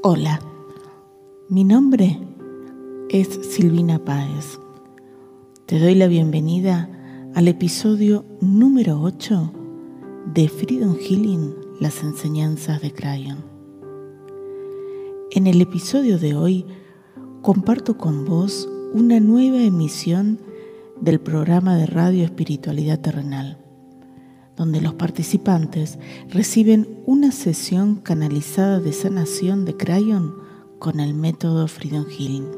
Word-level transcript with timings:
Hola, 0.00 0.40
mi 1.48 1.64
nombre 1.64 2.20
es 3.10 3.28
Silvina 3.50 3.98
Páez. 4.04 4.60
Te 5.66 5.80
doy 5.80 5.96
la 5.96 6.06
bienvenida 6.06 6.88
al 7.34 7.48
episodio 7.48 8.24
número 8.40 9.02
8 9.02 9.52
de 10.34 10.48
Freedom 10.48 10.94
Healing, 10.94 11.52
las 11.80 12.04
enseñanzas 12.04 12.80
de 12.80 12.92
Crayon. 12.92 13.44
En 15.32 15.48
el 15.48 15.60
episodio 15.60 16.16
de 16.20 16.36
hoy 16.36 16.64
comparto 17.42 17.98
con 17.98 18.24
vos 18.24 18.68
una 18.94 19.18
nueva 19.18 19.60
emisión 19.60 20.38
del 21.00 21.18
programa 21.18 21.76
de 21.76 21.86
radio 21.86 22.24
Espiritualidad 22.24 23.00
Terrenal 23.00 23.67
donde 24.58 24.80
los 24.80 24.94
participantes 24.94 25.98
reciben 26.28 26.88
una 27.06 27.30
sesión 27.30 27.94
canalizada 27.94 28.80
de 28.80 28.92
sanación 28.92 29.64
de 29.64 29.76
Crayon 29.76 30.34
con 30.80 30.98
el 30.98 31.14
método 31.14 31.68
Freedom 31.68 32.04
Healing. 32.06 32.48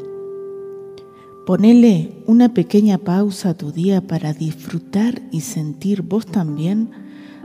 Ponele 1.45 2.23
una 2.27 2.55
pequeña 2.55 2.97
pausa 2.97 3.51
a 3.51 3.55
tu 3.55 3.71
día 3.71 4.01
para 4.07 4.33
disfrutar 4.33 5.21
y 5.31 5.43
sentir 5.43 6.01
vos 6.01 6.25
también 6.25 6.91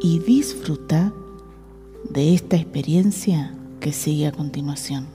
y 0.00 0.20
disfruta 0.20 1.12
de 2.08 2.32
esta 2.32 2.56
experiencia 2.56 3.59
que 3.80 3.92
sigue 3.92 4.26
a 4.26 4.32
continuación. 4.32 5.08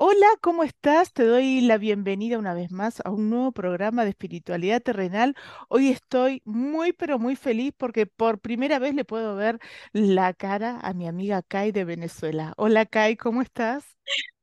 Hola, 0.00 0.26
¿cómo 0.40 0.62
estás? 0.62 1.12
Te 1.12 1.24
doy 1.24 1.60
la 1.60 1.76
bienvenida 1.76 2.38
una 2.38 2.54
vez 2.54 2.70
más 2.70 3.00
a 3.04 3.10
un 3.10 3.30
nuevo 3.30 3.52
programa 3.52 4.04
de 4.04 4.10
espiritualidad 4.10 4.80
terrenal. 4.82 5.34
Hoy 5.68 5.88
estoy 5.88 6.42
muy, 6.44 6.92
pero 6.92 7.18
muy 7.18 7.36
feliz 7.36 7.72
porque 7.76 8.06
por 8.06 8.38
primera 8.40 8.78
vez 8.78 8.94
le 8.94 9.04
puedo 9.04 9.34
ver 9.36 9.58
la 9.92 10.34
cara 10.34 10.78
a 10.80 10.92
mi 10.94 11.08
amiga 11.08 11.42
Kai 11.42 11.72
de 11.72 11.84
Venezuela. 11.84 12.54
Hola 12.56 12.86
Kai, 12.86 13.16
¿cómo 13.16 13.42
estás? 13.42 13.96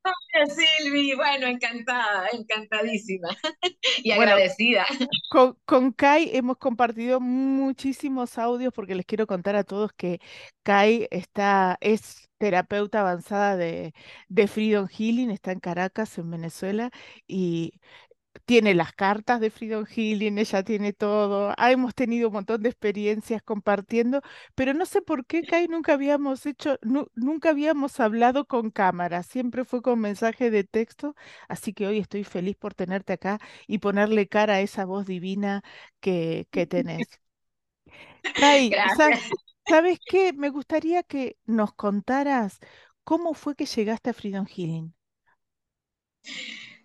Hola 0.06 0.46
Silvi, 0.46 1.14
bueno, 1.14 1.48
encantada, 1.48 2.28
encantadísima 2.32 3.28
y 4.04 4.12
agradecida. 4.12 4.86
Con, 5.30 5.58
con, 5.64 5.92
Kai 5.92 6.30
hemos 6.32 6.58
compartido 6.58 7.18
muchísimos 7.20 8.38
audios 8.38 8.72
porque 8.72 8.94
les 8.94 9.04
quiero 9.04 9.26
contar 9.26 9.56
a 9.56 9.64
todos 9.64 9.92
que 9.92 10.20
Kai 10.62 11.08
está, 11.10 11.76
es 11.80 12.28
terapeuta 12.38 13.00
avanzada 13.00 13.56
de, 13.56 13.94
de 14.28 14.46
Freedom 14.46 14.86
Healing, 14.86 15.30
está 15.30 15.50
en 15.52 15.60
Caracas, 15.60 16.18
en 16.18 16.30
Venezuela, 16.30 16.90
y 17.26 17.80
tiene 18.46 18.74
las 18.74 18.92
cartas 18.94 19.40
de 19.40 19.50
Freedom 19.50 19.84
Healing, 19.86 20.38
ella 20.38 20.62
tiene 20.64 20.92
todo. 20.92 21.52
Ah, 21.58 21.72
hemos 21.72 21.94
tenido 21.94 22.28
un 22.28 22.34
montón 22.34 22.62
de 22.62 22.70
experiencias 22.70 23.42
compartiendo, 23.42 24.22
pero 24.54 24.72
no 24.74 24.86
sé 24.86 25.02
por 25.02 25.26
qué, 25.26 25.44
Kai, 25.44 25.68
nunca 25.68 25.94
habíamos 25.94 26.46
hecho, 26.46 26.78
nunca 27.14 27.50
habíamos 27.50 28.00
hablado 28.00 28.46
con 28.46 28.70
cámara, 28.70 29.22
siempre 29.24 29.64
fue 29.64 29.82
con 29.82 30.00
mensaje 30.00 30.50
de 30.50 30.64
texto, 30.64 31.14
así 31.48 31.74
que 31.74 31.86
hoy 31.86 31.98
estoy 31.98 32.24
feliz 32.24 32.56
por 32.56 32.74
tenerte 32.74 33.12
acá 33.14 33.38
y 33.66 33.78
ponerle 33.78 34.28
cara 34.28 34.54
a 34.54 34.60
esa 34.60 34.84
voz 34.84 35.06
divina 35.06 35.62
que, 36.00 36.46
que 36.50 36.66
tenés. 36.66 37.20
Kai, 38.34 38.76
¿sabes 39.68 39.98
qué? 40.06 40.32
Me 40.32 40.50
gustaría 40.50 41.02
que 41.02 41.38
nos 41.46 41.74
contaras 41.74 42.58
cómo 43.04 43.34
fue 43.34 43.56
que 43.56 43.66
llegaste 43.66 44.10
a 44.10 44.14
Freedom 44.14 44.46
Healing. 44.46 44.94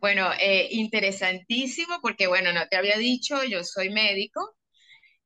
Bueno, 0.02 0.32
eh, 0.40 0.68
interesantísimo 0.72 2.00
porque, 2.02 2.28
bueno, 2.28 2.52
no 2.54 2.68
te 2.68 2.76
había 2.78 2.98
dicho, 2.98 3.44
yo 3.44 3.64
soy 3.64 3.92
médico 3.92 4.56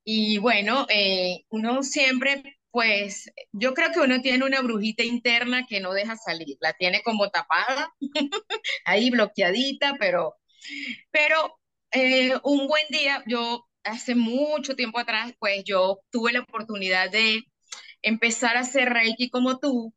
y 0.03 0.37
bueno, 0.39 0.87
eh, 0.89 1.41
uno 1.49 1.83
siempre, 1.83 2.43
pues, 2.71 3.31
yo 3.53 3.73
creo 3.73 3.91
que 3.93 4.01
uno 4.01 4.21
tiene 4.21 4.45
una 4.45 4.61
brujita 4.61 5.03
interna 5.03 5.65
que 5.67 5.79
no 5.81 5.93
deja 5.93 6.17
salir, 6.17 6.57
la 6.61 6.73
tiene 6.73 7.01
como 7.03 7.29
tapada, 7.29 7.89
ahí 8.85 9.09
bloqueadita, 9.11 9.95
pero, 9.99 10.35
pero 11.11 11.59
eh, 11.91 12.33
un 12.43 12.67
buen 12.67 12.85
día, 12.89 13.23
yo 13.27 13.67
hace 13.83 14.15
mucho 14.15 14.75
tiempo 14.75 14.99
atrás, 14.99 15.33
pues 15.39 15.63
yo 15.65 15.99
tuve 16.11 16.33
la 16.33 16.41
oportunidad 16.41 17.11
de 17.11 17.43
empezar 18.01 18.57
a 18.57 18.61
hacer 18.61 18.89
Reiki 18.93 19.29
como 19.29 19.59
tú, 19.59 19.93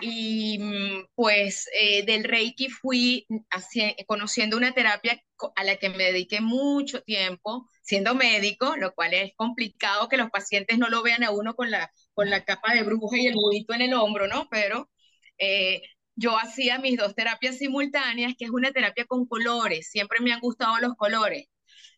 y 0.00 0.58
mm, 0.58 1.06
pues 1.14 1.68
eh, 1.78 2.04
del 2.04 2.24
Reiki 2.24 2.68
fui 2.68 3.26
conociendo 4.06 4.56
una 4.56 4.72
terapia 4.72 5.20
a 5.56 5.64
la 5.64 5.76
que 5.76 5.88
me 5.90 6.04
dediqué 6.04 6.40
mucho 6.40 7.02
tiempo 7.02 7.68
siendo 7.82 8.14
médico, 8.14 8.76
lo 8.76 8.94
cual 8.94 9.14
es 9.14 9.32
complicado 9.36 10.08
que 10.08 10.16
los 10.16 10.30
pacientes 10.30 10.78
no 10.78 10.88
lo 10.88 11.02
vean 11.02 11.22
a 11.24 11.30
uno 11.30 11.54
con 11.54 11.70
la, 11.70 11.90
con 12.14 12.30
la 12.30 12.44
capa 12.44 12.74
de 12.74 12.82
bruja 12.82 13.18
y 13.18 13.26
el 13.26 13.34
budito 13.34 13.74
en 13.74 13.82
el 13.82 13.94
hombro, 13.94 14.26
¿no? 14.28 14.48
Pero 14.50 14.90
eh, 15.38 15.82
yo 16.16 16.38
hacía 16.38 16.78
mis 16.78 16.96
dos 16.96 17.14
terapias 17.14 17.58
simultáneas, 17.58 18.34
que 18.38 18.46
es 18.46 18.50
una 18.50 18.72
terapia 18.72 19.04
con 19.06 19.26
colores, 19.26 19.88
siempre 19.90 20.20
me 20.20 20.32
han 20.32 20.40
gustado 20.40 20.78
los 20.78 20.94
colores. 20.94 21.46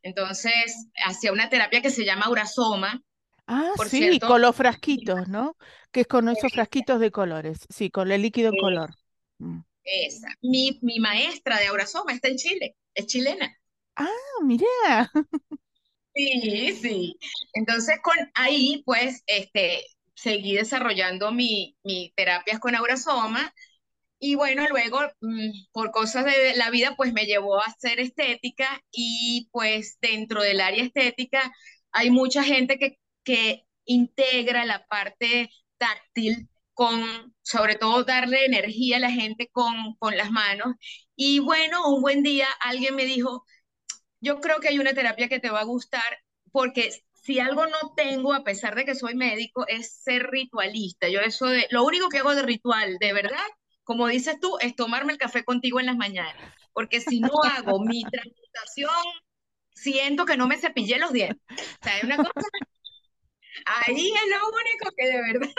Entonces, 0.03 0.89
hacía 1.05 1.33
una 1.33 1.49
terapia 1.51 1.83
que 1.83 1.91
se 1.91 2.05
llama 2.05 2.31
Urasoma, 2.31 3.03
Ah, 3.47 3.73
sí, 3.89 4.19
con 4.19 4.43
los 4.43 4.57
frasquitos, 4.57 5.29
¿no? 5.29 5.57
Que 5.93 6.01
es 6.01 6.07
con 6.07 6.29
esos 6.29 6.53
frasquitos 6.53 6.99
de 6.99 7.11
colores, 7.11 7.59
sí, 7.69 7.91
con 7.91 8.11
el 8.11 8.23
líquido 8.23 8.51
en 8.51 8.59
color. 8.61 8.91
Mm. 9.39 9.61
Esa. 9.85 10.29
Mi, 10.43 10.79
mi 10.83 10.99
maestra 10.99 11.59
de 11.59 11.69
Aurasoma 11.69 12.13
está 12.13 12.29
en 12.29 12.37
Chile, 12.37 12.77
es 12.95 13.07
chilena. 13.07 13.57
Ah, 13.95 14.09
mira. 14.43 14.67
Sí, 16.15 16.75
sí. 16.81 17.19
Entonces, 17.53 17.97
con 18.03 18.17
ahí, 18.35 18.83
pues, 18.87 19.23
este, 19.27 19.85
seguí 20.15 20.55
desarrollando 20.55 21.31
mi, 21.31 21.77
mi 21.85 22.13
terapias 22.17 22.59
con 22.59 22.75
Aurasoma. 22.75 23.53
Y 24.19 24.35
bueno, 24.35 24.67
luego, 24.71 25.01
mm, 25.21 25.51
por 25.73 25.91
cosas 25.91 26.25
de 26.25 26.57
la 26.57 26.71
vida, 26.71 26.95
pues 26.97 27.13
me 27.13 27.27
llevó 27.27 27.61
a 27.61 27.67
hacer 27.67 28.01
estética 28.01 28.83
y 28.91 29.49
pues 29.53 29.99
dentro 30.01 30.43
del 30.43 30.61
área 30.61 30.85
estética 30.85 31.53
hay 31.93 32.11
mucha 32.11 32.43
gente 32.43 32.79
que 32.79 32.99
que 33.27 33.67
integra 33.85 34.65
la 34.65 34.87
parte 34.87 35.51
táctil 35.79 36.49
con, 36.75 37.35
sobre 37.43 37.75
todo, 37.75 38.05
darle 38.05 38.47
energía 38.47 38.99
a 38.99 39.01
la 39.01 39.11
gente 39.11 39.49
con, 39.53 39.97
con 39.99 40.17
las 40.17 40.31
manos. 40.31 40.77
Y 41.17 41.41
bueno, 41.41 41.89
un 41.91 42.03
buen 42.03 42.23
día 42.23 42.47
alguien 42.61 42.95
me 42.95 43.05
dijo, 43.05 43.45
yo 44.21 44.41
creo 44.41 44.61
que 44.61 44.69
hay 44.69 44.79
una 44.79 44.95
terapia 44.95 45.29
que 45.29 45.41
te 45.41 45.51
va 45.51 45.61
a 45.61 45.65
gustar 45.65 46.19
porque 46.53 46.93
si 47.13 47.41
algo 47.41 47.67
no 47.67 47.95
tengo, 47.97 48.33
a 48.33 48.45
pesar 48.45 48.77
de 48.77 48.85
que 48.85 48.95
soy 48.95 49.17
médico, 49.17 49.67
es 49.67 49.97
ser 50.03 50.29
ritualista. 50.31 51.09
Yo 51.09 51.21
eso 51.21 51.47
de, 51.47 51.67
lo 51.71 51.85
único 51.85 52.09
que 52.09 52.19
hago 52.19 52.35
de 52.35 52.43
ritual, 52.43 52.99
de 53.01 53.13
verdad, 53.13 53.47
como 53.83 54.07
dices 54.07 54.39
tú, 54.41 54.57
es 54.61 54.77
tomarme 54.77 55.13
el 55.13 55.19
café 55.19 55.45
contigo 55.45 55.81
en 55.81 55.87
las 55.87 55.97
mañanas. 55.97 56.55
Porque 56.73 57.01
si 57.01 57.21
no 57.21 57.33
hago 57.43 57.81
mi 57.81 58.05
transmutación, 58.05 58.91
siento 59.75 60.25
que 60.25 60.37
no 60.37 60.47
me 60.47 60.59
cepillé 60.59 60.99
los 60.99 61.13
dientes. 61.13 61.41
O 61.81 61.85
sea, 61.85 61.99
es 61.99 62.05
una 62.05 62.17
cosa 62.17 62.33
Ahí 63.65 64.13
es 64.13 64.31
lo 64.31 64.49
único 64.49 64.91
que 64.97 65.07
de 65.07 65.23
verdad, 65.23 65.55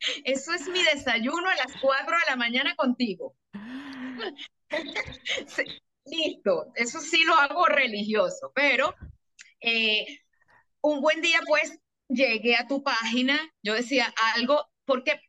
eso 0.24 0.52
es 0.52 0.68
mi 0.68 0.82
desayuno 0.82 1.48
a 1.48 1.56
las 1.56 1.72
4 1.80 2.18
de 2.18 2.30
la 2.30 2.36
mañana 2.36 2.74
contigo. 2.76 3.34
listo, 6.04 6.72
eso 6.74 7.00
sí 7.00 7.24
lo 7.24 7.34
hago 7.34 7.66
religioso, 7.66 8.52
pero 8.54 8.94
eh, 9.60 10.20
un 10.80 11.00
buen 11.00 11.20
día 11.20 11.40
pues 11.46 11.78
llegué 12.08 12.56
a 12.56 12.66
tu 12.66 12.82
página, 12.82 13.38
yo 13.62 13.74
decía 13.74 14.12
algo, 14.34 14.68
porque 14.84 15.20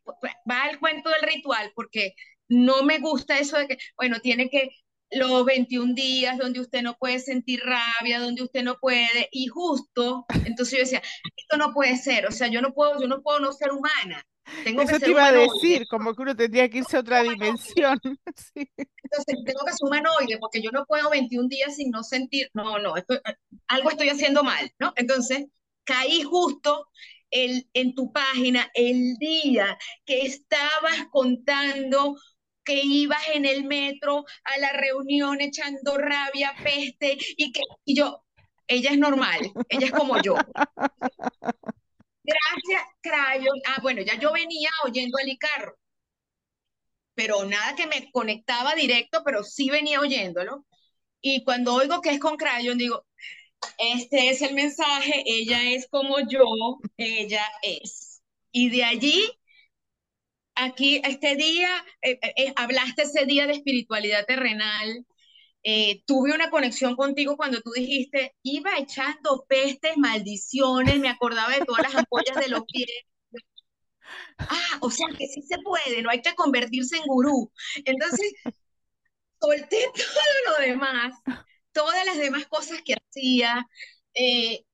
va 0.50 0.64
al 0.64 0.78
cuento 0.78 1.10
del 1.10 1.22
ritual, 1.22 1.72
porque 1.74 2.14
no 2.48 2.82
me 2.82 2.98
gusta 2.98 3.38
eso 3.38 3.58
de 3.58 3.68
que, 3.68 3.78
bueno, 3.96 4.20
tiene 4.20 4.50
que 4.50 4.70
los 5.14 5.44
21 5.44 5.94
días 5.94 6.38
donde 6.38 6.60
usted 6.60 6.82
no 6.82 6.96
puede 6.96 7.18
sentir 7.18 7.60
rabia, 7.60 8.20
donde 8.20 8.42
usted 8.42 8.62
no 8.62 8.76
puede, 8.78 9.28
y 9.32 9.46
justo, 9.46 10.26
entonces 10.44 10.72
yo 10.72 10.84
decía, 10.84 11.02
esto 11.36 11.56
no 11.56 11.72
puede 11.72 11.96
ser, 11.96 12.26
o 12.26 12.32
sea, 12.32 12.48
yo 12.48 12.60
no 12.60 12.72
puedo, 12.72 13.00
yo 13.00 13.08
no 13.08 13.22
puedo 13.22 13.40
no 13.40 13.52
ser 13.52 13.72
humana. 13.72 14.26
tengo 14.64 14.80
que 14.80 14.84
Eso 14.84 14.94
te 14.94 15.00
ser 15.00 15.10
iba 15.10 15.26
a 15.26 15.32
decir, 15.32 15.86
como 15.88 16.14
que 16.14 16.22
uno 16.22 16.36
tendría 16.36 16.68
que 16.68 16.78
irse 16.78 16.96
a 16.96 17.00
otra 17.00 17.22
dimensión. 17.22 18.00
Sí. 18.36 18.68
Entonces, 18.76 19.36
tengo 19.44 19.64
que 19.64 19.72
ser 19.72 19.86
humanoide 19.86 20.38
porque 20.38 20.60
yo 20.60 20.70
no 20.72 20.84
puedo 20.86 21.08
21 21.10 21.48
días 21.48 21.76
sin 21.76 21.90
no 21.90 22.02
sentir, 22.02 22.50
no, 22.52 22.78
no, 22.78 22.96
esto, 22.96 23.20
algo 23.68 23.90
estoy 23.90 24.08
haciendo 24.08 24.42
mal, 24.42 24.72
¿no? 24.80 24.92
Entonces, 24.96 25.46
caí 25.84 26.22
justo 26.22 26.88
el, 27.30 27.68
en 27.74 27.94
tu 27.94 28.12
página 28.12 28.70
el 28.74 29.14
día 29.16 29.78
que 30.04 30.22
estabas 30.22 31.06
contando 31.10 32.16
que 32.64 32.80
ibas 32.82 33.22
en 33.34 33.44
el 33.46 33.64
metro 33.64 34.24
a 34.44 34.58
la 34.58 34.72
reunión 34.72 35.40
echando 35.40 35.98
rabia, 35.98 36.54
peste, 36.62 37.18
y 37.36 37.52
que 37.52 37.60
y 37.84 37.96
yo, 37.96 38.24
ella 38.66 38.90
es 38.90 38.98
normal, 38.98 39.40
ella 39.68 39.86
es 39.86 39.92
como 39.92 40.20
yo. 40.22 40.34
Gracias, 42.24 42.82
Crayon. 43.02 43.60
Ah, 43.66 43.78
bueno, 43.82 44.02
ya 44.02 44.18
yo 44.18 44.32
venía 44.32 44.70
oyendo 44.84 45.18
el 45.18 45.28
Icarro, 45.28 45.76
pero 47.14 47.44
nada 47.44 47.74
que 47.76 47.86
me 47.86 48.10
conectaba 48.10 48.74
directo, 48.74 49.22
pero 49.24 49.44
sí 49.44 49.70
venía 49.70 50.00
oyéndolo. 50.00 50.64
Y 51.20 51.44
cuando 51.44 51.74
oigo 51.74 52.00
que 52.00 52.10
es 52.10 52.20
con 52.20 52.36
Crayon, 52.36 52.78
digo, 52.78 53.06
este 53.78 54.30
es 54.30 54.42
el 54.42 54.54
mensaje, 54.54 55.22
ella 55.26 55.62
es 55.70 55.88
como 55.88 56.20
yo, 56.20 56.44
ella 56.96 57.44
es. 57.62 58.22
Y 58.52 58.70
de 58.70 58.84
allí, 58.84 59.30
aquí, 60.54 61.00
este 61.04 61.36
día, 61.36 61.68
eh, 62.02 62.18
eh, 62.22 62.34
eh, 62.36 62.52
hablaste 62.56 63.02
ese 63.02 63.26
día 63.26 63.46
de 63.46 63.54
espiritualidad 63.54 64.24
terrenal. 64.26 65.06
eh, 65.64 66.02
tuve 66.06 66.32
una 66.34 66.50
conexión 66.50 66.96
contigo 66.96 67.36
cuando 67.36 67.60
tú 67.62 67.72
dijiste, 67.72 68.34
iba 68.42 68.78
echando 68.78 69.46
pestes, 69.48 69.96
maldiciones, 69.98 71.00
me 71.00 71.08
acordaba 71.10 71.52
de 71.54 71.62
todas 71.62 71.82
las 71.82 71.96
ampollas 71.96 72.38
de 72.38 72.48
los 72.48 72.64
pies. 72.72 72.88
Ah, 74.48 74.78
o 74.80 74.90
sea 74.90 75.06
que 75.18 75.26
sí 75.26 75.42
se 75.42 75.58
puede, 75.58 76.02
no 76.02 76.10
hay 76.10 76.20
que 76.22 76.34
convertirse 76.34 76.96
en 76.96 77.04
gurú. 77.06 77.52
Entonces, 77.84 78.34
solté 79.40 79.76
todo 79.94 80.58
lo 80.58 80.66
demás, 80.66 81.14
todas 81.72 82.04
las 82.06 82.18
demás 82.18 82.46
cosas 82.46 82.80
que 82.84 82.94
hacía, 82.94 83.66
eh, 84.14 84.64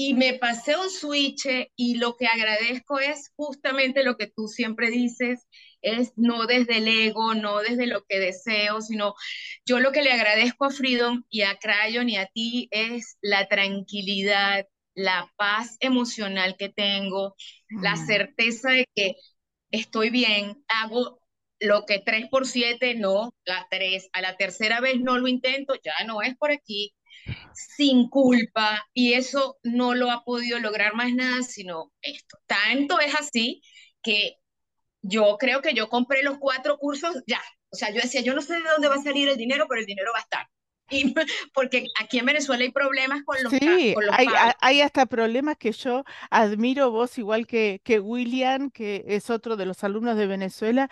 y 0.00 0.14
me 0.14 0.34
pasé 0.34 0.76
un 0.76 0.90
switch 0.90 1.48
y 1.76 1.96
lo 1.96 2.16
que 2.16 2.28
agradezco 2.28 3.00
es 3.00 3.32
justamente 3.36 4.04
lo 4.04 4.16
que 4.16 4.28
tú 4.28 4.46
siempre 4.46 4.90
dices, 4.90 5.48
es 5.82 6.12
no 6.16 6.46
desde 6.46 6.78
el 6.78 6.86
ego, 6.88 7.34
no 7.34 7.58
desde 7.60 7.86
lo 7.88 8.04
que 8.04 8.20
deseo, 8.20 8.80
sino 8.80 9.14
yo 9.66 9.80
lo 9.80 9.90
que 9.92 10.02
le 10.02 10.12
agradezco 10.12 10.66
a 10.66 10.70
Freedom 10.70 11.24
y 11.30 11.42
a 11.42 11.58
Crayon 11.58 12.08
y 12.08 12.16
a 12.16 12.26
ti 12.26 12.68
es 12.70 13.16
la 13.22 13.48
tranquilidad, 13.48 14.66
la 14.94 15.32
paz 15.36 15.76
emocional 15.80 16.56
que 16.56 16.68
tengo, 16.68 17.34
la 17.80 17.96
Mm, 17.96 17.96
certeza 17.96 18.70
de 18.70 18.86
que 18.94 19.16
estoy 19.70 20.10
bien, 20.10 20.64
hago 20.68 21.20
lo 21.60 21.86
que 21.86 21.98
3 22.00 22.28
por 22.30 22.46
7 22.46 22.94
no, 22.94 23.34
la 23.44 23.66
3 23.70 24.08
a 24.12 24.20
la 24.22 24.36
tercera 24.36 24.80
vez 24.80 25.00
no 25.00 25.18
lo 25.18 25.28
intento, 25.28 25.74
ya 25.84 26.04
no 26.06 26.22
es 26.22 26.36
por 26.36 26.52
aquí, 26.52 26.94
sin 27.52 28.08
culpa 28.08 28.86
y 28.92 29.14
eso 29.14 29.58
no 29.62 29.94
lo 29.94 30.10
ha 30.10 30.24
podido 30.24 30.58
lograr 30.58 30.94
más 30.94 31.12
nada 31.12 31.42
sino 31.42 31.92
esto. 32.02 32.38
Tanto 32.46 33.00
es 33.00 33.14
así 33.14 33.62
que 34.02 34.36
yo 35.02 35.36
creo 35.38 35.62
que 35.62 35.74
yo 35.74 35.88
compré 35.88 36.22
los 36.22 36.38
cuatro 36.38 36.78
cursos 36.78 37.22
ya. 37.26 37.42
O 37.70 37.76
sea, 37.76 37.90
yo 37.90 38.00
decía, 38.00 38.22
yo 38.22 38.34
no 38.34 38.42
sé 38.42 38.54
de 38.54 38.68
dónde 38.70 38.88
va 38.88 38.96
a 38.96 39.02
salir 39.02 39.28
el 39.28 39.36
dinero, 39.36 39.66
pero 39.68 39.80
el 39.80 39.86
dinero 39.86 40.10
va 40.14 40.20
a 40.20 40.22
estar. 40.22 40.46
Y 40.90 41.14
porque 41.52 41.84
aquí 42.00 42.18
en 42.18 42.24
Venezuela 42.24 42.64
hay 42.64 42.72
problemas 42.72 43.22
con 43.24 43.36
los, 43.42 43.52
Sí, 43.52 43.92
con 43.94 44.06
los 44.06 44.16
hay, 44.16 44.26
hay 44.60 44.80
hasta 44.80 45.04
problemas 45.04 45.56
que 45.58 45.72
yo 45.72 46.04
admiro 46.30 46.90
vos, 46.90 47.18
igual 47.18 47.46
que, 47.46 47.82
que 47.84 48.00
William, 48.00 48.70
que 48.70 49.04
es 49.06 49.28
otro 49.28 49.56
de 49.56 49.66
los 49.66 49.84
alumnos 49.84 50.16
de 50.16 50.26
Venezuela, 50.26 50.88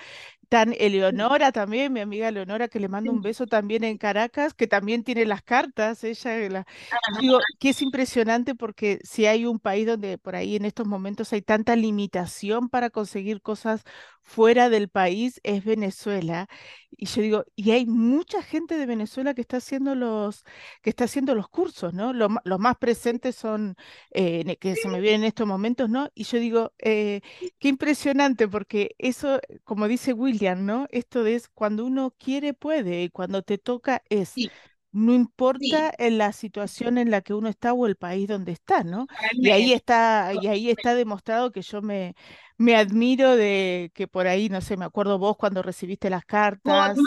tan 0.49 0.75
Eleonora 0.79 1.53
también, 1.53 1.93
mi 1.93 2.01
amiga 2.01 2.29
Eleonora, 2.29 2.69
que 2.69 2.81
le 2.81 2.89
mando 2.89 3.13
un 3.13 3.23
beso 3.23 3.47
también 3.47 3.85
en 3.85 3.99
Caracas, 3.99 4.55
que 4.55 4.67
también 4.67 5.05
tiene 5.05 5.25
las 5.27 5.43
cartas, 5.43 6.05
ella, 6.05 6.49
la- 6.51 6.67
yo 7.09 7.21
digo 7.21 7.39
que 7.59 7.71
es 7.71 7.83
impresionante 7.83 8.55
porque 8.55 8.99
si 9.05 9.27
hay 9.27 9.47
un 9.47 9.59
país 9.59 9.87
donde 9.87 10.19
por 10.19 10.37
ahí 10.37 10.57
en 10.57 10.65
estos 10.65 10.87
momentos 10.87 11.33
hay 11.33 11.43
tanta 11.43 11.77
limitación 11.77 12.69
para 12.69 12.91
conseguir 12.91 13.43
cosas 13.43 13.83
fuera 14.27 14.69
del 14.69 14.89
país, 14.89 15.41
es 15.45 15.65
Venezuela. 15.65 16.49
Y 16.91 17.07
yo 17.07 17.23
digo, 17.23 17.45
y 17.55 17.71
hay 17.71 17.87
mucha 17.87 18.43
gente 18.43 18.77
de 18.77 18.85
Venezuela 18.85 19.35
que 19.35 19.41
está 19.41 19.59
haciendo 19.59 19.95
los 19.95 20.45
que 20.83 20.91
está 20.91 21.05
haciendo 21.05 21.35
los 21.35 21.49
cursos, 21.49 21.95
¿no? 21.95 22.13
Los, 22.13 22.31
más 22.59 22.77
presentes 22.79 23.37
son, 23.37 23.77
eh, 24.11 24.57
que 24.57 24.75
se 24.75 24.89
me 24.89 25.01
vienen 25.01 25.23
en 25.23 25.29
estos 25.29 25.47
momentos, 25.47 25.89
¿no? 25.89 26.11
Y 26.15 26.25
yo 26.25 26.39
digo, 26.39 26.73
eh, 26.79 27.21
qué 27.59 27.69
impresionante, 27.69 28.49
porque 28.49 28.97
eso, 28.99 29.41
como 29.65 29.87
dice 29.87 30.13
William, 30.13 30.67
¿no? 30.67 30.87
Esto 30.91 31.25
es 31.25 31.49
cuando 31.49 31.85
uno 31.85 32.13
quiere, 32.19 32.53
puede, 32.53 33.05
y 33.05 33.11
cuando 33.11 33.43
te 33.43 33.59
toca 33.59 34.03
es, 34.09 34.31
Sí, 34.31 34.51
no 34.97 35.15
importa 35.15 35.93
sí, 35.93 35.95
en 35.99 36.19
la 36.19 36.33
situación 36.33 36.99
en 36.99 37.11
la 37.11 37.21
que 37.23 37.35
uno 37.35 37.49
está 37.49 37.73
o 37.73 37.87
el 37.87 37.97
país 37.97 38.29
donde 38.29 38.53
está, 38.53 38.83
¿no? 38.85 39.09
Y 39.41 39.51
ahí 39.51 39.73
está, 39.73 40.33
y 40.35 40.47
ahí 40.47 40.71
está 40.71 40.95
demostrado 40.95 41.53
que 41.53 41.63
yo 41.63 41.83
me, 41.83 42.15
me 42.59 42.77
admiro 42.77 43.37
de 43.37 43.91
que 43.95 44.09
por 44.09 44.27
ahí, 44.27 44.49
no 44.49 44.61
sé, 44.61 44.77
me 44.77 44.85
acuerdo 44.85 45.19
vos 45.19 45.37
cuando 45.37 45.63
recibiste 45.63 46.11
las 46.11 46.25
cartas. 46.25 46.99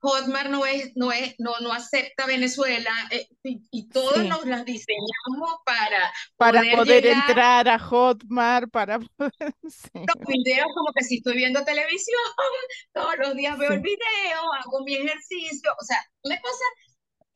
Hotmart 0.00 0.48
no 0.50 0.64
es, 0.66 0.66
no 0.66 0.66
es, 0.66 0.92
no 0.96 1.12
es, 1.12 1.34
no, 1.38 1.52
no 1.60 1.72
acepta 1.72 2.26
Venezuela 2.26 2.90
eh, 3.10 3.28
y, 3.42 3.62
y 3.70 3.88
todos 3.88 4.14
Sí. 4.14 4.28
nos 4.28 4.44
las 4.46 4.64
diseñamos 4.64 5.56
para 5.64 6.12
para 6.36 6.60
poder 6.60 6.76
poder 6.76 7.02
llegar 7.02 7.16
entrar 7.28 7.68
a 7.68 7.78
Hotmart, 7.78 8.70
para 8.70 8.98
poder... 9.00 9.32
Sí, 9.68 9.90
los 10.06 10.16
videos 10.26 10.66
como 10.74 10.92
que 10.92 11.04
si 11.04 11.16
estoy 11.16 11.36
viendo 11.36 11.64
televisión, 11.64 12.20
todos 12.92 13.16
los 13.18 13.34
días 13.34 13.58
veo 13.58 13.72
el 13.72 13.80
sí, 13.80 13.82
video, 13.82 14.40
hago 14.60 14.84
mi 14.84 14.94
ejercicio, 14.94 15.70
o 15.80 15.84
sea, 15.84 15.98
la 16.22 16.40
cosa 16.40 16.64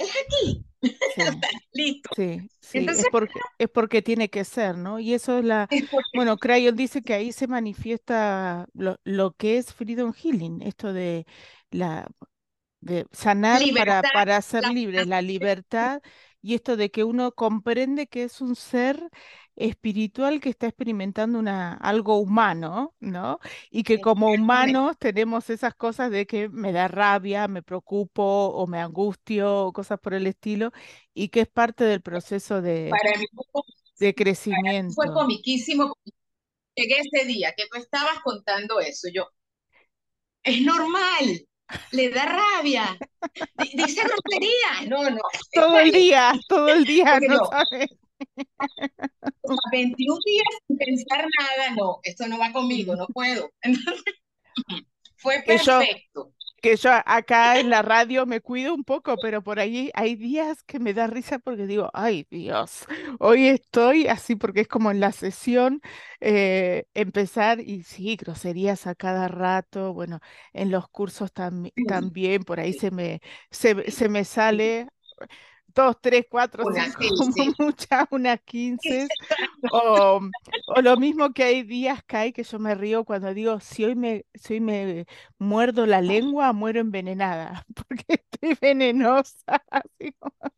es 0.01 0.11
aquí, 0.27 0.67
sí, 1.09 1.23
listo. 1.73 2.11
sí, 2.17 2.51
sí, 2.61 2.79
es 2.79 2.81
Entonces, 2.81 3.07
porque, 3.11 3.41
es 3.59 3.69
porque 3.71 4.03
tiene 4.03 4.31
que 4.31 4.45
ser, 4.45 4.77
¿no? 4.77 4.99
Y 4.99 5.15
eso 5.15 5.39
es 5.39 5.45
la... 5.45 5.69
es 5.71 5.85
porque 5.91 6.09
Bueno, 6.13 6.39
Crayon 6.39 6.77
dice 6.77 7.03
que 7.03 7.15
ahí 7.15 7.33
se 7.33 7.47
manifiesta 7.47 8.67
lo, 8.75 8.99
lo 9.05 9.33
que 9.33 9.59
es 9.59 9.73
Freedom 9.75 10.13
Healing, 10.13 10.63
esto 10.63 10.93
de 10.93 11.27
la 11.71 12.09
de 12.81 13.07
sanar 13.13 13.61
para, 13.75 14.03
libertad, 14.03 14.11
para 14.13 14.41
ser 14.43 14.65
la 14.65 14.73
libres, 14.73 15.07
la 15.07 15.23
libertad 15.23 16.03
y 16.43 16.55
esto 16.55 16.77
de 16.77 16.91
que 16.91 17.05
uno 17.05 17.33
comprende 17.33 18.07
que 18.07 18.25
es 18.25 18.41
un 18.41 18.57
ser 18.57 19.11
espiritual 19.61 20.41
que 20.41 20.49
está 20.51 20.67
experimentando 20.67 21.39
una, 21.39 21.75
algo 21.75 22.19
humano, 22.19 22.95
¿no? 23.01 23.41
Y 23.71 23.83
que 23.85 24.01
como 24.01 24.33
humanos 24.33 24.97
tenemos 24.99 25.51
esas 25.51 25.75
cosas 25.75 26.11
de 26.11 26.27
que 26.27 26.49
me 26.49 26.73
da 26.73 26.89
rabia, 26.89 27.49
me 27.49 27.63
preocupo 27.63 28.23
o 28.25 28.67
me 28.67 28.81
angustio 28.81 29.67
o 29.67 29.73
cosas 29.73 29.99
por 30.01 30.15
el 30.15 30.27
estilo 30.27 30.73
y 31.15 31.29
que 31.29 31.41
es 31.43 31.49
parte 31.49 31.85
del 31.85 32.03
proceso 32.03 32.63
de, 32.63 32.91
para 32.91 33.19
mí, 33.19 33.27
fue- 33.53 33.63
de 33.99 34.15
para 34.49 34.63
mí 34.63 34.95
fue 34.95 35.07
crecimiento. 35.07 35.13
comiquísimo. 35.13 35.95
Llegué 36.77 37.01
ese 37.01 37.27
día 37.27 37.55
que 37.57 37.67
tú 37.71 37.79
estabas 37.79 38.21
contando 38.25 38.81
eso, 38.81 39.09
yo, 39.13 39.29
es 40.43 40.61
normal, 40.63 41.47
le 41.93 42.11
da 42.11 42.25
rabia, 42.27 42.99
di- 43.55 43.73
dice 43.77 44.03
grosería, 44.05 44.89
no, 44.89 45.11
no, 45.11 45.21
Todo 45.53 45.79
el 45.79 45.93
día, 45.93 46.33
todo 46.49 46.69
el 46.69 46.85
día, 46.85 47.21
¿no 47.21 47.35
yo, 47.35 47.51
sabes? 47.51 47.89
O 49.43 49.49
sea, 49.49 49.71
21 49.73 50.19
días 50.25 50.45
sin 50.67 50.77
pensar 50.79 51.27
nada, 51.39 51.75
no, 51.77 52.01
esto 52.05 52.27
no 52.29 52.39
va 52.39 52.53
conmigo, 52.53 52.97
no 52.97 53.07
puedo. 53.09 53.51
Entonces, 53.63 54.03
fue 55.17 55.43
Que 55.45 55.59
yo 55.59 55.87
perfecto. 55.89 56.33
que 56.63 56.77
yo 56.77 56.91
acá 57.07 57.59
en 57.61 57.71
la 57.71 57.83
radio 57.83 58.27
me 58.27 58.41
cuido 58.41 58.75
un 58.75 58.85
poco, 58.85 59.19
pero 59.19 59.43
por 59.45 59.61
ahí 59.61 59.91
hay 59.95 60.17
días 60.17 60.63
que 60.65 60.81
me 60.81 60.95
da 60.95 61.07
risa 61.09 61.39
porque 61.39 61.67
digo, 61.67 61.91
ay 61.95 62.27
Dios, 62.31 62.87
hoy 63.21 63.49
estoy 63.49 64.09
así 64.09 64.37
porque 64.37 64.63
es 64.63 64.69
como 64.69 64.91
en 64.91 65.01
la 65.01 65.13
sesión 65.13 65.81
eh, 66.21 66.87
empezar 66.95 67.61
y 67.61 67.85
sí, 67.85 68.17
groserías 68.17 68.87
a 68.89 68.95
cada 68.97 69.29
rato, 69.29 69.95
bueno, 69.95 70.21
en 70.55 70.71
los 70.73 70.89
cursos 70.89 71.33
tam- 71.35 71.73
también, 71.87 72.45
por 72.45 72.61
ahí 72.61 72.75
se 72.75 72.91
me, 72.93 73.23
se, 73.51 73.91
se 73.93 74.09
me 74.09 74.25
sale 74.25 74.89
dos, 75.75 75.97
tres, 76.01 76.27
cuatro, 76.31 76.65
Una, 76.65 76.87
cinco, 76.91 77.09
como 77.17 77.55
muchas, 77.59 78.07
unas 78.11 78.41
quince 78.43 79.13
o, 79.69 80.21
o 80.67 80.81
lo 80.83 80.97
mismo 80.97 81.33
que 81.33 81.45
hay 81.45 81.63
días, 81.63 82.03
Kai, 82.07 82.33
que 82.33 82.43
yo 82.45 82.59
me 82.59 82.75
río 82.75 83.05
cuando 83.05 83.33
digo, 83.35 83.61
si 83.61 83.85
hoy 83.85 83.95
me, 83.95 84.27
si 84.35 84.55
hoy 84.55 84.61
me 84.61 85.07
muerdo 85.39 85.87
la 85.87 86.01
lengua, 86.03 86.53
muero 86.53 86.81
envenenada, 86.81 87.67
porque 87.75 88.05
estoy 88.09 88.57
venenosa. 88.61 89.63
así 89.71 90.13
como- 90.19 90.53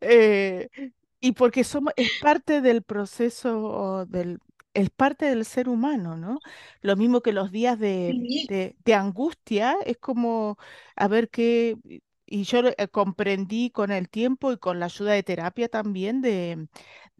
eh, 0.00 0.68
y 1.20 1.32
porque 1.32 1.64
somos, 1.64 1.92
es 1.96 2.12
parte 2.12 2.60
del 2.60 2.82
proceso 2.82 4.06
del, 4.06 4.40
es 4.74 4.90
parte 4.90 5.26
del 5.26 5.44
ser 5.44 5.68
humano, 5.68 6.16
¿no? 6.16 6.40
Lo 6.80 6.96
mismo 6.96 7.20
que 7.22 7.32
los 7.32 7.50
días 7.50 7.78
de, 7.78 8.22
de 8.84 8.94
angustia, 8.94 9.76
es 9.84 9.98
como 9.98 10.58
a 10.96 11.08
ver 11.08 11.28
qué, 11.30 11.76
y 12.30 12.44
yo 12.44 12.60
eh, 12.66 12.88
comprendí 12.88 13.70
con 13.70 13.90
el 13.90 14.08
tiempo 14.08 14.52
y 14.52 14.58
con 14.58 14.80
la 14.80 14.86
ayuda 14.86 15.12
de 15.12 15.22
terapia 15.22 15.68
también 15.68 16.20
de 16.22 16.68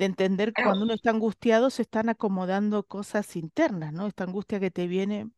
entender 0.06 0.52
que 0.52 0.62
cuando 0.62 0.84
uno 0.84 0.94
está 0.94 1.10
angustiado 1.10 1.70
se 1.70 1.82
están 1.82 2.08
acomodando 2.08 2.84
cosas 2.86 3.36
internas, 3.36 3.92
¿no? 3.92 4.06
Esta 4.06 4.24
angustia 4.24 4.60
que 4.60 4.70
te 4.70 4.86
viene 4.86 5.30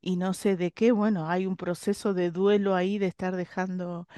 y 0.00 0.16
no 0.16 0.34
sé 0.34 0.56
de 0.56 0.72
qué, 0.72 0.92
bueno, 0.92 1.28
hay 1.28 1.46
un 1.46 1.56
proceso 1.56 2.14
de 2.14 2.30
duelo 2.30 2.74
ahí 2.74 2.98
de 2.98 3.06
estar 3.08 3.36
dejando, 3.36 4.08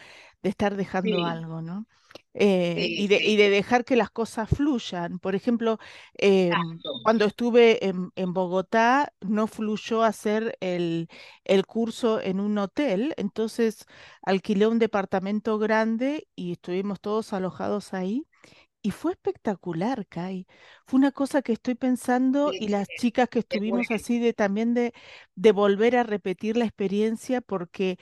de 0.42 0.50
estar 0.50 0.76
dejando 0.76 1.10
sí, 1.10 1.24
algo, 1.24 1.62
¿no? 1.62 1.86
Eh, 2.34 2.74
sí, 2.78 2.94
y 3.04 3.08
de, 3.08 3.22
y 3.22 3.36
de 3.36 3.50
dejar 3.50 3.84
que 3.84 3.96
las 3.96 4.10
cosas 4.10 4.48
fluyan. 4.48 5.18
Por 5.18 5.34
ejemplo, 5.34 5.78
em, 6.14 6.48
exacto. 6.50 6.90
cuando 7.02 7.24
estuve 7.26 7.86
en, 7.86 8.10
en 8.16 8.32
Bogotá, 8.32 9.12
no 9.20 9.46
fluyó 9.46 10.02
hacer 10.02 10.56
el, 10.60 11.08
el 11.44 11.66
curso 11.66 12.20
en 12.20 12.40
un 12.40 12.56
hotel, 12.58 13.14
entonces 13.16 13.84
alquilé 14.22 14.66
un 14.66 14.78
departamento 14.78 15.58
grande 15.58 16.28
y 16.34 16.52
estuvimos 16.52 17.00
todos 17.00 17.32
alojados 17.32 17.92
ahí. 17.94 18.26
Y 18.84 18.90
fue 18.90 19.12
espectacular, 19.12 20.06
Kai. 20.08 20.46
Fue 20.86 20.98
una 20.98 21.12
cosa 21.12 21.42
que 21.42 21.52
estoy 21.52 21.76
pensando 21.76 22.52
y 22.52 22.66
las 22.68 22.88
chicas 22.98 23.28
que 23.28 23.38
estuvimos 23.40 23.90
así 23.92 24.18
de 24.18 24.32
también 24.34 24.74
de, 24.74 24.92
de 25.36 25.52
volver 25.52 25.96
a 25.96 26.02
repetir 26.02 26.56
la 26.56 26.64
experiencia 26.64 27.40
porque 27.40 27.98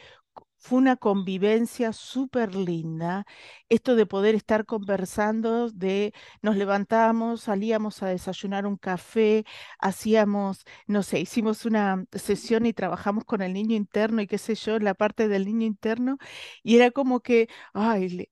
fue 0.60 0.78
una 0.78 0.96
convivencia 0.96 1.92
súper 1.92 2.54
linda. 2.54 3.24
Esto 3.68 3.94
de 3.96 4.06
poder 4.06 4.34
estar 4.34 4.66
conversando, 4.66 5.70
de 5.70 6.12
nos 6.42 6.56
levantábamos, 6.56 7.42
salíamos 7.42 8.02
a 8.02 8.08
desayunar 8.08 8.66
un 8.66 8.76
café, 8.76 9.44
hacíamos, 9.78 10.64
no 10.86 11.02
sé, 11.02 11.20
hicimos 11.20 11.64
una 11.66 12.04
sesión 12.12 12.66
y 12.66 12.72
trabajamos 12.72 13.24
con 13.24 13.42
el 13.42 13.52
niño 13.54 13.74
interno 13.76 14.20
y 14.22 14.26
qué 14.26 14.38
sé 14.38 14.54
yo, 14.54 14.78
la 14.78 14.94
parte 14.94 15.28
del 15.28 15.44
niño 15.46 15.66
interno 15.66 16.18
y 16.62 16.76
era 16.76 16.90
como 16.90 17.20
que 17.20 17.48
Ay, 17.74 18.28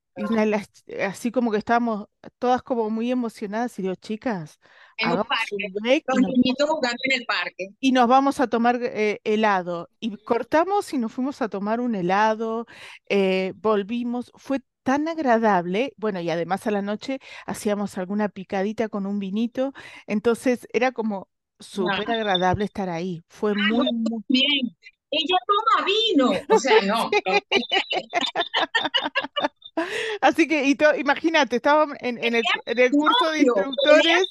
así 1.07 1.31
como 1.31 1.51
que 1.51 1.59
estábamos 1.59 2.07
todas 2.39 2.63
como 2.63 2.91
muy 2.91 3.11
emocionadas 3.11 3.79
y 3.79 3.83
digo, 3.83 3.95
chicas, 3.95 4.59
En 4.99 5.13
un 5.13 5.25
parque, 5.25 5.57
un 5.57 5.73
break 5.83 6.05
los 6.09 6.17
vamos, 6.17 6.21
niñitos 6.21 6.69
jugando 6.69 6.99
en 7.05 7.21
el 7.21 7.27
parque. 7.27 7.69
y 7.81 7.93
nos 7.93 8.09
vamos 8.09 8.41
a 8.41 8.49
tomar 8.49 8.79
eh, 8.83 9.21
helado. 9.25 9.89
Y 10.01 10.17
cortamos 10.19 10.93
y 10.93 10.99
nos 10.99 11.13
fuimos 11.13 11.41
a 11.43 11.49
tomar 11.49 11.81
un 11.81 11.95
helado, 11.95 12.67
eh, 13.09 13.53
volvimos, 13.57 14.33
fue 14.37 14.61
tan 14.83 15.07
agradable, 15.09 15.93
bueno, 15.97 16.21
y 16.21 16.31
además 16.31 16.67
a 16.67 16.71
la 16.71 16.83
noche 16.83 17.19
hacíamos 17.47 17.99
alguna 17.99 18.29
picadita 18.29 18.89
con 18.89 19.07
un 19.07 19.19
vinito, 19.19 19.73
entonces 20.07 20.67
era 20.73 20.93
como 20.93 21.29
súper 21.61 22.09
Ah, 22.11 22.15
agradable 22.15 22.65
estar 22.65 22.89
ahí, 22.89 23.23
fue 23.29 23.55
no, 23.55 23.77
muy, 23.77 23.89
muy... 23.93 24.23
bien. 24.29 24.77
Ella 25.11 25.37
toma 25.47 25.87
vino. 25.87 26.31
O 26.51 26.59
sea, 26.59 26.83
no, 26.83 27.11
no, 27.27 27.35
Así 30.21 30.47
que, 30.49 30.65
y 30.65 30.75
to- 30.75 30.95
imagínate, 30.97 31.57
estábamos 31.57 31.97
en, 32.01 32.19
en 32.23 32.35
el, 32.35 32.49
tenía 32.49 32.63
en 32.67 32.79
el 32.79 32.97
curso 32.97 33.31
de 33.31 33.41
instructores 33.43 34.29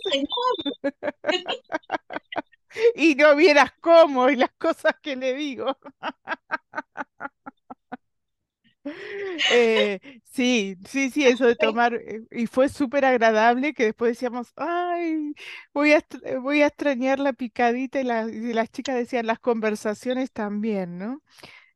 y 2.96 3.16
no 3.16 3.36
vieras 3.36 3.72
cómo 3.82 4.30
y 4.30 4.36
las 4.36 4.52
cosas 4.58 4.96
que 5.02 5.16
le 5.16 5.34
digo. 5.34 5.78
Eh, 9.48 10.00
sí, 10.24 10.78
sí, 10.88 11.10
sí, 11.10 11.26
eso 11.26 11.46
de 11.46 11.56
tomar, 11.56 11.94
eh, 11.96 12.22
y 12.32 12.48
fue 12.48 12.70
súper 12.70 13.06
agradable 13.06 13.74
que 13.74 13.86
después 13.86 14.12
decíamos, 14.12 14.54
ay, 14.56 15.34
voy 15.74 15.94
a, 15.94 16.02
voy 16.42 16.62
a 16.62 16.68
extrañar 16.68 17.20
la 17.20 17.34
picadita 17.34 18.00
y, 18.02 18.04
la- 18.04 18.24
y 18.30 18.54
las 18.54 18.70
chicas 18.72 18.96
decían 18.96 19.26
las 19.28 19.40
conversaciones 19.40 20.32
también, 20.32 20.98
¿no? 20.98 21.22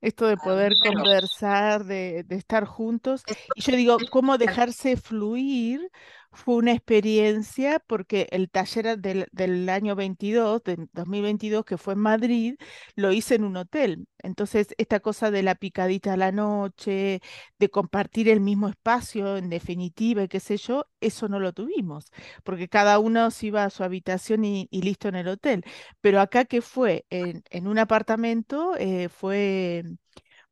Esto 0.02 0.28
de 0.28 0.38
Ah, 0.38 0.38
poder 0.38 0.78
conversar, 0.78 1.86
de, 1.86 2.24
de 2.24 2.36
estar 2.36 2.66
juntos. 2.66 3.26
Y 3.56 3.62
yo 3.62 3.76
digo, 3.76 4.08
cómo 4.10 4.38
dejarse 4.38 4.98
fluir 4.98 5.92
fue 6.32 6.56
una 6.56 6.72
experiencia 6.74 7.80
porque 7.88 8.28
el 8.32 8.50
taller 8.50 8.98
del, 9.00 9.28
del 9.32 9.68
año 9.70 9.96
22, 9.96 10.64
de 10.64 10.88
2022, 10.94 11.66
que 11.66 11.78
fue 11.78 11.94
en 11.94 12.00
Madrid, 12.00 12.56
lo 12.96 13.12
hice 13.12 13.36
en 13.36 13.44
un 13.44 13.58
hotel. 13.58 14.08
Entonces, 14.20 14.70
esta 14.78 15.00
cosa 15.02 15.32
de 15.32 15.44
la 15.44 15.56
picadita 15.56 16.14
a 16.14 16.18
la 16.18 16.32
noche, 16.32 17.22
de 17.60 17.70
compartir 17.70 18.30
el 18.30 18.40
mismo 18.42 18.70
espacio, 18.70 19.38
en 19.38 19.50
definitiva, 19.50 20.24
y 20.24 20.28
qué 20.28 20.40
sé 20.40 20.58
yo, 20.58 20.86
eso 21.02 21.28
no 21.28 21.40
lo 21.40 21.54
tuvimos, 21.54 22.06
porque 22.44 22.70
cada 22.70 23.00
uno 23.00 23.30
se 23.32 23.48
iba 23.48 23.64
a 23.66 23.70
su 23.70 23.84
habitación 23.84 24.46
y, 24.46 24.68
y 24.72 24.82
listo 24.84 25.08
en 25.10 25.16
el 25.16 25.28
hotel. 25.28 25.64
Pero 26.02 26.22
acá 26.22 26.46
que 26.46 26.62
fue 26.62 27.06
en, 27.10 27.44
en 27.50 27.68
un 27.68 27.78
apartamento, 27.80 28.76
eh, 28.78 29.10
fue, 29.10 29.84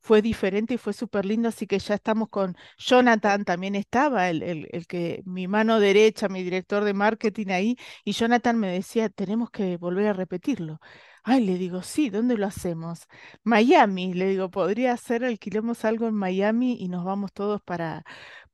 fue 0.01 0.21
diferente 0.21 0.75
y 0.75 0.77
fue 0.77 0.93
súper 0.93 1.25
lindo, 1.25 1.49
así 1.49 1.67
que 1.67 1.79
ya 1.79 1.95
estamos 1.95 2.29
con 2.29 2.55
Jonathan, 2.77 3.45
también 3.45 3.75
estaba, 3.75 4.29
el, 4.29 4.67
el, 4.71 4.87
que 4.87 5.21
mi 5.25 5.47
mano 5.47 5.79
derecha, 5.79 6.29
mi 6.29 6.43
director 6.43 6.83
de 6.83 6.93
marketing 6.93 7.47
ahí, 7.49 7.77
y 8.03 8.13
Jonathan 8.13 8.57
me 8.59 8.71
decía, 8.71 9.09
tenemos 9.09 9.49
que 9.51 9.77
volver 9.77 10.07
a 10.07 10.13
repetirlo. 10.13 10.79
Ay, 11.23 11.45
le 11.45 11.57
digo, 11.57 11.83
sí, 11.83 12.09
¿dónde 12.09 12.37
lo 12.37 12.47
hacemos? 12.47 13.07
Miami, 13.43 14.13
le 14.13 14.27
digo, 14.29 14.49
podría 14.49 14.95
ser, 14.97 15.23
alquilemos 15.25 15.85
algo 15.85 16.07
en 16.07 16.15
Miami 16.15 16.77
y 16.79 16.87
nos 16.87 17.03
vamos 17.05 17.33
todos 17.33 17.61
para, 17.61 18.03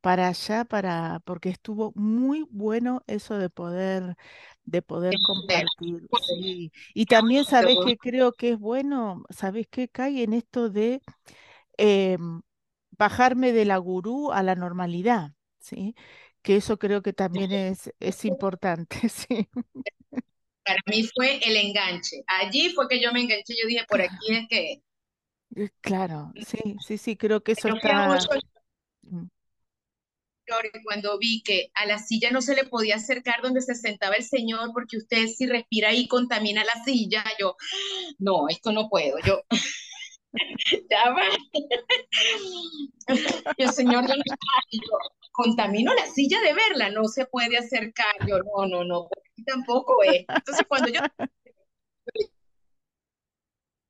para 0.02 0.28
allá, 0.28 0.66
para, 0.66 1.20
porque 1.26 1.50
estuvo 1.50 1.92
muy 1.96 2.46
bueno 2.52 3.02
eso 3.08 3.38
de 3.38 3.50
poder, 3.50 4.16
de 4.66 4.82
poder 4.82 5.22
compartir, 5.22 6.10
sí. 6.14 6.72
Y 6.94 7.08
también 7.08 7.46
sabes 7.46 7.80
que 7.80 7.98
creo 7.98 8.34
que 8.34 8.52
es 8.52 8.60
bueno, 8.60 9.24
¿sabes 9.30 9.68
qué 9.70 9.88
cae 9.90 10.24
en 10.24 10.34
esto 10.34 10.70
de 10.70 11.02
em, 11.78 12.42
bajarme 12.92 13.54
de 13.54 13.66
la 13.66 13.78
gurú 13.78 14.32
a 14.32 14.44
la 14.44 14.56
normalidad, 14.56 15.34
¿sí? 15.60 15.96
Que 16.44 16.58
eso 16.58 16.80
creo 16.80 17.02
que 17.04 17.14
también 17.14 17.54
es, 17.54 17.92
es 18.00 18.26
importante, 18.26 18.98
sí. 19.10 19.50
Para 20.64 20.80
mí 20.88 21.04
fue 21.16 21.40
el 21.48 21.56
enganche. 21.58 22.24
Allí 22.28 22.70
fue 22.72 22.88
que 22.88 23.02
yo 23.02 23.12
me 23.14 23.22
enganché. 23.22 23.56
Yo 23.60 23.68
dije, 23.68 23.86
por 23.88 24.02
aquí 24.02 24.34
es 24.36 24.48
que 24.48 24.82
Eh, 25.56 25.70
Claro, 25.82 26.34
sí, 26.40 26.78
sí, 26.80 26.98
sí, 26.98 27.18
creo 27.18 27.44
que 27.44 27.54
eso 27.54 27.68
está. 27.70 27.94
mucho 28.08 28.28
cuando 30.84 31.18
vi 31.18 31.42
que 31.44 31.72
a 31.74 31.86
la 31.86 32.00
silla 32.00 32.32
no 32.32 32.42
se 32.42 32.56
le 32.56 32.66
podía 32.66 32.96
acercar 32.96 33.42
donde 33.42 33.62
se 33.62 33.76
sentaba 33.76 34.16
el 34.16 34.24
señor 34.24 34.72
porque 34.74 34.98
usted 34.98 35.28
si 35.28 35.48
respira 35.48 35.90
ahí 35.90 36.08
contamina 36.08 36.64
la 36.64 36.84
silla. 36.84 37.24
Yo, 37.40 37.56
no, 38.20 38.48
esto 38.50 38.72
no 38.72 38.90
puedo. 38.90 39.18
Yo, 39.26 39.42
ya 40.90 41.10
va. 41.12 41.24
Y 43.58 43.64
el 43.64 43.72
señor, 43.72 44.08
yo, 44.08 44.14
y 44.70 44.80
yo, 44.80 44.98
contamino 45.32 45.94
la 45.94 46.08
silla 46.08 46.40
de 46.42 46.54
verla, 46.54 46.90
no 46.90 47.06
se 47.06 47.26
puede 47.26 47.58
acercar. 47.58 48.16
Yo, 48.28 48.40
no, 48.40 48.68
no, 48.68 48.84
no, 48.84 49.08
tampoco 49.46 50.02
es. 50.04 50.26
Entonces, 50.28 50.66
cuando 50.68 50.90
yo, 50.90 51.02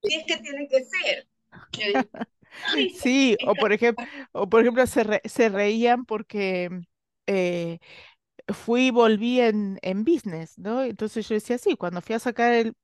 es 0.03 0.23
que 0.25 0.37
tiene 0.37 0.67
que 0.67 0.83
ser. 0.85 1.27
Yo 1.71 1.87
dije, 1.87 2.09
"Ay, 2.13 2.25
Sí, 2.91 3.37
o 3.41 3.57
por 3.57 3.71
ejemplo, 3.73 4.05
o 4.31 4.49
por 4.49 4.61
ejemplo 4.61 4.85
se, 4.87 5.03
re- 5.03 5.21
se 5.25 5.49
reían 5.49 6.05
porque 6.05 6.69
eh, 7.27 7.79
fui 8.53 8.87
y 8.87 8.91
volví 8.91 9.41
en, 9.41 9.79
en 9.81 10.03
business, 10.05 10.57
¿no? 10.59 10.83
Entonces 10.83 11.27
yo 11.29 11.35
decía, 11.35 11.57
sí, 11.57 11.75
cuando 11.77 12.01
fui 12.01 12.15
a 12.15 12.19
sacar 12.19 12.53
el 12.53 12.75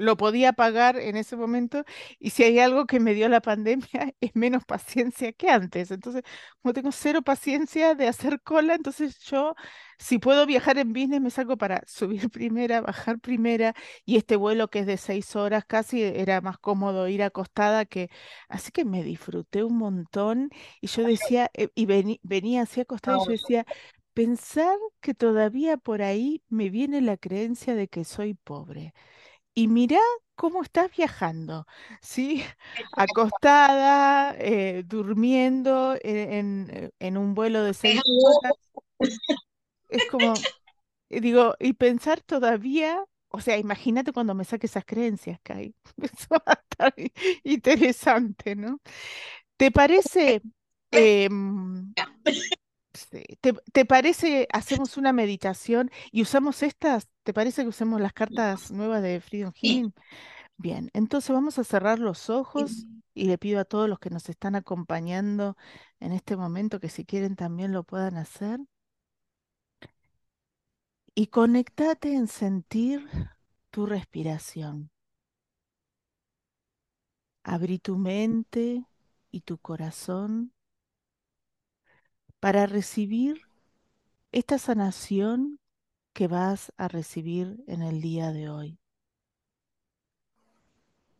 lo 0.00 0.16
podía 0.16 0.52
pagar 0.52 0.96
en 0.98 1.16
ese 1.16 1.36
momento 1.36 1.84
y 2.18 2.30
si 2.30 2.42
hay 2.44 2.58
algo 2.58 2.86
que 2.86 3.00
me 3.00 3.14
dio 3.14 3.28
la 3.28 3.40
pandemia 3.40 4.14
es 4.20 4.30
menos 4.34 4.64
paciencia 4.64 5.32
que 5.32 5.50
antes. 5.50 5.90
Entonces, 5.90 6.22
como 6.62 6.72
tengo 6.74 6.92
cero 6.92 7.22
paciencia 7.22 7.94
de 7.94 8.08
hacer 8.08 8.40
cola, 8.42 8.74
entonces 8.74 9.18
yo, 9.20 9.54
si 9.98 10.18
puedo 10.18 10.46
viajar 10.46 10.78
en 10.78 10.92
business, 10.92 11.20
me 11.20 11.30
salgo 11.30 11.56
para 11.56 11.82
subir 11.86 12.30
primera, 12.30 12.80
bajar 12.80 13.18
primera 13.20 13.74
y 14.04 14.16
este 14.16 14.36
vuelo 14.36 14.68
que 14.68 14.80
es 14.80 14.86
de 14.86 14.96
seis 14.96 15.36
horas 15.36 15.64
casi 15.66 16.02
era 16.02 16.40
más 16.40 16.58
cómodo 16.58 17.08
ir 17.08 17.22
acostada 17.22 17.84
que... 17.84 18.10
Así 18.48 18.70
que 18.72 18.84
me 18.84 19.02
disfruté 19.02 19.62
un 19.64 19.76
montón 19.78 20.50
y 20.80 20.86
yo 20.88 21.04
decía, 21.04 21.50
eh, 21.54 21.68
y 21.74 21.86
vení- 21.86 22.20
venía 22.22 22.62
así 22.62 22.80
acostada 22.80 23.16
y 23.18 23.20
yo 23.20 23.32
decía... 23.32 23.66
Pensar 24.14 24.76
que 25.00 25.14
todavía 25.14 25.76
por 25.76 26.02
ahí 26.02 26.42
me 26.48 26.68
viene 26.68 27.00
la 27.00 27.16
creencia 27.16 27.74
de 27.74 27.88
que 27.88 28.04
soy 28.04 28.34
pobre. 28.34 28.92
Y 29.54 29.68
mirá 29.68 29.98
cómo 30.36 30.62
estás 30.62 30.90
viajando, 30.96 31.66
¿sí? 32.00 32.44
Acostada, 32.92 34.34
eh, 34.38 34.84
durmiendo 34.86 35.96
en, 36.02 36.32
en, 36.32 36.70
eh, 36.70 36.90
en 36.98 37.16
un 37.18 37.34
vuelo 37.34 37.62
de 37.62 37.74
seis 37.74 38.00
horas. 38.06 38.54
Es 39.88 40.06
como, 40.06 40.34
eh, 41.10 41.20
digo, 41.20 41.54
y 41.58 41.74
pensar 41.74 42.20
todavía, 42.22 43.04
o 43.28 43.40
sea, 43.40 43.58
imagínate 43.58 44.12
cuando 44.12 44.34
me 44.34 44.44
saque 44.44 44.66
esas 44.66 44.84
creencias, 44.84 45.40
Kai. 45.42 45.74
Eso 46.02 46.28
va 46.30 46.42
a 46.46 46.60
estar 46.70 46.94
interesante, 47.44 48.56
¿no? 48.56 48.80
¿Te 49.56 49.70
parece, 49.72 50.42
em, 50.90 51.92
sí, 52.94 53.24
te, 53.40 53.52
te 53.72 53.84
parece, 53.84 54.48
hacemos 54.52 54.96
una 54.96 55.12
meditación 55.12 55.90
y 56.12 56.22
usamos 56.22 56.62
estas? 56.62 57.08
¿Te 57.22 57.32
parece 57.34 57.62
que 57.62 57.68
usemos 57.68 58.00
las 58.00 58.12
cartas 58.12 58.70
nuevas 58.70 59.02
de 59.02 59.20
Freedom 59.20 59.52
Sí, 59.62 59.82
Healing? 59.82 59.94
Bien, 60.58 60.90
entonces 60.94 61.30
vamos 61.32 61.58
a 61.58 61.64
cerrar 61.64 61.98
los 62.00 62.30
ojos 62.30 62.88
y 63.14 63.26
le 63.26 63.38
pido 63.38 63.60
a 63.60 63.64
todos 63.66 63.88
los 63.88 63.98
que 64.00 64.10
nos 64.10 64.28
están 64.28 64.56
acompañando 64.56 65.56
en 66.00 66.12
este 66.12 66.36
momento 66.36 66.80
que 66.80 66.90
si 66.90 67.04
quieren 67.06 67.36
también 67.36 67.72
lo 67.72 67.84
puedan 67.84 68.16
hacer. 68.18 68.60
y 71.14 71.28
conectate 71.28 72.14
en 72.14 72.26
sentir 72.26 73.08
tu 73.70 73.86
respiración. 73.86 74.90
Abrí 77.44 77.78
tu 77.78 77.98
mente 77.98 78.86
y 79.30 79.42
tu 79.42 79.58
corazón 79.58 80.54
para 82.40 82.66
recibir 82.66 83.42
esta 84.32 84.58
sanación 84.58 85.60
que 86.14 86.26
vas 86.26 86.72
a 86.78 86.88
recibir 86.88 87.62
en 87.66 87.82
el 87.82 88.00
día 88.00 88.32
de 88.32 88.48
hoy. 88.48 88.78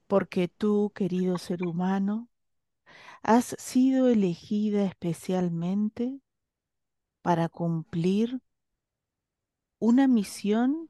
Porque 0.06 0.48
tú, 0.48 0.90
querido 0.94 1.38
ser 1.38 1.62
humano, 1.62 2.28
has 3.22 3.54
sido 3.58 4.08
elegida 4.08 4.84
especialmente 4.84 6.20
para 7.22 7.48
cumplir 7.48 8.40
una 9.78 10.08
misión 10.08 10.88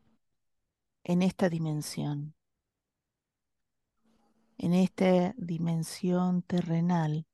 en 1.03 1.23
esta 1.23 1.49
dimensión, 1.49 2.35
en 4.59 4.75
esta 4.75 5.35
dimensión 5.37 6.43
terrenal 6.43 7.27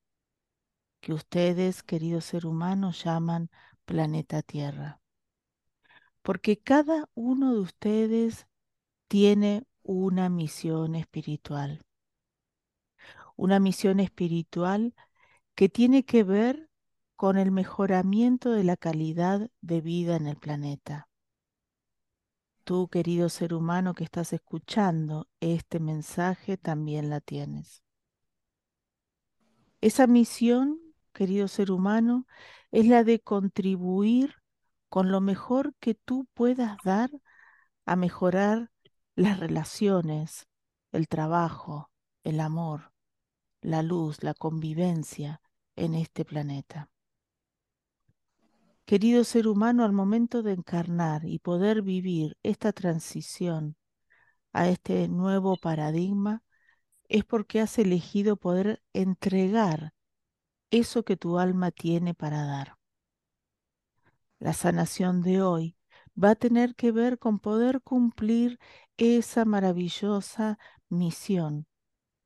que 1.06 1.12
ustedes, 1.12 1.84
querido 1.84 2.20
ser 2.20 2.46
humano, 2.46 2.90
llaman 2.90 3.48
planeta 3.84 4.42
Tierra. 4.42 5.00
Porque 6.22 6.58
cada 6.58 7.08
uno 7.14 7.54
de 7.54 7.60
ustedes 7.60 8.48
tiene 9.06 9.68
una 9.84 10.28
misión 10.28 10.96
espiritual. 10.96 11.86
Una 13.36 13.60
misión 13.60 14.00
espiritual 14.00 14.96
que 15.54 15.68
tiene 15.68 16.04
que 16.04 16.24
ver 16.24 16.70
con 17.14 17.38
el 17.38 17.52
mejoramiento 17.52 18.50
de 18.50 18.64
la 18.64 18.76
calidad 18.76 19.48
de 19.60 19.80
vida 19.80 20.16
en 20.16 20.26
el 20.26 20.36
planeta. 20.36 21.08
Tú, 22.64 22.88
querido 22.88 23.28
ser 23.28 23.54
humano 23.54 23.94
que 23.94 24.02
estás 24.02 24.32
escuchando 24.32 25.28
este 25.38 25.78
mensaje, 25.78 26.56
también 26.56 27.10
la 27.10 27.20
tienes. 27.20 27.84
Esa 29.80 30.08
misión, 30.08 30.80
querido 31.16 31.48
ser 31.48 31.72
humano, 31.72 32.26
es 32.70 32.86
la 32.86 33.02
de 33.02 33.20
contribuir 33.20 34.34
con 34.90 35.10
lo 35.10 35.22
mejor 35.22 35.74
que 35.80 35.94
tú 35.94 36.28
puedas 36.34 36.76
dar 36.84 37.10
a 37.86 37.96
mejorar 37.96 38.70
las 39.14 39.40
relaciones, 39.40 40.46
el 40.92 41.08
trabajo, 41.08 41.90
el 42.22 42.38
amor, 42.40 42.92
la 43.62 43.82
luz, 43.82 44.22
la 44.22 44.34
convivencia 44.34 45.40
en 45.74 45.94
este 45.94 46.26
planeta. 46.26 46.90
Querido 48.84 49.24
ser 49.24 49.48
humano, 49.48 49.84
al 49.84 49.92
momento 49.92 50.42
de 50.42 50.52
encarnar 50.52 51.24
y 51.24 51.38
poder 51.38 51.80
vivir 51.80 52.36
esta 52.42 52.72
transición 52.72 53.74
a 54.52 54.68
este 54.68 55.08
nuevo 55.08 55.56
paradigma, 55.56 56.42
es 57.08 57.24
porque 57.24 57.60
has 57.60 57.78
elegido 57.78 58.36
poder 58.36 58.82
entregar 58.92 59.95
eso 60.70 61.04
que 61.04 61.16
tu 61.16 61.38
alma 61.38 61.70
tiene 61.70 62.14
para 62.14 62.44
dar. 62.44 62.76
La 64.38 64.52
sanación 64.52 65.22
de 65.22 65.42
hoy 65.42 65.76
va 66.22 66.30
a 66.30 66.34
tener 66.34 66.74
que 66.74 66.92
ver 66.92 67.18
con 67.18 67.38
poder 67.38 67.80
cumplir 67.82 68.58
esa 68.96 69.44
maravillosa 69.44 70.58
misión 70.88 71.66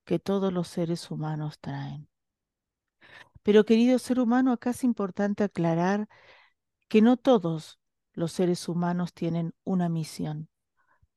que 0.05 0.19
todos 0.19 0.53
los 0.53 0.69
seres 0.69 1.11
humanos 1.11 1.59
traen. 1.61 2.09
Pero 3.43 3.65
querido 3.65 3.99
ser 3.99 4.21
humano, 4.21 4.53
acá 4.53 4.71
es 4.71 4.85
importante 4.85 5.45
aclarar 5.45 6.09
que 6.89 7.01
no 7.03 7.17
todos 7.17 7.81
los 8.13 8.33
seres 8.33 8.69
humanos 8.69 9.15
tienen 9.15 9.55
una 9.65 9.89
misión. 9.89 10.49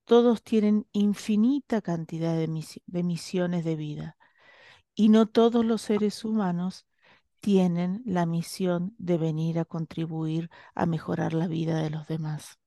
Todos 0.06 0.44
tienen 0.44 0.88
infinita 0.92 1.82
cantidad 1.82 2.36
de, 2.38 2.48
misiones 3.04 3.66
de 3.66 3.76
vida. 3.76 4.18
Y 4.96 5.10
no 5.10 5.28
todos 5.28 5.66
los 5.66 5.82
seres 5.82 6.24
humanos 6.24 6.86
tienen 7.44 8.02
la 8.06 8.26
misión 8.26 8.96
de 8.98 9.18
venir 9.18 9.60
a 9.60 9.66
contribuir 9.66 10.50
a 10.76 10.86
mejorar 10.86 11.34
la 11.34 11.48
vida 11.48 11.78
de 11.80 11.90
los 11.90 12.08
demás. 12.08 12.58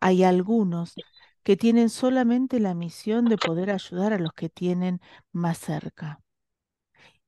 Hay 0.00 0.22
algunos 0.22 0.94
que 1.42 1.56
tienen 1.56 1.90
solamente 1.90 2.60
la 2.60 2.74
misión 2.74 3.24
de 3.24 3.36
poder 3.36 3.70
ayudar 3.70 4.12
a 4.12 4.20
los 4.20 4.32
que 4.34 4.48
tienen 4.48 5.00
más 5.32 5.58
cerca. 5.58 6.22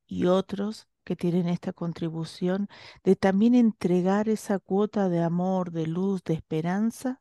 Y 0.07 0.27
otros 0.27 0.87
que 1.03 1.16
tienen 1.16 1.48
esta 1.48 1.72
contribución 1.72 2.68
de 3.03 3.16
también 3.16 3.57
entregar 3.57 4.29
esa 4.29 4.61
cuota 4.61 5.09
de 5.09 5.20
amor, 5.22 5.72
de 5.72 5.88
luz, 5.88 6.22
de 6.22 6.35
esperanza 6.35 7.20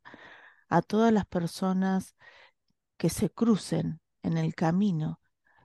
a 0.69 0.83
todas 0.83 1.11
las 1.11 1.25
personas 1.25 2.15
que 2.97 3.09
se 3.09 3.31
crucen 3.31 3.99
en 4.21 4.37
el 4.37 4.53
camino, 4.53 5.19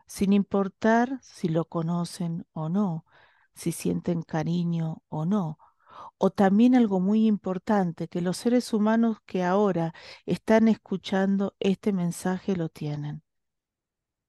sin 0.07 0.33
importar 0.33 1.19
si 1.23 1.49
lo 1.49 1.67
conocen 1.67 2.47
o 2.53 2.71
no, 2.71 3.05
si 3.55 3.73
sienten 3.73 4.23
cariño 4.23 5.03
o 5.09 5.25
no. 5.25 5.59
O 6.19 6.31
también 6.31 6.75
algo 6.75 7.01
muy 7.01 7.27
importante, 7.27 8.09
que 8.09 8.21
los 8.23 8.37
seres 8.39 8.73
humanos 8.73 9.19
que 9.27 9.45
ahora 9.45 9.95
están 10.27 10.69
escuchando 10.69 11.55
este 11.61 11.93
mensaje 11.93 12.57
lo 12.57 12.69
tienen, 12.69 13.23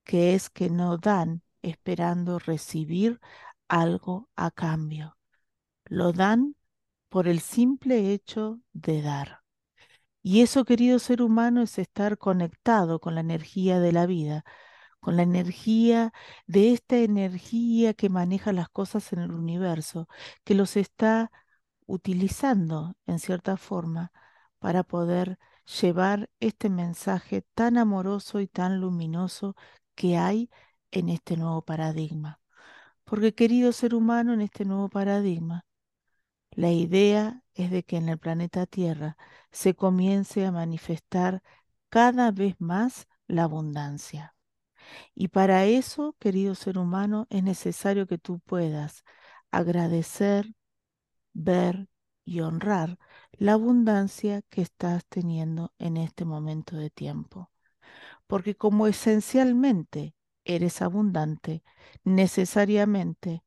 que 0.03 0.33
es 0.35 0.49
que 0.49 0.69
no 0.69 0.97
dan 0.97 1.43
esperando 1.61 2.39
recibir 2.39 3.19
algo 3.67 4.29
a 4.35 4.51
cambio. 4.51 5.17
Lo 5.85 6.13
dan 6.13 6.55
por 7.09 7.27
el 7.27 7.39
simple 7.41 8.11
hecho 8.13 8.59
de 8.73 9.01
dar. 9.01 9.43
Y 10.21 10.41
eso, 10.41 10.65
querido 10.65 10.99
ser 10.99 11.21
humano, 11.21 11.61
es 11.61 11.77
estar 11.79 12.17
conectado 12.17 12.99
con 12.99 13.15
la 13.15 13.21
energía 13.21 13.79
de 13.79 13.91
la 13.91 14.05
vida, 14.05 14.45
con 15.03 15.17
la 15.17 15.23
energía 15.23 16.13
de 16.47 16.71
esta 16.73 16.97
energía 16.97 17.93
que 17.93 18.09
maneja 18.09 18.53
las 18.53 18.69
cosas 18.69 19.11
en 19.13 19.19
el 19.19 19.31
universo, 19.33 20.07
que 20.45 20.55
los 20.55 20.77
está 20.77 21.29
utilizando 21.87 22.95
en 23.05 23.19
cierta 23.19 23.57
forma 23.57 24.13
para 24.59 24.83
poder 24.83 25.37
llevar 25.81 26.29
este 26.39 26.69
mensaje 26.69 27.43
tan 27.53 27.77
amoroso 27.77 28.39
y 28.39 28.47
tan 28.47 28.79
luminoso 28.79 29.55
que 29.95 30.17
hay 30.17 30.49
en 30.91 31.09
este 31.09 31.37
nuevo 31.37 31.63
paradigma. 31.63 32.39
Porque 33.03 33.35
querido 33.35 33.73
ser 33.73 33.95
humano, 33.95 34.33
en 34.33 34.41
este 34.41 34.65
nuevo 34.65 34.89
paradigma, 34.89 35.65
la 36.51 36.71
idea 36.71 37.43
es 37.55 37.71
de 37.71 37.83
que 37.83 37.97
en 37.97 38.09
el 38.09 38.19
planeta 38.19 38.65
Tierra 38.67 39.17
se 39.51 39.75
comience 39.75 40.45
a 40.45 40.51
manifestar 40.51 41.43
cada 41.89 42.31
vez 42.31 42.55
más 42.59 43.07
la 43.27 43.43
abundancia. 43.43 44.33
Y 45.15 45.29
para 45.29 45.65
eso, 45.65 46.15
querido 46.19 46.55
ser 46.55 46.77
humano, 46.77 47.27
es 47.29 47.43
necesario 47.43 48.07
que 48.07 48.17
tú 48.17 48.39
puedas 48.39 49.03
agradecer, 49.51 50.53
ver 51.33 51.87
y 52.25 52.41
honrar 52.41 52.97
la 53.33 53.53
abundancia 53.53 54.41
que 54.49 54.61
estás 54.61 55.05
teniendo 55.07 55.73
en 55.79 55.97
este 55.97 56.25
momento 56.25 56.75
de 56.77 56.89
tiempo. 56.89 57.51
Porque 58.27 58.55
como 58.55 58.87
esencialmente 58.87 60.15
eres 60.45 60.81
abundante, 60.81 61.63
necesariamente 62.03 63.43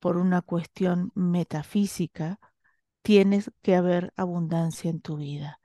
por 0.00 0.18
una 0.18 0.42
cuestión 0.42 1.12
metafísica, 1.14 2.40
tienes 3.02 3.52
que 3.62 3.76
haber 3.76 4.12
abundancia 4.16 4.90
en 4.90 5.00
tu 5.02 5.18
vida. 5.18 5.61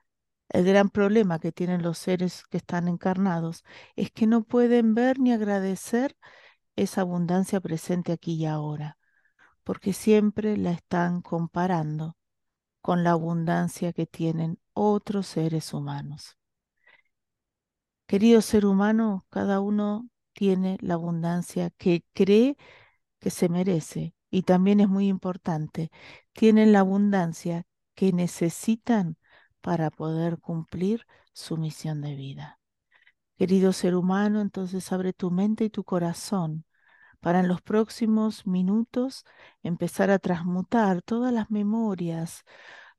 El 0.48 0.64
gran 0.64 0.88
problema 0.90 1.38
que 1.38 1.52
tienen 1.52 1.82
los 1.82 1.98
seres 1.98 2.44
que 2.50 2.56
están 2.58 2.88
encarnados 2.88 3.64
es 3.96 4.10
que 4.10 4.26
no 4.26 4.44
pueden 4.44 4.94
ver 4.94 5.18
ni 5.18 5.32
agradecer 5.32 6.16
esa 6.76 7.02
abundancia 7.02 7.60
presente 7.60 8.12
aquí 8.12 8.34
y 8.34 8.46
ahora, 8.46 8.98
porque 9.64 9.92
siempre 9.92 10.56
la 10.56 10.72
están 10.72 11.20
comparando 11.22 12.16
con 12.80 13.04
la 13.04 13.10
abundancia 13.10 13.92
que 13.92 14.06
tienen 14.06 14.58
otros 14.72 15.26
seres 15.26 15.74
humanos. 15.74 16.38
Querido 18.06 18.40
ser 18.40 18.64
humano, 18.64 19.26
cada 19.28 19.60
uno 19.60 20.08
tiene 20.32 20.78
la 20.80 20.94
abundancia 20.94 21.68
que 21.70 22.04
cree 22.14 22.56
que 23.18 23.30
se 23.30 23.50
merece 23.50 24.14
y 24.30 24.42
también 24.44 24.80
es 24.80 24.88
muy 24.88 25.08
importante, 25.08 25.90
tienen 26.32 26.72
la 26.72 26.80
abundancia 26.80 27.66
que 27.94 28.12
necesitan 28.14 29.17
para 29.60 29.90
poder 29.90 30.38
cumplir 30.38 31.06
su 31.32 31.56
misión 31.56 32.00
de 32.00 32.14
vida. 32.14 32.60
Querido 33.36 33.72
ser 33.72 33.94
humano, 33.94 34.40
entonces 34.40 34.92
abre 34.92 35.12
tu 35.12 35.30
mente 35.30 35.64
y 35.64 35.70
tu 35.70 35.84
corazón 35.84 36.64
para 37.20 37.40
en 37.40 37.48
los 37.48 37.62
próximos 37.62 38.46
minutos 38.46 39.24
empezar 39.62 40.10
a 40.10 40.18
transmutar 40.18 41.02
todas 41.02 41.32
las 41.32 41.50
memorias, 41.50 42.44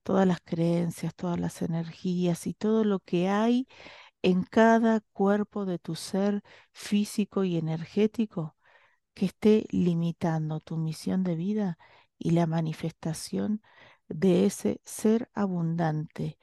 todas 0.03 0.27
las 0.27 0.39
creencias, 0.41 1.15
todas 1.15 1.39
las 1.39 1.61
energías 1.61 2.47
y 2.47 2.53
todo 2.53 2.83
lo 2.83 2.99
que 2.99 3.29
hay 3.29 3.67
en 4.21 4.43
cada 4.43 5.01
cuerpo 5.13 5.65
de 5.65 5.79
tu 5.79 5.95
ser 5.95 6.43
físico 6.73 7.43
y 7.43 7.57
energético 7.57 8.57
que 9.13 9.27
esté 9.27 9.65
limitando 9.71 10.59
tu 10.61 10.77
misión 10.77 11.23
de 11.23 11.35
vida 11.35 11.77
y 12.17 12.31
la 12.31 12.47
manifestación 12.47 13.61
de 14.09 14.45
ese 14.45 14.81
ser 14.85 15.29
abundante 15.33 16.37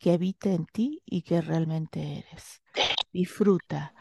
que 0.00 0.12
habita 0.12 0.50
en 0.50 0.66
ti 0.66 1.02
y 1.06 1.22
que 1.22 1.42
realmente 1.42 2.20
eres. 2.20 2.62
Disfruta 3.12 3.94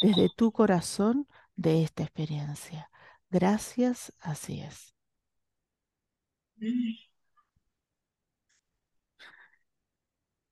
desde 0.00 0.30
tu 0.30 0.52
corazón 0.52 1.28
de 1.56 1.84
esta 1.84 2.04
experiencia. 2.04 2.90
Gracias, 3.30 4.14
así 4.20 4.62
es. 4.62 4.94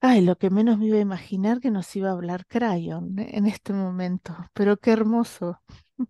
Ay, 0.01 0.21
lo 0.21 0.37
que 0.37 0.49
menos 0.49 0.77
me 0.77 0.85
iba 0.87 0.97
a 0.97 1.01
imaginar 1.01 1.59
que 1.59 1.71
nos 1.71 1.93
iba 1.95 2.09
a 2.09 2.13
hablar 2.13 2.45
Crayon 2.47 3.17
en 3.19 3.47
este 3.47 3.73
momento, 3.73 4.35
pero 4.53 4.77
qué 4.77 4.91
hermoso, 4.91 5.61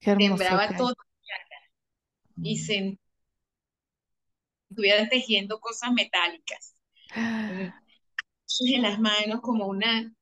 qué 0.00 0.10
hermoso, 0.10 0.28
Sembraba 0.34 0.66
Crayon. 0.68 0.78
todo 0.78 0.94
y 2.42 2.56
Mm. 2.56 2.98
Se 4.70 4.74
estuvieran 4.74 5.10
tejiendo 5.10 5.60
cosas 5.60 5.92
metálicas. 5.92 6.74
Mm, 7.48 7.70
En 8.74 8.82
las 8.82 9.00
manos 9.00 9.40
como 9.40 9.66
una, 9.66 10.12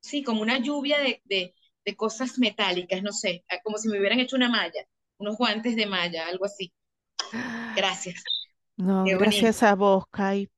sí, 0.00 0.22
como 0.22 0.42
una 0.42 0.58
lluvia 0.58 0.98
de, 1.00 1.22
de, 1.24 1.54
de 1.84 1.96
cosas 1.96 2.38
metálicas, 2.38 3.02
no 3.02 3.12
sé, 3.12 3.44
como 3.64 3.78
si 3.78 3.88
me 3.88 3.98
hubieran 3.98 4.20
hecho 4.20 4.36
una 4.36 4.48
malla, 4.50 4.84
unos 5.18 5.36
guantes 5.36 5.76
de 5.76 5.86
malla, 5.86 6.26
algo 6.28 6.44
así. 6.44 6.72
Gracias, 7.74 8.24
No, 8.76 9.10
qué 9.10 9.16
bonito. 9.16 9.52
gracias 9.52 9.62
a 9.62 9.74
vos, 9.74 10.04
Kai. 10.10 10.50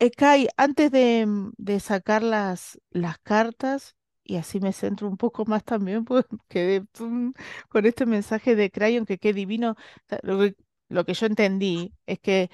Eh, 0.00 0.10
Kai, 0.10 0.48
antes 0.56 0.90
de, 0.92 1.26
mm, 1.26 1.52
de 1.58 1.80
sacar 1.80 2.22
las, 2.22 2.80
las 2.90 3.18
cartas, 3.20 3.96
y 4.24 4.36
así 4.36 4.60
me 4.60 4.72
centro 4.72 5.08
un 5.08 5.16
poco 5.18 5.44
más 5.46 5.64
también, 5.64 6.04
pues 6.06 6.26
quedé 6.48 6.82
pum, 6.82 7.32
con 7.68 7.86
este 7.86 8.06
mensaje 8.06 8.56
de 8.56 8.70
Crayon 8.70 9.06
que 9.06 9.18
qué 9.18 9.32
divino. 9.34 9.76
Lo 10.92 11.04
que 11.04 11.14
yo 11.14 11.26
entendí 11.26 11.94
es 12.06 12.18
que 12.20 12.50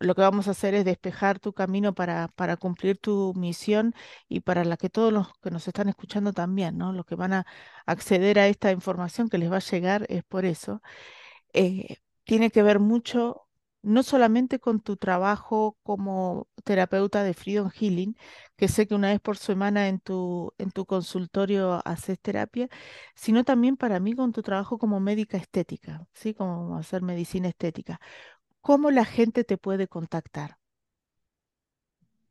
lo 0.00 0.14
que 0.14 0.22
vamos 0.22 0.48
a 0.48 0.52
hacer 0.52 0.74
es 0.74 0.84
despejar 0.84 1.38
tu 1.40 1.52
camino 1.52 1.94
para, 1.94 2.28
para 2.28 2.56
cumplir 2.56 2.98
tu 2.98 3.32
misión 3.36 3.94
y 4.28 4.40
para 4.40 4.64
la 4.64 4.76
que 4.76 4.90
todos 4.90 5.12
los 5.12 5.28
que 5.42 5.50
nos 5.50 5.68
están 5.68 5.88
escuchando 5.88 6.32
también, 6.32 6.76
¿no? 6.78 6.92
Los 6.92 7.06
que 7.06 7.14
van 7.14 7.32
a 7.34 7.46
acceder 7.86 8.38
a 8.38 8.48
esta 8.48 8.72
información 8.72 9.28
que 9.28 9.38
les 9.38 9.50
va 9.52 9.56
a 9.58 9.60
llegar 9.60 10.06
es 10.08 10.24
por 10.24 10.44
eso 10.44 10.82
eh, 11.52 11.96
tiene 12.24 12.50
que 12.50 12.62
ver 12.62 12.80
mucho, 12.80 13.45
no 13.86 14.02
solamente 14.02 14.58
con 14.60 14.80
tu 14.80 14.96
trabajo 14.96 15.78
como 15.82 16.48
terapeuta 16.64 17.22
de 17.24 17.34
Freedom 17.34 17.70
Healing, 17.70 18.16
que 18.56 18.68
sé 18.68 18.86
que 18.86 18.94
una 18.94 19.08
vez 19.10 19.20
por 19.20 19.36
semana 19.38 19.88
en 19.88 20.00
tu, 20.00 20.52
en 20.58 20.70
tu 20.72 20.86
consultorio 20.86 21.80
haces 21.84 22.20
terapia, 22.20 22.68
sino 23.14 23.44
también 23.44 23.76
para 23.76 24.00
mí 24.00 24.14
con 24.14 24.32
tu 24.32 24.42
trabajo 24.42 24.78
como 24.78 25.00
médica 25.00 25.36
estética, 25.36 26.06
¿sí? 26.12 26.34
Como 26.34 26.76
hacer 26.78 27.02
medicina 27.02 27.48
estética. 27.48 28.00
¿Cómo 28.60 28.90
la 28.90 29.04
gente 29.04 29.44
te 29.44 29.58
puede 29.58 29.88
contactar? 29.88 30.58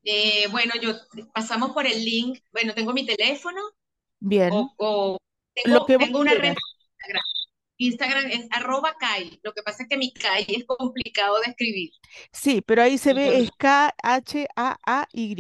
Eh, 0.04 0.48
bueno, 0.52 0.74
yo 0.82 0.94
pasamos 1.34 1.72
por 1.72 1.88
el 1.88 2.04
link, 2.04 2.40
bueno, 2.52 2.74
tengo 2.76 2.94
mi 2.94 3.06
teléfono 3.06 3.60
Bien, 4.20 4.52
o, 4.52 4.74
o 4.78 5.18
lo 5.64 5.86
tengo, 5.86 6.00
que 6.00 6.06
tengo 6.06 6.20
una 6.20 6.34
red 6.36 6.54
Instagram. 6.54 7.24
Instagram 7.78 8.26
es 8.32 8.48
arroba 8.52 8.96
Kai. 9.00 9.40
Lo 9.44 9.54
que 9.54 9.64
pasa 9.64 9.84
es 9.84 9.90
que 9.90 9.98
mi 9.98 10.14
Kai 10.14 10.46
es 10.48 10.66
complicado 10.66 11.38
de 11.46 11.52
escribir. 11.52 11.92
Sí, 12.32 12.62
pero 12.62 12.84
ahí 12.84 12.98
se 12.98 13.14
ve 13.14 13.40
es 13.40 13.52
K-H-A-A-Y. 13.58 15.36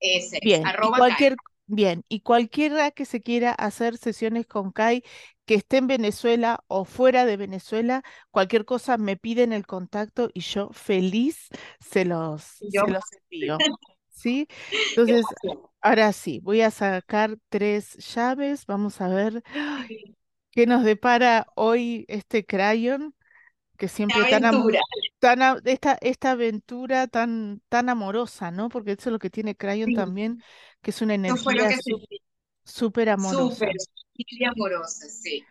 ese 0.00 0.38
Bien, 0.42 0.62
Kai. 0.62 0.90
cualquier, 0.96 1.36
bien, 1.66 2.04
y 2.08 2.20
cualquiera 2.20 2.90
que 2.90 3.04
se 3.04 3.20
quiera 3.22 3.52
hacer 3.52 3.96
sesiones 3.96 4.46
con 4.46 4.72
CAI, 4.72 5.02
que 5.46 5.54
esté 5.54 5.78
en 5.78 5.86
Venezuela 5.86 6.64
o 6.68 6.84
fuera 6.84 7.24
de 7.26 7.36
Venezuela, 7.36 8.02
cualquier 8.30 8.64
cosa 8.64 8.96
me 8.96 9.16
piden 9.16 9.52
el 9.52 9.66
contacto 9.66 10.30
y 10.32 10.40
yo 10.40 10.70
feliz 10.72 11.48
se 11.80 12.04
los, 12.04 12.58
yo, 12.60 12.84
se 12.86 12.90
los 12.92 13.04
envío. 13.30 13.58
¿Sí? 14.10 14.46
Entonces, 14.90 15.24
ahora 15.80 16.12
sí, 16.12 16.40
voy 16.42 16.60
a 16.60 16.70
sacar 16.70 17.38
tres 17.48 17.96
llaves. 18.14 18.66
Vamos 18.66 19.00
a 19.00 19.08
ver 19.08 19.42
¡ay! 19.54 20.16
Qué 20.50 20.66
nos 20.66 20.84
depara 20.84 21.46
hoy 21.54 22.04
este 22.08 22.44
crayon 22.44 23.14
que 23.80 23.88
siempre 23.88 24.28
tan, 24.28 24.44
aventura. 24.44 24.80
tan 25.18 25.40
esta, 25.64 25.96
esta 26.02 26.32
aventura 26.32 27.06
tan, 27.06 27.62
tan 27.70 27.88
amorosa, 27.88 28.50
¿no? 28.50 28.68
Porque 28.68 28.92
eso 28.92 29.08
es 29.08 29.12
lo 29.12 29.18
que 29.18 29.30
tiene 29.30 29.56
Crayon 29.56 29.88
Sí, 29.88 29.94
también, 29.94 30.42
que 30.82 30.90
es 30.90 31.00
una 31.00 31.14
energía 31.14 31.68
que 31.68 31.76
súper 32.62 33.08
Súper, 33.08 33.08
amorosa. 33.08 33.66
y 34.14 34.44
amorosa, 34.44 35.08
sí. 35.08 35.44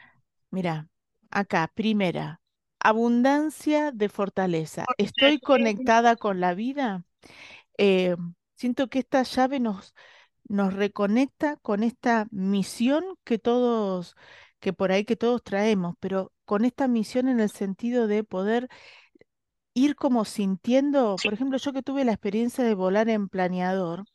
Mira, 0.51 0.88
acá, 1.31 1.71
primera, 1.73 2.39
abundancia 2.79 3.91
de 3.91 4.09
fortaleza. 4.09 4.85
Estoy 4.99 5.39
conectada 5.39 6.15
con 6.15 6.39
la 6.39 6.53
vida. 6.53 7.03
Eh, 7.79 8.15
siento 8.55 8.89
que 8.89 8.99
esta 8.99 9.23
llave 9.23 9.59
nos, 9.59 9.95
nos 10.47 10.73
reconecta 10.73 11.57
con 11.57 11.81
esta 11.81 12.27
misión 12.29 13.03
que 13.23 13.39
todos, 13.39 14.15
que 14.60 14.74
por 14.74 14.91
ahí 14.91 15.06
que 15.06 15.15
todos 15.15 15.43
traemos, 15.43 15.95
pero 16.00 16.32
con 16.45 16.65
esta 16.65 16.88
misión 16.88 17.28
en 17.28 17.39
el 17.39 17.50
sentido 17.50 18.08
de 18.08 18.24
poder 18.24 18.69
ir 19.74 19.95
como 19.95 20.26
sintiendo, 20.26 21.15
por 21.24 21.34
ejemplo, 21.34 21.58
yo 21.58 21.74
que 21.74 21.84
tuve 21.84 22.06
la 22.06 22.12
experiencia 22.13 22.63
de 22.63 22.74
volar 22.74 23.10
en 23.10 23.30
planeador, 23.30 24.06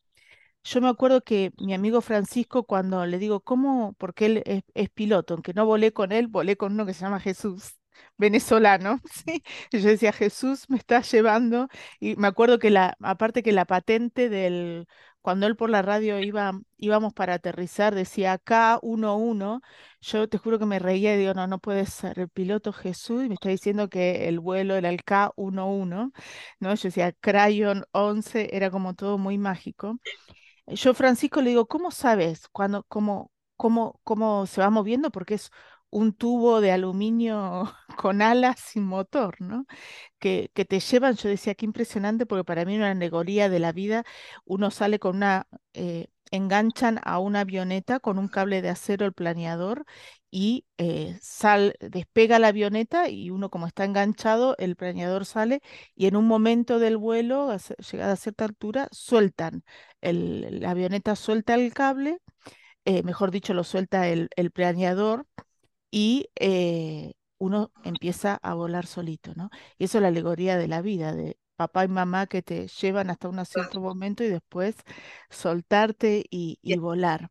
yo 0.65 0.81
me 0.81 0.89
acuerdo 0.89 1.23
que 1.23 1.53
mi 1.59 1.75
amigo 1.75 2.01
Francisco, 2.01 2.65
cuando 2.65 3.07
le 3.07 3.19
digo, 3.19 3.41
¿cómo? 3.43 3.95
Porque 3.99 4.27
él 4.27 4.43
es, 4.47 4.63
es 4.75 4.91
piloto, 4.91 5.35
aunque 5.35 5.55
no 5.55 5.67
volé 5.67 5.93
con 5.93 6.13
él, 6.13 6.29
volé 6.29 6.57
con 6.57 6.73
uno 6.73 6.87
que 6.87 6.95
se 6.95 7.03
llama 7.03 7.21
Jesús, 7.21 7.79
venezolano, 8.19 9.01
¿sí? 9.27 9.43
Y 9.73 9.81
yo 9.81 9.89
decía, 9.91 10.13
Jesús 10.13 10.65
me 10.71 10.79
está 10.79 11.03
llevando, 11.03 11.69
y 12.01 12.17
me 12.17 12.29
acuerdo 12.29 12.59
que 12.59 12.71
la, 12.71 12.97
aparte 13.01 13.43
que 13.43 13.53
la 13.53 13.67
patente 13.67 14.29
del, 14.29 14.87
cuando 15.25 15.47
él 15.47 15.57
por 15.57 15.71
la 15.71 15.81
radio 15.81 16.21
iba, 16.21 16.53
íbamos 16.77 17.15
para 17.15 17.33
aterrizar, 17.35 17.95
decía 17.95 18.37
K11, 18.39 19.63
yo 20.03 20.29
te 20.29 20.37
juro 20.37 20.59
que 20.59 20.67
me 20.67 20.79
reía 20.79 21.15
y 21.15 21.19
digo, 21.19 21.33
no, 21.33 21.47
no 21.47 21.59
puede 21.61 21.87
ser, 21.87 22.19
el 22.19 22.29
piloto 22.29 22.75
Jesús, 22.75 23.25
y 23.25 23.29
me 23.29 23.35
está 23.35 23.49
diciendo 23.49 23.89
que 23.89 24.29
el 24.29 24.39
vuelo 24.39 24.75
era 24.75 24.91
el 24.91 25.03
K11, 25.03 26.13
¿no? 26.61 26.75
Yo 26.75 26.83
decía, 26.89 27.13
Crayon 27.13 27.87
11, 27.93 28.55
era 28.55 28.71
como 28.71 28.93
todo 28.95 29.17
muy 29.17 29.39
mágico. 29.39 29.97
Yo, 30.67 30.95
Francisco, 30.95 31.41
le 31.43 31.51
digo, 31.51 31.67
¿cómo 31.67 31.91
sabes 31.91 32.49
cuando, 32.49 32.85
cómo, 32.85 33.33
cómo, 33.57 34.01
cómo 34.05 34.47
se 34.47 34.61
va 34.61 34.71
moviendo? 34.71 35.11
Porque 35.11 35.35
es 35.35 35.51
un 35.95 36.13
tubo 36.13 36.61
de 36.61 36.73
aluminio 36.73 37.73
con 37.97 38.21
alas 38.23 38.59
sin 38.61 38.85
motor, 38.85 39.41
¿no? 39.41 39.67
Que, 40.21 40.51
te 40.55 40.81
llevan, 40.81 41.17
yo 41.17 41.29
decía, 41.29 41.55
qué 41.57 41.67
impresionante, 41.67 42.27
porque 42.27 42.45
para 42.45 42.65
mí 42.65 42.77
una 42.77 42.93
alegoría 42.93 43.49
de 43.51 43.61
la 43.61 43.73
vida, 43.73 44.05
uno 44.45 44.71
sale 44.71 44.99
con 45.01 45.17
una, 45.17 45.49
eh, 45.75 46.09
enganchan 46.31 47.01
a 47.05 47.19
una 47.21 47.41
avioneta 47.41 48.01
con 48.01 48.19
un 48.19 48.29
cable 48.29 48.63
de 48.63 48.71
acero 48.71 49.07
el 49.07 49.13
planeador 49.15 49.85
y 50.31 50.67
eh, 50.79 51.19
sal, 51.23 51.77
despega 51.81 52.39
la 52.41 52.49
avioneta 52.49 53.09
y 53.09 53.31
uno 53.31 53.51
como 53.51 53.67
está 53.69 53.85
enganchado, 53.85 54.57
el 54.59 54.77
planeador 54.77 55.27
sale 55.27 55.61
y 55.95 56.07
en 56.07 56.17
un 56.17 56.27
momento 56.27 56.79
del 56.81 56.97
vuelo, 56.97 57.57
llegada 57.93 58.13
a 58.15 58.17
cierta 58.17 58.45
altura, 58.47 58.89
sueltan 58.93 59.65
el- 60.01 60.61
la 60.61 60.71
avioneta 60.71 61.17
suelta 61.17 61.55
el 61.55 61.73
cable, 61.75 62.19
eh, 62.85 63.03
mejor 63.03 63.31
dicho, 63.31 63.55
lo 63.55 63.65
suelta 63.65 64.09
el, 64.09 64.29
el 64.37 64.51
planeador 64.51 65.27
y 65.95 66.29
eh, 66.37 67.13
uno 67.39 67.73
empieza 67.85 68.35
a 68.43 68.55
volar 68.55 68.85
solito, 68.87 69.33
¿no? 69.37 69.51
Y 69.79 69.85
eso 69.85 69.99
es 69.99 70.03
la 70.03 70.09
alegoría 70.09 70.57
de 70.59 70.67
la 70.69 70.83
vida, 70.83 71.15
de 71.15 71.39
papá 71.57 71.85
y 71.85 71.89
mamá 71.89 72.27
que 72.27 72.43
te 72.43 72.67
llevan 72.69 73.11
hasta 73.11 73.29
un 73.29 73.45
cierto 73.47 73.81
momento 73.81 74.25
y 74.25 74.29
después 74.29 74.75
soltarte 75.31 76.25
y, 76.31 76.59
y 76.63 76.79
volar. 76.79 77.31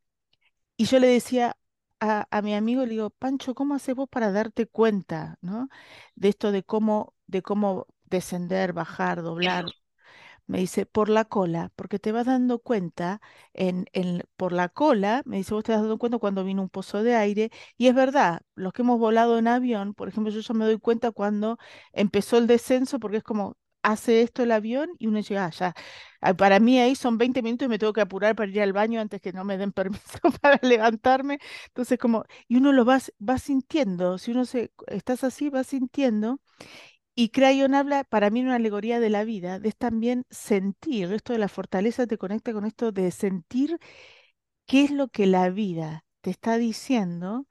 Y 0.77 0.85
yo 0.85 0.99
le 0.99 1.07
decía 1.07 1.57
a, 1.99 2.27
a 2.31 2.41
mi 2.41 2.55
amigo, 2.55 2.83
le 2.85 2.91
digo, 2.91 3.09
Pancho, 3.11 3.55
¿cómo 3.55 3.75
haces 3.75 3.95
vos 3.95 4.09
para 4.09 4.31
darte 4.31 4.67
cuenta, 4.67 5.37
¿no? 5.41 5.69
De 6.15 6.29
esto 6.29 6.51
de 6.51 6.63
cómo, 6.63 7.15
de 7.27 7.41
cómo 7.41 7.87
descender, 8.05 8.73
bajar, 8.73 9.21
doblar, 9.23 9.73
me 10.47 10.59
dice, 10.59 10.85
por 10.85 11.09
la 11.09 11.25
cola, 11.25 11.71
porque 11.75 11.99
te 11.99 12.11
vas 12.11 12.25
dando 12.25 12.59
cuenta 12.59 13.21
en, 13.53 13.85
en- 13.93 14.23
por 14.37 14.51
la 14.53 14.69
cola, 14.69 15.21
me 15.25 15.37
dice, 15.37 15.53
vos 15.53 15.63
te 15.63 15.71
vas 15.71 15.81
dando 15.81 15.97
cuenta 15.97 16.17
cuando 16.19 16.43
viene 16.43 16.61
un 16.61 16.69
pozo 16.69 17.03
de 17.03 17.15
aire, 17.15 17.51
y 17.77 17.87
es 17.87 17.95
verdad, 17.95 18.41
los 18.55 18.73
que 18.73 18.81
hemos 18.81 18.99
volado 18.99 19.37
en 19.37 19.47
avión, 19.47 19.93
por 19.93 20.07
ejemplo, 20.09 20.31
yo 20.31 20.41
ya 20.41 20.53
me 20.53 20.65
doy 20.65 20.79
cuenta 20.79 21.11
cuando 21.11 21.57
empezó 21.93 22.37
el 22.37 22.47
descenso, 22.47 22.99
porque 22.99 23.17
es 23.17 23.23
como, 23.23 23.57
hace 23.83 24.21
esto 24.21 24.43
el 24.43 24.51
avión 24.51 24.89
y 24.97 25.07
uno 25.07 25.19
llega, 25.19 25.45
ah, 25.45 25.49
ya, 25.51 25.73
ah, 26.21 26.33
para 26.33 26.59
mí 26.59 26.79
ahí 26.79 26.95
son 26.95 27.17
20 27.17 27.41
minutos 27.41 27.65
y 27.65 27.69
me 27.69 27.79
tengo 27.79 27.93
que 27.93 28.01
apurar 28.01 28.35
para 28.35 28.49
ir 28.51 28.61
al 28.61 28.73
baño 28.73 28.99
antes 29.01 29.21
que 29.21 29.33
no 29.33 29.43
me 29.43 29.57
den 29.57 29.71
permiso 29.73 30.19
para 30.41 30.59
levantarme, 30.61 31.39
entonces 31.67 31.97
como, 31.99 32.25
y 32.47 32.57
uno 32.57 32.71
lo 32.71 32.85
va, 32.85 32.99
va 33.27 33.37
sintiendo, 33.37 34.17
si 34.17 34.31
uno 34.31 34.45
se, 34.45 34.71
estás 34.87 35.23
así, 35.23 35.49
va 35.49 35.63
sintiendo. 35.63 36.39
Y 37.15 37.29
Crayon 37.29 37.75
habla, 37.75 38.03
para 38.03 38.29
mí, 38.29 38.41
una 38.41 38.55
alegoría 38.55 38.99
de 38.99 39.09
la 39.09 39.23
vida, 39.23 39.59
de 39.59 39.69
es 39.69 39.75
también 39.77 40.25
sentir, 40.29 41.11
esto 41.13 41.33
de 41.33 41.39
la 41.39 41.47
fortaleza 41.47 42.07
te 42.07 42.17
conecta 42.17 42.53
con 42.53 42.65
esto 42.65 42.91
de 42.91 43.11
sentir 43.11 43.79
qué 44.65 44.83
es 44.85 44.91
lo 44.91 45.09
que 45.09 45.27
la 45.27 45.49
vida 45.49 46.05
te 46.21 46.31
está 46.31 46.57
diciendo 46.57 47.47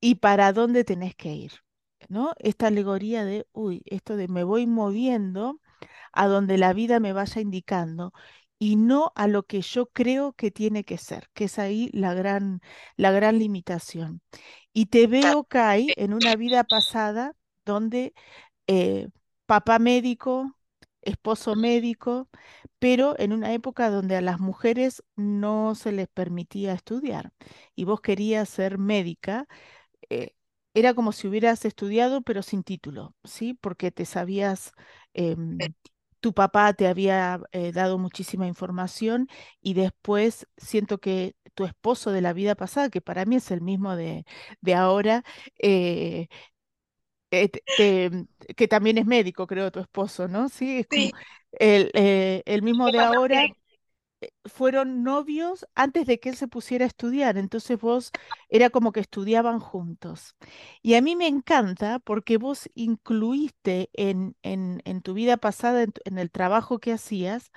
y 0.00 0.16
para 0.16 0.52
dónde 0.52 0.84
tenés 0.84 1.14
que 1.16 1.32
ir, 1.34 1.52
¿no? 2.08 2.32
Esta 2.38 2.68
alegoría 2.68 3.24
de, 3.24 3.46
uy, 3.52 3.82
esto 3.86 4.16
de 4.16 4.28
me 4.28 4.44
voy 4.44 4.66
moviendo. 4.66 5.60
a 6.12 6.26
donde 6.28 6.58
la 6.58 6.72
vida 6.72 7.00
me 7.00 7.12
vaya 7.12 7.40
indicando 7.40 8.12
y 8.58 8.76
no 8.76 9.12
a 9.16 9.28
lo 9.28 9.44
que 9.44 9.62
yo 9.62 9.86
creo 9.88 10.32
que 10.34 10.50
tiene 10.50 10.84
que 10.84 10.98
ser, 10.98 11.28
que 11.34 11.44
es 11.44 11.58
ahí 11.58 11.90
la 11.92 12.14
gran, 12.14 12.60
la 12.96 13.12
gran 13.12 13.38
limitación. 13.38 14.22
Y 14.72 14.86
te 14.86 15.06
veo, 15.06 15.44
Kai, 15.44 15.92
en 15.96 16.12
una 16.14 16.36
vida 16.36 16.64
pasada 16.64 17.34
donde 17.64 18.14
eh, 18.68 19.08
papá 19.46 19.80
médico, 19.80 20.54
esposo 21.02 21.56
médico, 21.56 22.30
pero 22.80 23.16
en 23.18 23.32
una 23.34 23.54
época 23.54 23.90
donde 23.90 24.16
a 24.16 24.22
las 24.22 24.40
mujeres 24.40 25.02
no 25.16 25.74
se 25.76 25.92
les 25.92 26.08
permitía 26.08 26.74
estudiar 26.74 27.32
y 27.76 27.84
vos 27.84 28.00
querías 28.02 28.48
ser 28.50 28.78
médica, 28.78 29.46
eh, 30.10 30.34
era 30.74 30.94
como 30.94 31.12
si 31.12 31.26
hubieras 31.28 31.64
estudiado 31.64 32.22
pero 32.22 32.42
sin 32.42 32.62
título, 32.62 33.14
¿sí? 33.24 33.54
Porque 33.54 33.90
te 33.90 34.04
sabías, 34.04 34.72
em, 35.14 35.72
tu 36.20 36.32
papá 36.34 36.72
te 36.74 36.88
había 36.88 37.40
eh, 37.52 37.72
dado 37.72 37.98
muchísima 37.98 38.46
información 38.46 39.28
y 39.60 39.74
después 39.74 40.46
siento 40.56 40.98
que 40.98 41.36
tu 41.54 41.64
esposo 41.64 42.12
de 42.12 42.20
la 42.22 42.32
vida 42.32 42.54
pasada, 42.56 42.90
que 42.90 43.00
para 43.00 43.24
mí 43.24 43.36
es 43.36 43.50
el 43.50 43.60
mismo 43.62 43.96
de, 43.96 44.24
de 44.60 44.74
ahora, 44.74 45.24
eh, 45.58 46.28
eh, 47.30 47.48
te- 47.74 48.10
que 48.56 48.68
también 48.68 48.98
es 48.98 49.06
médico, 49.06 49.46
creo, 49.46 49.70
tu 49.72 49.80
esposo, 49.80 50.28
¿no? 50.28 50.48
Sí, 50.48 50.78
es 50.80 50.86
como 50.88 51.10
Sí, 51.10 51.16
el, 51.52 51.90
eh, 51.94 52.42
el 52.46 52.62
mismo 52.62 52.90
de 52.90 53.00
ahora, 53.02 53.38
también. 53.38 53.56
fueron 54.46 55.02
novios 55.04 55.66
antes 55.74 56.06
de 56.06 56.18
que 56.20 56.30
él 56.30 56.36
se 56.36 56.48
pusiera 56.48 56.84
a 56.84 56.88
estudiar, 56.88 57.38
entonces 57.38 57.78
vos 57.78 58.10
era 58.48 58.70
como 58.70 58.92
que 58.92 59.00
estudiaban 59.00 59.60
juntos. 59.60 60.34
Y 60.82 60.94
a 60.94 61.02
mí 61.02 61.16
me 61.16 61.26
encanta 61.28 61.98
porque 62.00 62.36
vos 62.38 62.68
incluiste 62.74 63.90
en, 63.94 64.36
en, 64.42 64.82
en 64.84 65.02
tu 65.02 65.14
vida 65.14 65.36
pasada, 65.36 65.84
en, 66.04 66.18
el 66.18 66.30
trabajo 66.30 66.78
que 66.80 66.92
hacías, 66.92 67.52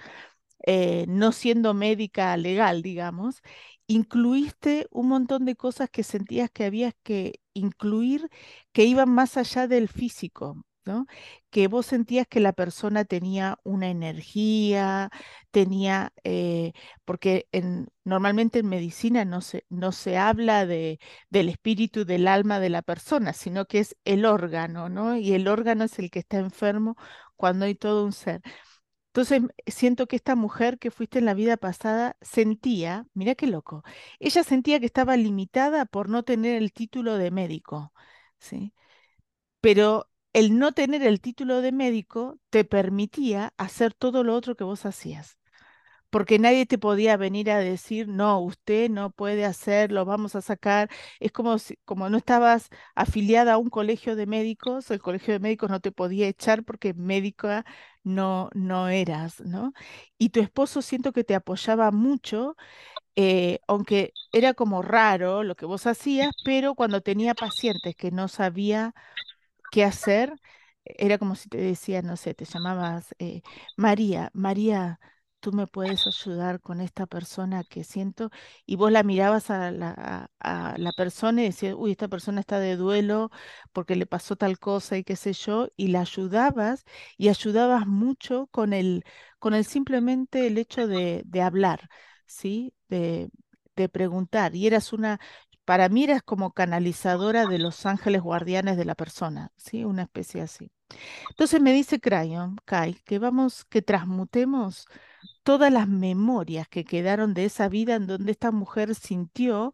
eh, 0.67 1.05
no 1.07 1.31
siendo 1.31 1.73
médica 1.73 2.37
legal, 2.37 2.81
digamos, 2.83 3.41
incluiste 3.87 4.87
un 4.91 5.07
montón 5.09 5.45
de 5.45 5.55
cosas 5.55 5.89
que 5.89 6.03
sentías 6.03 6.49
que 6.51 6.65
habías 6.65 6.93
que 7.03 7.41
incluir 7.53 8.29
que 8.71 8.83
iban 8.85 9.09
más 9.09 9.37
allá 9.37 9.67
del 9.67 9.87
físico, 9.89 10.63
¿no? 10.85 11.05
Que 11.49 11.67
vos 11.67 11.85
sentías 11.87 12.27
que 12.27 12.39
la 12.39 12.53
persona 12.53 13.05
tenía 13.05 13.57
una 13.63 13.89
energía, 13.89 15.09
tenía, 15.51 16.13
eh, 16.23 16.73
porque 17.05 17.47
en- 17.51 17.87
normalmente 18.03 18.59
en 18.59 18.69
medicina 18.69 19.25
no 19.25 19.41
se, 19.41 19.65
no 19.69 19.91
se 19.91 20.17
habla 20.17 20.65
de, 20.65 20.99
del 21.29 21.49
espíritu, 21.49 22.05
del 22.05 22.27
alma 22.27 22.59
de 22.59 22.69
la 22.69 22.81
persona, 22.81 23.33
sino 23.33 23.65
que 23.65 23.79
es 23.79 23.95
el 24.05 24.25
órgano, 24.25 24.89
¿no? 24.89 25.17
Y 25.17 25.33
el 25.33 25.47
órgano 25.47 25.83
es 25.85 25.99
el 25.99 26.09
que 26.11 26.19
está 26.19 26.37
enfermo 26.39 26.95
cuando 27.35 27.65
hay 27.65 27.75
todo 27.75 28.05
un 28.05 28.13
ser. 28.13 28.41
Entonces 29.11 29.41
siento 29.67 30.07
que 30.07 30.15
esta 30.15 30.35
mujer 30.35 30.79
que 30.79 30.91
fuiste 30.91 31.19
en 31.19 31.25
la 31.25 31.33
vida 31.33 31.57
pasada 31.57 32.15
sentía, 32.21 33.05
mira 33.13 33.35
qué 33.35 33.47
loco, 33.47 33.83
ella 34.19 34.43
sentía 34.43 34.79
que 34.79 34.85
estaba 34.85 35.17
limitada 35.17 35.85
por 35.85 36.09
no 36.09 36.23
tener 36.23 36.55
el 36.61 36.71
título 36.73 37.17
de 37.17 37.29
médico, 37.31 37.93
¿sí? 38.39 38.73
Pero 39.61 40.09
el 40.33 40.57
no 40.59 40.71
tener 40.73 41.03
el 41.03 41.21
título 41.21 41.61
de 41.61 41.71
médico 41.71 42.39
te 42.49 42.63
permitía 42.65 43.53
hacer 43.57 43.93
todo 43.93 44.23
lo 44.23 44.35
otro 44.35 44.55
que 44.55 44.63
vos 44.63 44.85
hacías 44.85 45.37
porque 46.09 46.39
nadie 46.39 46.65
te 46.65 46.77
podía 46.77 47.17
venir 47.17 47.49
a 47.51 47.59
decir, 47.59 48.07
no, 48.07 48.39
usted 48.41 48.89
no 48.89 49.11
puede 49.11 49.45
hacerlo, 49.45 50.03
vamos 50.05 50.35
a 50.35 50.41
sacar. 50.41 50.89
Es 51.19 51.31
como 51.31 51.57
si, 51.57 51.77
como 51.85 52.09
no 52.09 52.17
estabas 52.17 52.69
afiliada 52.95 53.53
a 53.53 53.57
un 53.57 53.69
colegio 53.69 54.15
de 54.17 54.25
médicos, 54.25 54.91
el 54.91 55.01
colegio 55.01 55.33
de 55.33 55.39
médicos 55.39 55.69
no 55.69 55.79
te 55.79 55.91
podía 55.93 56.27
echar 56.27 56.63
porque 56.65 56.93
médica 56.93 57.65
no, 58.03 58.49
no 58.53 58.87
eras, 58.89 59.41
¿no? 59.41 59.73
Y 60.17 60.29
tu 60.29 60.39
esposo 60.41 60.81
siento 60.81 61.13
que 61.13 61.23
te 61.23 61.35
apoyaba 61.35 61.91
mucho, 61.91 62.55
eh, 63.15 63.59
aunque 63.67 64.13
era 64.33 64.53
como 64.55 64.81
raro 64.83 65.43
lo 65.43 65.55
que 65.55 65.65
vos 65.67 65.87
hacías, 65.87 66.31
pero 66.45 66.75
cuando 66.75 67.01
tenía 67.01 67.35
pacientes 67.35 67.95
que 67.95 68.11
no 68.11 68.27
sabía 68.29 68.93
qué 69.71 69.83
hacer, 69.83 70.33
era 70.85 71.17
como 71.17 71.35
si 71.35 71.49
te 71.49 71.57
decía, 71.57 72.01
no 72.01 72.17
sé, 72.17 72.33
te 72.33 72.45
llamabas 72.45 73.15
eh, 73.19 73.41
María, 73.77 74.31
María, 74.33 74.99
tú 75.41 75.51
me 75.53 75.67
puedes 75.67 76.07
ayudar 76.07 76.61
con 76.61 76.81
esta 76.81 77.07
persona 77.07 77.63
que 77.65 77.83
siento, 77.83 78.29
y 78.65 78.77
vos 78.77 78.91
la 78.91 79.03
mirabas 79.03 79.49
a 79.49 79.71
la, 79.71 80.29
a, 80.39 80.77
la 80.77 80.93
persona 80.93 81.41
y 81.41 81.45
decías, 81.45 81.75
uy, 81.77 81.91
esta 81.91 82.07
persona 82.07 82.39
está 82.41 82.59
de 82.59 82.77
duelo 82.77 83.31
porque 83.73 83.95
le 83.95 84.05
pasó 84.05 84.35
tal 84.37 84.59
cosa 84.59 84.97
y 84.97 85.03
qué 85.03 85.15
sé 85.15 85.33
yo, 85.33 85.67
y 85.77 85.87
la 85.89 86.01
ayudabas 86.01 86.85
y 87.17 87.29
ayudabas 87.29 87.87
mucho 87.87 88.47
con 88.47 88.73
el, 88.73 89.03
con 89.39 89.53
el 89.53 89.65
simplemente 89.65 90.47
el 90.47 90.57
hecho 90.57 90.87
de, 90.87 91.23
de 91.25 91.41
hablar, 91.41 91.89
¿sí? 92.25 92.73
De, 92.89 93.29
de 93.75 93.89
preguntar, 93.89 94.55
y 94.55 94.67
eras 94.67 94.93
una 94.93 95.19
para 95.65 95.89
mí 95.89 96.03
eras 96.03 96.21
como 96.23 96.51
canalizadora 96.53 97.45
de 97.45 97.59
los 97.59 97.85
ángeles 97.85 98.21
guardianes 98.21 98.77
de 98.77 98.85
la 98.85 98.95
persona, 98.95 99.51
¿sí? 99.57 99.85
Una 99.85 100.03
especie 100.03 100.41
así. 100.41 100.71
Entonces 101.29 101.61
me 101.61 101.73
dice 101.73 101.99
Crayon, 101.99 102.57
Kai, 102.65 102.95
que 103.05 103.19
vamos, 103.19 103.65
que 103.65 103.81
transmutemos 103.81 104.85
todas 105.43 105.71
las 105.71 105.87
memorias 105.87 106.67
que 106.67 106.85
quedaron 106.85 107.33
de 107.33 107.45
esa 107.45 107.69
vida 107.69 107.95
en 107.95 108.07
donde 108.07 108.31
esta 108.31 108.51
mujer 108.51 108.95
sintió 108.95 109.73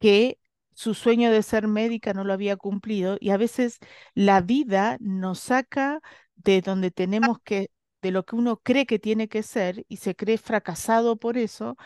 que 0.00 0.38
su 0.74 0.94
sueño 0.94 1.30
de 1.30 1.42
ser 1.42 1.68
médica 1.68 2.12
no 2.14 2.24
lo 2.24 2.32
había 2.34 2.56
cumplido 2.56 3.16
y 3.20 3.30
a 3.30 3.36
veces 3.38 3.78
la 4.14 4.40
vida 4.42 4.98
nos 5.00 5.40
saca 5.40 6.00
de 6.36 6.60
donde 6.62 6.90
tenemos 6.90 7.38
que, 7.44 7.70
de 8.02 8.10
lo 8.10 8.24
que 8.24 8.36
uno 8.36 8.58
cree 8.58 8.86
que 8.86 8.98
tiene 8.98 9.28
que 9.28 9.42
ser 9.42 9.84
y 9.88 9.98
se 9.98 10.14
cree 10.14 10.38
fracasado 10.38 11.16
por 11.16 11.38
eso, 11.38 11.76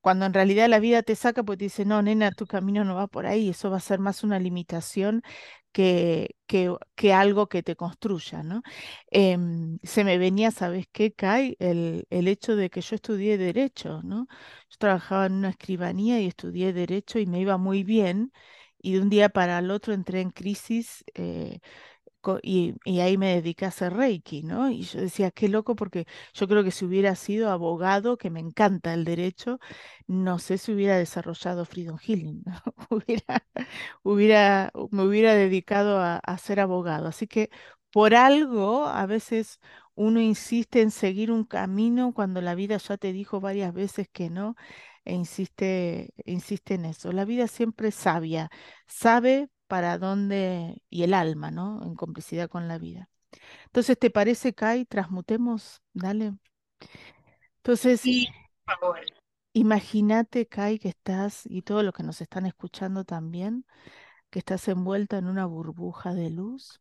cuando 0.00 0.26
en 0.26 0.34
realidad 0.34 0.68
la 0.68 0.80
vida 0.80 1.02
te 1.02 1.14
saca 1.14 1.42
porque 1.44 1.58
te 1.58 1.64
dice, 1.66 1.84
no, 1.84 2.02
nena, 2.02 2.32
tu 2.32 2.46
camino 2.46 2.84
no 2.84 2.94
va 2.96 3.06
por 3.06 3.26
ahí, 3.26 3.50
eso 3.50 3.70
va 3.70 3.76
a 3.78 3.80
ser 3.80 4.00
más 4.00 4.24
una 4.24 4.38
limitación 4.38 5.22
que, 5.72 6.36
que, 6.46 6.74
que 6.94 7.12
algo 7.12 7.48
que 7.48 7.62
te 7.62 7.76
construya, 7.76 8.42
¿no? 8.42 8.62
Em, 9.10 9.78
se 9.82 10.04
me 10.04 10.18
venía, 10.18 10.50
¿sabes 10.50 10.86
qué, 10.92 11.12
Kai? 11.12 11.56
El, 11.58 12.06
el 12.10 12.28
hecho 12.28 12.56
de 12.56 12.70
que 12.70 12.80
yo 12.80 12.94
estudié 12.96 13.38
derecho, 13.38 14.02
¿no? 14.02 14.26
Yo 14.70 14.76
trabajaba 14.78 15.26
en 15.26 15.34
una 15.34 15.50
escribanía 15.50 16.20
y 16.20 16.26
estudié 16.26 16.72
derecho 16.72 17.18
y 17.18 17.26
me 17.26 17.40
iba 17.40 17.56
muy 17.58 17.84
bien. 17.84 18.32
Y 18.82 18.94
de 18.94 19.00
un 19.00 19.10
día 19.10 19.28
para 19.28 19.58
el 19.58 19.70
otro 19.70 19.92
entré 19.94 20.20
en 20.22 20.30
crisis 20.30 21.04
eh, 21.14 21.60
y, 22.42 22.74
ahí 23.00 23.16
me 23.18 23.34
dediqué 23.34 23.64
a 23.64 23.68
hacer 23.68 23.94
Reiki, 23.94 24.42
¿no? 24.42 24.70
Y 24.70 24.82
yo 24.82 25.00
decía, 25.00 25.30
qué 25.30 25.48
loco, 25.48 25.74
porque 25.76 26.06
yo 26.34 26.48
creo 26.48 26.64
que 26.64 26.70
si 26.70 26.84
hubiera 26.84 27.14
sido 27.16 27.50
abogado, 27.50 28.16
que 28.18 28.30
me 28.30 28.40
encanta 28.40 28.94
el 28.94 29.04
derecho, 29.04 29.58
no 30.06 30.38
sé 30.38 30.58
si 30.58 30.72
hubiera 30.72 30.96
desarrollado 30.98 31.64
Freedom 31.64 31.98
Healing, 31.98 32.42
¿no? 32.44 32.52
Hubiera, 32.90 33.44
hubiera, 34.02 34.72
me 34.90 35.02
hubiera 35.04 35.34
dedicado 35.34 35.98
a, 36.00 36.16
a 36.18 36.38
ser 36.38 36.60
abogado. 36.60 37.08
Así 37.08 37.26
que 37.26 37.50
por 37.92 38.14
algo 38.14 38.86
a 38.86 39.06
veces 39.06 39.60
uno 39.94 40.20
insiste 40.20 40.80
en 40.82 40.90
seguir 40.90 41.30
un 41.32 41.44
camino 41.44 42.12
cuando 42.14 42.40
la 42.40 42.54
vida 42.54 42.76
ya 42.78 42.96
te 42.96 43.12
dijo 43.12 43.40
varias 43.40 43.74
veces 43.74 44.08
que 44.12 44.30
no, 44.30 44.56
e 45.04 45.14
insiste, 45.14 46.14
insiste 46.24 46.74
en 46.74 46.84
eso. 46.86 47.12
La 47.12 47.24
vida 47.24 47.46
siempre 47.48 47.88
es 47.88 47.94
sabia, 47.96 48.50
sabe 48.86 49.48
para 49.70 49.98
dónde, 49.98 50.82
y 50.90 51.04
el 51.04 51.14
alma, 51.14 51.52
¿no? 51.52 51.82
En 51.84 51.94
complicidad 51.94 52.50
con 52.50 52.68
la 52.68 52.76
vida. 52.78 53.08
Entonces, 53.66 53.98
¿te 53.98 54.10
parece, 54.10 54.52
Kai? 54.54 54.84
Transmutemos, 54.84 55.80
dale. 55.94 56.34
Entonces, 57.58 58.00
Sí, 58.00 58.28
por 58.66 58.78
favor. 58.80 59.00
imagínate, 59.52 60.46
Kai, 60.48 60.80
que 60.80 60.88
estás, 60.88 61.46
y 61.46 61.62
todos 61.62 61.84
los 61.84 61.94
que 61.94 62.02
nos 62.02 62.20
están 62.20 62.46
escuchando 62.46 63.04
también, 63.04 63.64
que 64.30 64.40
estás 64.40 64.66
envuelta 64.68 65.18
en 65.18 65.28
una 65.28 65.46
burbuja 65.46 66.14
de 66.14 66.30
luz 66.30 66.80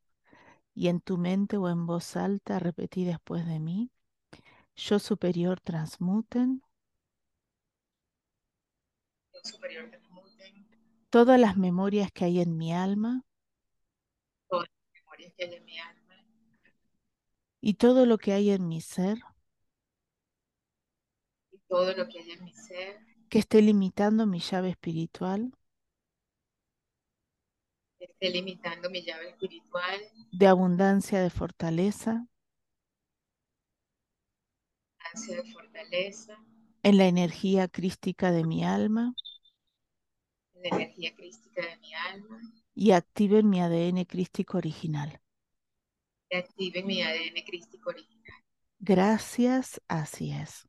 y 0.73 0.87
en 0.87 0.99
tu 0.99 1.17
mente 1.19 1.57
o 1.57 1.69
en 1.69 1.85
voz 1.85 2.15
alta 2.17 2.57
repetí 2.57 3.05
después 3.05 3.45
de 3.45 3.59
mí, 3.59 3.91
yo 4.75 4.97
superior 4.97 5.61
transmuten 5.61 6.63
superior 9.43 9.89
de 9.89 9.97
Muten, 9.99 10.08
todas 11.09 11.39
las 11.39 11.57
memorias 11.57 12.11
que 12.11 12.25
hay 12.25 12.39
en 12.39 12.57
mi 12.57 12.73
alma. 12.73 13.23
Todas 14.47 14.69
las 14.69 14.93
memorias 14.93 15.33
que 15.35 15.43
hay 15.45 15.53
en 15.55 15.65
mi 15.65 15.79
alma. 15.79 16.25
Y 17.61 17.73
todo 17.73 18.05
lo 18.05 18.17
que 18.17 18.33
hay 18.33 18.51
en 18.51 18.67
mi 18.67 18.81
ser. 18.81 19.17
Y 21.51 21.57
todo 21.67 21.93
lo 21.93 22.07
que 22.07 22.19
hay 22.19 22.31
en 22.31 22.43
mi 22.43 22.53
ser. 22.53 22.99
Que 23.29 23.39
esté 23.39 23.61
limitando 23.61 24.25
mi 24.25 24.39
llave 24.39 24.69
espiritual. 24.69 25.51
Esté 27.99 28.29
limitando 28.29 28.89
mi 28.89 29.03
llave 29.03 29.29
espiritual, 29.29 29.99
de 30.31 30.47
abundancia 30.47 31.21
de 31.21 31.29
fortaleza. 31.29 32.25
Ansia 35.13 35.41
de 35.41 35.51
fortaleza, 35.51 36.37
en 36.83 36.97
la 36.97 37.07
energía 37.07 37.67
crística 37.67 38.31
de 38.31 38.45
mi 38.45 38.63
alma 38.63 39.13
la 40.61 40.69
energía 40.69 41.15
crística 41.15 41.61
de 41.61 41.77
mi 41.77 41.93
alma, 41.93 42.39
y 42.75 42.91
activen 42.91 43.49
mi 43.49 43.59
ADN 43.61 44.05
crístico 44.05 44.57
original. 44.57 45.21
y 46.31 46.35
active 46.37 46.83
mi 46.83 47.01
ADN 47.03 47.43
crístico 47.45 47.89
original. 47.89 48.43
Gracias, 48.79 49.81
así 49.87 50.31
es. 50.33 50.67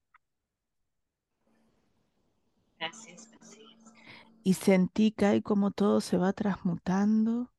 Gracias, 2.79 3.31
así 3.41 3.63
es. 3.63 3.95
Y 4.43 4.55
sentí, 4.55 5.13
Kai, 5.13 5.43
como 5.43 5.71
todo 5.71 6.01
se 6.01 6.17
va 6.17 6.33
transmutando, 6.33 7.53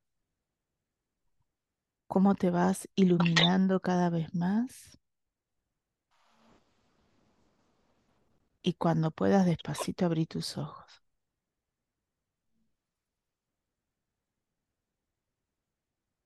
cómo 2.07 2.35
te 2.35 2.49
vas 2.51 2.87
iluminando 2.95 3.79
cada 3.79 4.09
vez 4.09 4.33
más. 4.35 4.99
Y 8.63 8.73
cuando 8.73 9.11
puedas, 9.11 9.45
despacito 9.45 10.05
abrí 10.05 10.25
tus 10.25 10.57
ojos. 10.57 11.00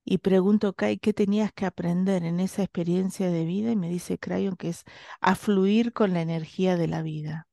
Y 0.06 0.18
pregunto, 0.18 0.74
Kai, 0.74 0.98
¿qué 0.98 1.12
tenías 1.14 1.52
que 1.52 1.66
aprender 1.66 2.24
en 2.24 2.40
esa 2.40 2.62
experiencia 2.64 3.30
de 3.30 3.44
vida? 3.46 3.72
Y 3.72 3.76
me 3.76 3.90
dice 3.90 4.18
Crayon 4.18 4.56
que 4.56 4.68
es 4.70 4.84
a 5.20 5.34
fluir 5.36 5.92
con 5.94 6.14
la 6.14 6.22
energía 6.22 6.76
de 6.76 6.88
la 6.88 7.02
vida. 7.02 7.48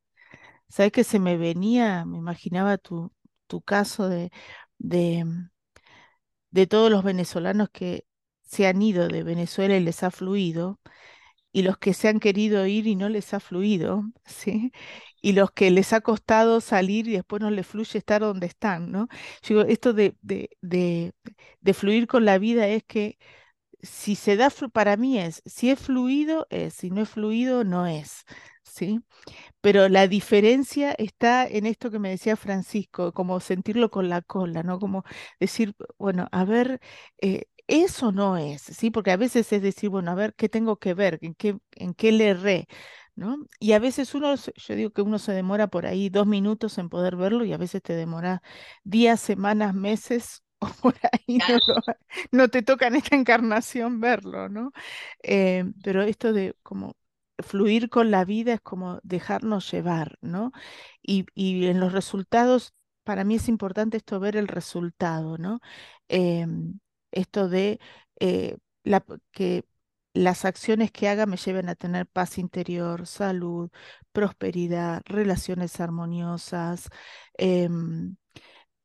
¿Sabes 0.68 0.92
que 0.92 1.04
se 1.04 1.20
me 1.20 1.36
venía, 1.38 2.04
me 2.06 2.18
imaginaba 2.18 2.78
tu, 2.78 3.12
tu 3.48 3.62
caso 3.62 4.08
de, 4.08 4.30
de, 4.78 5.24
de 6.50 6.66
todos 6.66 6.90
los 6.90 7.04
venezolanos 7.04 7.68
que 7.70 8.06
se 8.42 8.66
han 8.66 8.80
ido 8.82 9.08
de 9.08 9.22
Venezuela 9.22 9.76
y 9.76 9.80
les 9.80 10.02
ha 10.02 10.10
fluido, 10.10 10.80
y 11.52 11.62
los 11.62 11.78
que 11.78 11.94
se 11.94 12.08
han 12.08 12.20
querido 12.20 12.66
ir 12.66 12.86
y 12.86 12.96
no 12.96 13.08
les 13.10 13.34
ha 13.34 13.40
fluido, 13.40 14.04
¿sí? 14.26 14.72
Y 15.24 15.32
los 15.32 15.50
que 15.52 15.70
les 15.70 15.92
ha 15.94 16.00
costado 16.02 16.60
salir 16.60 17.08
y 17.08 17.12
después 17.12 17.40
no 17.40 17.50
les 17.50 17.66
fluye 17.66 17.98
estar 17.98 18.20
donde 18.20 18.46
están, 18.46 18.92
¿no? 18.92 19.08
Esto 19.68 19.92
de, 19.94 20.14
de, 20.22 20.50
de, 20.60 21.74
fluir 21.74 22.06
con 22.06 22.24
la 22.26 22.36
vida 22.38 22.68
es 22.68 22.84
que 22.84 23.18
si 23.82 24.16
se 24.16 24.36
da, 24.36 24.50
para 24.72 24.96
mí 24.96 25.18
es, 25.18 25.42
si 25.46 25.70
es 25.70 25.78
fluido, 25.80 26.46
es, 26.50 26.74
si 26.74 26.90
no 26.90 27.02
es 27.02 27.10
fluido, 27.10 27.64
no 27.64 27.86
es, 27.86 28.24
¿sí? 28.64 29.00
Pero 29.60 29.88
la 29.88 30.08
diferencia 30.08 30.92
está 30.98 31.46
en 31.46 31.66
esto 31.66 31.90
que 31.90 31.98
me 31.98 32.10
decía 32.10 32.36
Francisco, 32.36 33.12
como 33.12 33.40
sentirlo 33.40 33.90
con 33.90 34.08
la 34.08 34.22
cola, 34.22 34.62
¿no? 34.62 34.78
Como 34.80 35.04
decir, 35.40 35.74
bueno, 35.98 36.28
a 36.32 36.44
ver, 36.44 36.80
eh, 37.22 37.44
eso 37.66 38.12
no 38.12 38.36
es, 38.38 38.62
¿sí? 38.62 38.90
Porque 38.90 39.10
a 39.12 39.16
veces 39.16 39.52
es 39.52 39.62
decir, 39.62 39.90
bueno, 39.90 40.10
a 40.12 40.14
ver, 40.14 40.34
¿qué 40.34 40.48
tengo 40.48 40.76
que 40.78 40.94
ver? 40.94 41.18
¿En 41.22 41.34
qué, 41.34 41.56
en 41.72 41.94
qué 41.94 42.12
le 42.12 42.28
erré? 42.30 42.66
¿No? 43.16 43.38
Y 43.60 43.72
a 43.72 43.78
veces 43.78 44.12
uno, 44.14 44.34
yo 44.36 44.74
digo 44.74 44.90
que 44.90 45.02
uno 45.02 45.18
se 45.20 45.32
demora 45.32 45.68
por 45.68 45.86
ahí 45.86 46.08
dos 46.10 46.26
minutos 46.26 46.78
en 46.78 46.88
poder 46.88 47.14
verlo 47.16 47.44
y 47.44 47.52
a 47.52 47.56
veces 47.58 47.80
te 47.82 47.94
demora 47.94 48.42
días, 48.82 49.20
semanas, 49.20 49.72
meses 49.74 50.42
o 50.58 50.66
por 50.82 50.94
ahí 51.12 51.42
no, 51.46 51.54
Claro, 51.56 51.66
lo- 51.66 51.82
no 52.32 52.48
te 52.48 52.62
toca 52.62 52.86
en 52.88 52.96
esta 52.96 53.14
encarnación 53.16 54.00
verlo, 54.00 54.48
¿no? 54.48 54.72
Eh, 55.22 55.64
pero 55.82 56.02
esto 56.02 56.32
de 56.32 56.56
como 56.62 56.96
fluir 57.38 57.88
con 57.90 58.10
la 58.10 58.24
vida 58.24 58.54
es 58.54 58.60
como 58.60 59.00
dejarnos 59.02 59.70
llevar, 59.70 60.18
¿no? 60.20 60.52
Y, 61.02 61.26
y 61.34 61.66
en 61.66 61.80
los 61.80 61.92
resultados, 61.92 62.74
para 63.04 63.24
mí 63.24 63.36
es 63.36 63.48
importante 63.48 63.96
esto, 63.98 64.20
ver 64.20 64.36
el 64.36 64.48
resultado, 64.48 65.38
¿no? 65.38 65.60
Em, 66.08 66.78
esto 67.12 67.48
de 67.48 67.80
eh, 68.20 68.56
la- 68.84 69.04
que 69.32 69.64
las 70.14 70.44
acciones 70.44 70.92
que 70.92 71.08
haga 71.08 71.26
me 71.26 71.36
lleven 71.36 71.68
a 71.68 71.74
tener 71.74 72.06
paz 72.06 72.38
interior, 72.38 73.06
salud, 73.06 73.70
prosperidad, 74.12 75.02
relaciones 75.06 75.80
armoniosas, 75.80 76.88
em, 77.38 78.16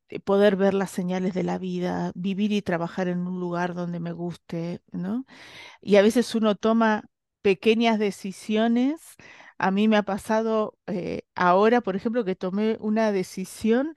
eh, 0.08 0.20
poder 0.20 0.56
ver 0.56 0.74
las 0.74 0.90
señales 0.90 1.34
de 1.34 1.44
la 1.44 1.58
vida, 1.58 2.12
vivir 2.14 2.52
y 2.52 2.62
trabajar 2.62 3.08
en 3.08 3.26
un 3.26 3.40
lugar 3.40 3.74
donde 3.74 4.00
me 4.00 4.12
guste, 4.12 4.82
¿no? 4.92 5.24
Y 5.80 5.96
a 5.96 6.02
veces 6.02 6.34
uno 6.34 6.56
toma 6.56 7.04
pequeñas 7.42 7.98
decisiones. 7.98 9.16
A 9.58 9.70
mí 9.70 9.88
me 9.88 9.96
ha 9.96 10.02
pasado 10.04 10.78
eh, 10.86 11.22
ahora, 11.34 11.80
por 11.82 11.96
ejemplo, 11.96 12.24
que 12.24 12.36
tomé 12.36 12.76
una 12.80 13.12
decisión 13.12 13.94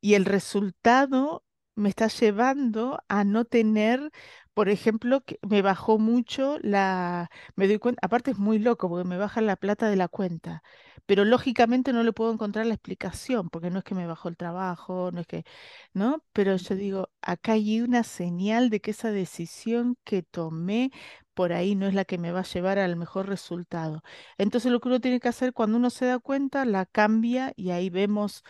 y 0.00 0.14
el 0.14 0.24
resultado 0.26 1.44
me 1.76 1.88
está 1.88 2.08
llevando 2.08 3.00
a 3.08 3.24
no 3.24 3.44
tener, 3.44 4.10
por 4.54 4.68
ejemplo, 4.68 5.22
que 5.24 5.38
me 5.48 5.62
bajó 5.62 5.98
mucho 5.98 6.58
la, 6.62 7.30
me 7.56 7.66
doy 7.68 7.78
cuenta, 7.78 8.00
aparte 8.04 8.30
es 8.32 8.38
muy 8.38 8.58
loco 8.58 8.88
porque 8.88 9.08
me 9.08 9.16
baja 9.18 9.40
la 9.40 9.56
plata 9.56 9.88
de 9.90 9.96
la 9.96 10.08
cuenta, 10.08 10.62
pero 11.06 11.24
lógicamente 11.24 11.92
no 11.92 12.02
le 12.02 12.12
puedo 12.12 12.32
encontrar 12.32 12.66
la 12.66 12.74
explicación, 12.74 13.50
porque 13.50 13.70
no 13.70 13.78
es 13.78 13.84
que 13.84 13.94
me 13.94 14.06
bajó 14.06 14.28
el 14.28 14.36
trabajo, 14.36 15.10
no 15.12 15.20
es 15.20 15.26
que, 15.26 15.44
¿no? 15.92 16.22
Pero 16.32 16.56
yo 16.56 16.74
digo, 16.76 17.10
acá 17.22 17.52
hay 17.52 17.80
una 17.80 18.02
señal 18.04 18.70
de 18.70 18.80
que 18.80 18.90
esa 18.92 19.10
decisión 19.12 19.96
que 20.04 20.22
tomé 20.22 20.90
por 21.34 21.52
ahí 21.52 21.74
no 21.74 21.86
es 21.86 21.94
la 21.94 22.04
que 22.04 22.18
me 22.18 22.30
va 22.32 22.40
a 22.40 22.42
llevar 22.44 22.78
al 22.78 22.96
mejor 22.96 23.28
resultado. 23.28 24.02
Entonces 24.38 24.70
lo 24.72 24.80
que 24.80 24.88
uno 24.88 25.00
tiene 25.00 25.20
que 25.20 25.28
hacer 25.28 25.52
cuando 25.52 25.76
uno 25.78 25.90
se 25.90 26.06
da 26.06 26.18
cuenta, 26.20 26.64
la 26.64 26.86
cambia 26.86 27.52
y 27.56 27.70
ahí 27.70 27.90
vemos 27.90 28.44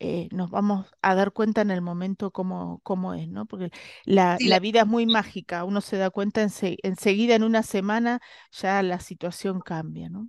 eh, 0.00 0.28
nos 0.32 0.50
vamos 0.50 0.86
a 1.02 1.14
dar 1.14 1.32
cuenta 1.32 1.60
en 1.62 1.70
el 1.70 1.82
momento 1.82 2.30
cómo, 2.32 2.80
cómo 2.84 3.14
es, 3.14 3.28
¿no? 3.28 3.46
Porque 3.46 3.70
la, 4.04 4.38
sí, 4.38 4.44
la 4.44 4.60
vida 4.60 4.80
es 4.82 4.86
muy 4.86 5.06
mágica, 5.06 5.64
uno 5.64 5.80
se 5.80 5.96
da 5.98 6.10
cuenta 6.10 6.42
ense- 6.44 6.78
enseguida, 6.82 7.34
en 7.34 7.42
una 7.44 7.62
semana, 7.62 8.20
ya 8.52 8.82
la 8.82 9.00
situación 9.00 9.60
cambia, 9.60 10.08
¿no? 10.10 10.28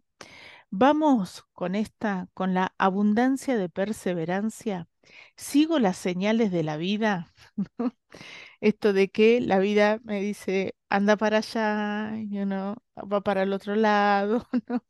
Vamos 0.72 1.46
con 1.54 1.76
esta, 1.76 2.28
con 2.34 2.54
la 2.54 2.74
abundancia 2.78 3.58
de 3.58 3.70
perseverancia. 3.70 4.88
Sigo 5.36 5.80
las 5.80 5.98
señales 5.98 6.52
de 6.52 6.64
la 6.64 6.78
vida. 6.78 7.34
Esto 8.62 8.92
de 8.94 9.10
que 9.10 9.40
la 9.42 9.60
vida 9.60 10.00
me 10.04 10.20
dice, 10.22 10.76
anda 10.90 11.16
para 11.18 11.38
allá, 11.38 12.18
y 12.20 12.40
uno 12.40 12.76
va 12.98 13.22
para 13.22 13.44
el 13.44 13.54
otro 13.54 13.76
lado, 13.78 14.48
¿no? 14.68 14.84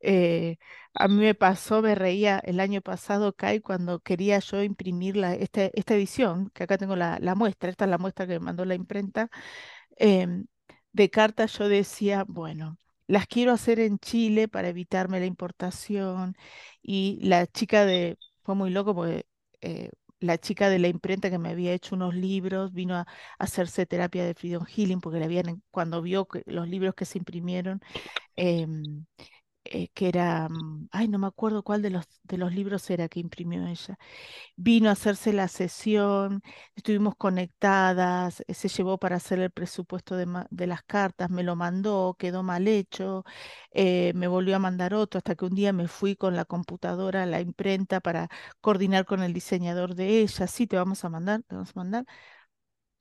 Eh, 0.00 0.58
a 0.94 1.08
mí 1.08 1.16
me 1.16 1.34
pasó, 1.34 1.82
me 1.82 1.94
reía 1.94 2.38
el 2.40 2.60
año 2.60 2.80
pasado, 2.82 3.34
Kai, 3.36 3.60
cuando 3.60 4.00
quería 4.00 4.38
yo 4.40 4.62
imprimir 4.62 5.16
la, 5.16 5.34
esta, 5.34 5.66
esta 5.74 5.94
edición, 5.94 6.50
que 6.54 6.64
acá 6.64 6.78
tengo 6.78 6.96
la, 6.96 7.18
la 7.20 7.34
muestra, 7.36 7.70
esta 7.70 7.84
es 7.86 7.90
la 7.90 7.98
muestra 7.98 8.26
que 8.26 8.34
me 8.34 8.40
mandó 8.46 8.64
la 8.64 8.74
imprenta, 8.74 9.30
em, 9.96 10.46
de 10.92 11.10
cartas, 11.10 11.52
yo 11.58 11.68
decía, 11.68 12.24
bueno, 12.28 12.78
las 13.06 13.26
quiero 13.26 13.52
hacer 13.52 13.80
en 13.80 13.98
Chile 13.98 14.48
para 14.48 14.68
evitarme 14.68 15.20
la 15.20 15.26
importación. 15.26 16.36
Y 16.82 17.18
la 17.22 17.46
chica 17.46 17.84
de, 17.84 18.18
fue 18.42 18.54
muy 18.54 18.70
loco 18.70 18.94
porque 18.94 19.26
eh, 19.60 19.90
la 20.20 20.38
chica 20.38 20.68
de 20.68 20.78
la 20.78 20.88
imprenta 20.88 21.30
que 21.30 21.38
me 21.38 21.50
había 21.50 21.72
hecho 21.72 21.94
unos 21.94 22.14
libros 22.14 22.72
vino 22.72 22.94
a, 22.96 23.06
hacerse 23.38 23.86
terapia 23.86 24.24
de 24.24 24.34
Freedom 24.34 24.64
Healing 24.64 25.00
porque 25.00 25.18
le 25.18 25.26
habían, 25.26 25.62
cuando 25.70 26.02
vio 26.02 26.26
que 26.26 26.42
los 26.46 26.68
libros 26.68 26.94
que 26.94 27.04
se 27.04 27.18
imprimieron, 27.18 27.80
em, 28.36 29.06
eh, 29.64 29.88
que 29.94 30.08
era, 30.08 30.48
mm, 30.48 30.88
ay, 30.92 31.08
no 31.08 31.18
me 31.18 31.26
acuerdo 31.26 31.62
cuál 31.62 31.82
de 31.82 31.90
los, 31.90 32.04
de 32.24 32.38
los 32.38 32.52
libros 32.54 32.88
era 32.90 33.08
que 33.08 33.20
imprimió 33.20 33.66
ella. 33.66 33.98
Vino 34.56 34.88
a 34.88 34.92
hacerse 34.92 35.32
la 35.32 35.48
sesión, 35.48 36.42
estuvimos 36.76 37.16
conectadas, 37.16 38.42
eh, 38.48 38.54
se 38.54 38.68
llevó 38.68 38.98
para 38.98 39.16
hacer 39.16 39.40
el 39.40 39.50
presupuesto 39.50 40.16
de, 40.16 40.26
de 40.50 40.66
las 40.66 40.82
cartas, 40.84 41.30
me 41.30 41.42
lo 41.44 41.56
mandó, 41.56 42.16
quedó 42.18 42.42
mal 42.42 42.68
hecho, 42.68 43.24
eh, 43.72 44.12
me 44.14 44.26
volvió 44.28 44.56
a 44.56 44.58
mandar 44.58 44.94
otro, 44.94 45.18
hasta 45.18 45.34
que 45.36 45.44
un 45.46 45.54
día 45.54 45.72
me 45.72 45.88
fui 45.88 46.16
con 46.16 46.36
la 46.36 46.44
computadora 46.44 47.22
a 47.24 47.26
la 47.26 47.40
imprenta 47.40 48.00
para 48.00 48.28
coordinar 48.60 49.04
con 49.06 49.22
el 49.22 49.32
diseñador 49.32 49.94
de 49.94 50.20
ella, 50.20 50.46
sí, 50.46 50.66
te 50.66 50.76
vamos 50.76 51.04
a 51.04 51.08
mandar, 51.10 51.42
te 51.44 51.54
vamos 51.56 51.70
a 51.76 51.80
mandar. 51.80 52.06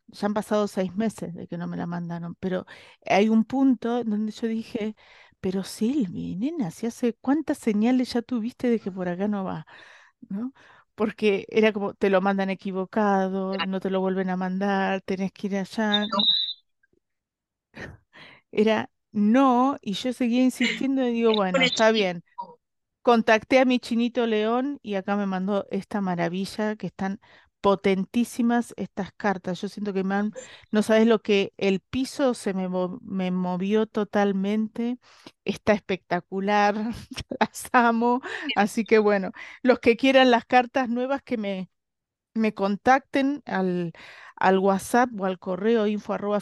Ya 0.07 0.27
han 0.27 0.33
pasado 0.33 0.67
seis 0.67 0.95
meses 0.95 1.33
de 1.33 1.47
que 1.47 1.57
no 1.57 1.65
me 1.67 1.77
la 1.77 1.87
mandaron, 1.87 2.35
pero 2.39 2.65
hay 3.05 3.29
un 3.29 3.45
punto 3.45 4.03
donde 4.03 4.31
yo 4.31 4.47
dije, 4.47 4.95
pero 5.43 5.65
Silvi, 5.65 6.37
nena, 6.37 6.71
si 6.71 6.85
hace 6.87 7.15
cuántas 7.15 7.57
señales 7.57 8.13
ya 8.13 8.21
tuviste 8.21 8.69
de 8.69 8.79
que 8.79 8.93
por 8.93 9.09
acá 9.09 9.27
no 9.27 9.43
va, 9.43 9.67
¿no? 10.29 10.53
Porque 10.95 11.45
era 11.49 11.73
como, 11.73 11.93
te 11.95 12.09
lo 12.09 12.21
mandan 12.21 12.49
equivocado, 12.49 13.51
no 13.67 13.81
te 13.81 13.89
lo 13.89 13.99
vuelven 13.99 14.29
a 14.29 14.37
mandar, 14.37 15.01
tenés 15.01 15.33
que 15.33 15.47
ir 15.47 15.57
allá. 15.57 16.05
Era 18.53 18.89
no, 19.11 19.77
y 19.81 19.93
yo 19.93 20.13
seguía 20.13 20.43
insistiendo 20.43 21.05
y 21.05 21.11
digo, 21.11 21.33
bueno, 21.35 21.59
está 21.59 21.91
bien. 21.91 22.23
Contacté 23.01 23.59
a 23.59 23.65
mi 23.65 23.79
chinito 23.79 24.25
León 24.25 24.79
y 24.81 24.95
acá 24.95 25.17
me 25.17 25.25
mandó 25.25 25.67
esta 25.71 25.99
maravilla 25.99 26.77
que 26.77 26.87
están 26.87 27.19
potentísimas 27.63 28.73
estas 28.77 29.11
cartas. 29.13 29.59
Yo 29.61 29.69
siento 29.69 29.91
que 29.93 30.03
me 30.03 30.13
han, 30.15 30.33
no 30.71 30.83
sabes 30.83 31.07
lo 31.07 31.21
que 31.23 31.53
el 31.57 31.79
piso 31.81 32.33
se 32.35 32.53
me, 32.53 32.67
me 33.01 33.31
movió 33.31 33.87
totalmente. 33.87 34.99
Está 35.45 35.73
espectacular, 35.73 36.75
las 37.39 37.69
amo. 37.73 38.21
Así 38.55 38.83
que 38.85 38.99
bueno, 38.99 39.31
los 39.63 39.79
que 39.79 39.97
quieran 39.97 40.29
las 40.31 40.45
cartas 40.45 40.89
nuevas 40.89 41.23
que 41.23 41.37
me 41.37 41.69
me 42.33 42.53
contacten 42.53 43.41
al, 43.45 43.93
al 44.35 44.57
WhatsApp 44.59 45.09
o 45.19 45.25
al 45.25 45.39
correo 45.39 45.87
info 45.87 46.13
arroba 46.13 46.39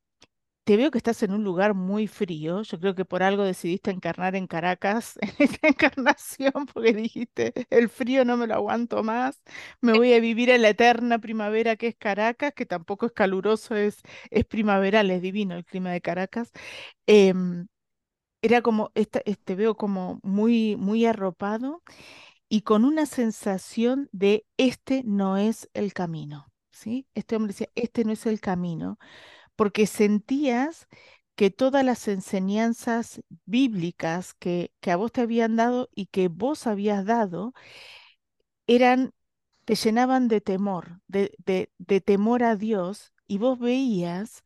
te 0.65 0.77
veo 0.77 0.91
que 0.93 0.99
estás 0.99 1.23
en 1.25 1.33
un 1.33 1.45
lugar 1.45 1.75
muy 1.75 2.07
frío. 2.09 2.63
Yo 2.63 2.79
creo 2.81 2.95
que 2.95 3.05
por 3.05 3.23
algo 3.25 3.45
decidiste 3.45 3.91
encarnar 3.91 4.37
en 4.37 4.47
Caracas 4.47 5.19
en 5.23 5.31
esta 5.41 5.69
encarnación, 5.69 6.53
porque 6.73 6.93
dijiste, 6.95 7.53
el 7.71 7.89
frío 7.89 8.25
no 8.25 8.37
me 8.37 8.47
lo 8.47 8.55
aguanto 8.55 9.03
más. 9.03 9.43
Me 9.81 9.93
voy 9.95 10.13
a 10.15 10.21
vivir 10.21 10.51
en 10.51 10.63
la 10.63 10.71
eterna 10.71 11.19
primavera 11.21 11.77
que 11.77 11.89
es 11.89 11.97
Caracas, 11.97 12.53
que 12.55 12.67
tampoco 12.67 13.07
es 13.07 13.13
caluroso, 13.13 13.77
es, 13.77 14.03
es 14.31 14.45
primaveral, 14.47 15.11
es 15.11 15.23
divino 15.23 15.57
el 15.57 15.65
clima 15.65 15.91
de 15.93 16.01
Caracas. 16.01 16.53
Em, 17.07 17.69
era 18.43 18.63
como, 18.63 18.93
este 18.95 19.55
veo 19.57 19.77
como 19.77 20.21
muy, 20.23 20.77
muy 20.77 21.07
arropado 21.07 21.83
y 22.49 22.63
con 22.63 22.85
una 22.85 23.07
sensación 23.07 24.09
de 24.13 24.47
este 24.57 25.03
no 25.05 25.39
es 25.39 25.71
el 25.75 25.93
camino, 25.95 26.53
¿sí? 26.73 27.07
Este 27.15 27.37
hombre 27.37 27.53
decía, 27.53 27.69
este 27.75 28.05
no 28.05 28.13
es 28.13 28.27
el 28.27 28.41
camino, 28.41 28.99
porque 29.57 29.87
sentías 29.87 30.89
que 31.37 31.51
todas 31.51 31.85
las 31.85 32.09
enseñanzas 32.09 33.23
bíblicas 33.47 34.35
que, 34.35 34.73
que 34.81 34.91
a 34.93 34.97
vos 34.97 35.13
te 35.13 35.23
habían 35.23 35.57
dado 35.57 35.91
y 35.95 36.07
que 36.07 36.29
vos 36.29 36.67
habías 36.67 37.07
dado 37.07 37.55
eran, 38.67 39.13
te 39.65 39.75
llenaban 39.75 40.29
de 40.29 40.41
temor, 40.41 41.01
de, 41.09 41.35
de, 41.45 41.73
de 41.79 42.01
temor 42.01 42.43
a 42.45 42.57
Dios, 42.57 43.13
y 43.27 43.39
vos 43.39 43.59
veías 43.59 44.43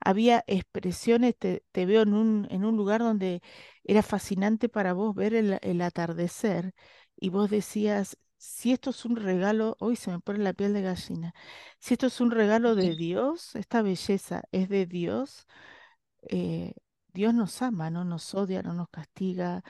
había 0.00 0.44
expresiones, 0.46 1.36
te, 1.38 1.64
te 1.72 1.86
veo 1.86 2.02
en 2.02 2.14
un, 2.14 2.46
en 2.50 2.64
un 2.64 2.76
lugar 2.76 3.00
donde 3.00 3.42
era 3.84 4.02
fascinante 4.02 4.68
para 4.68 4.92
vos 4.92 5.14
ver 5.14 5.34
el, 5.34 5.58
el 5.62 5.80
atardecer 5.82 6.74
y 7.16 7.30
vos 7.30 7.50
decías, 7.50 8.16
si 8.36 8.72
esto 8.72 8.90
es 8.90 9.04
un 9.04 9.16
regalo, 9.16 9.76
hoy 9.80 9.96
se 9.96 10.10
me 10.10 10.20
pone 10.20 10.38
la 10.40 10.52
piel 10.52 10.72
de 10.72 10.82
gallina, 10.82 11.34
si 11.80 11.94
esto 11.94 12.06
es 12.06 12.20
un 12.20 12.30
regalo 12.30 12.74
de 12.74 12.94
Dios, 12.94 13.54
esta 13.56 13.82
belleza 13.82 14.42
es 14.52 14.68
de 14.68 14.86
Dios, 14.86 15.46
eh, 16.28 16.74
Dios 17.12 17.34
nos 17.34 17.62
ama, 17.62 17.90
no 17.90 18.04
nos 18.04 18.34
odia, 18.34 18.62
no 18.62 18.74
nos 18.74 18.88
castiga, 18.90 19.62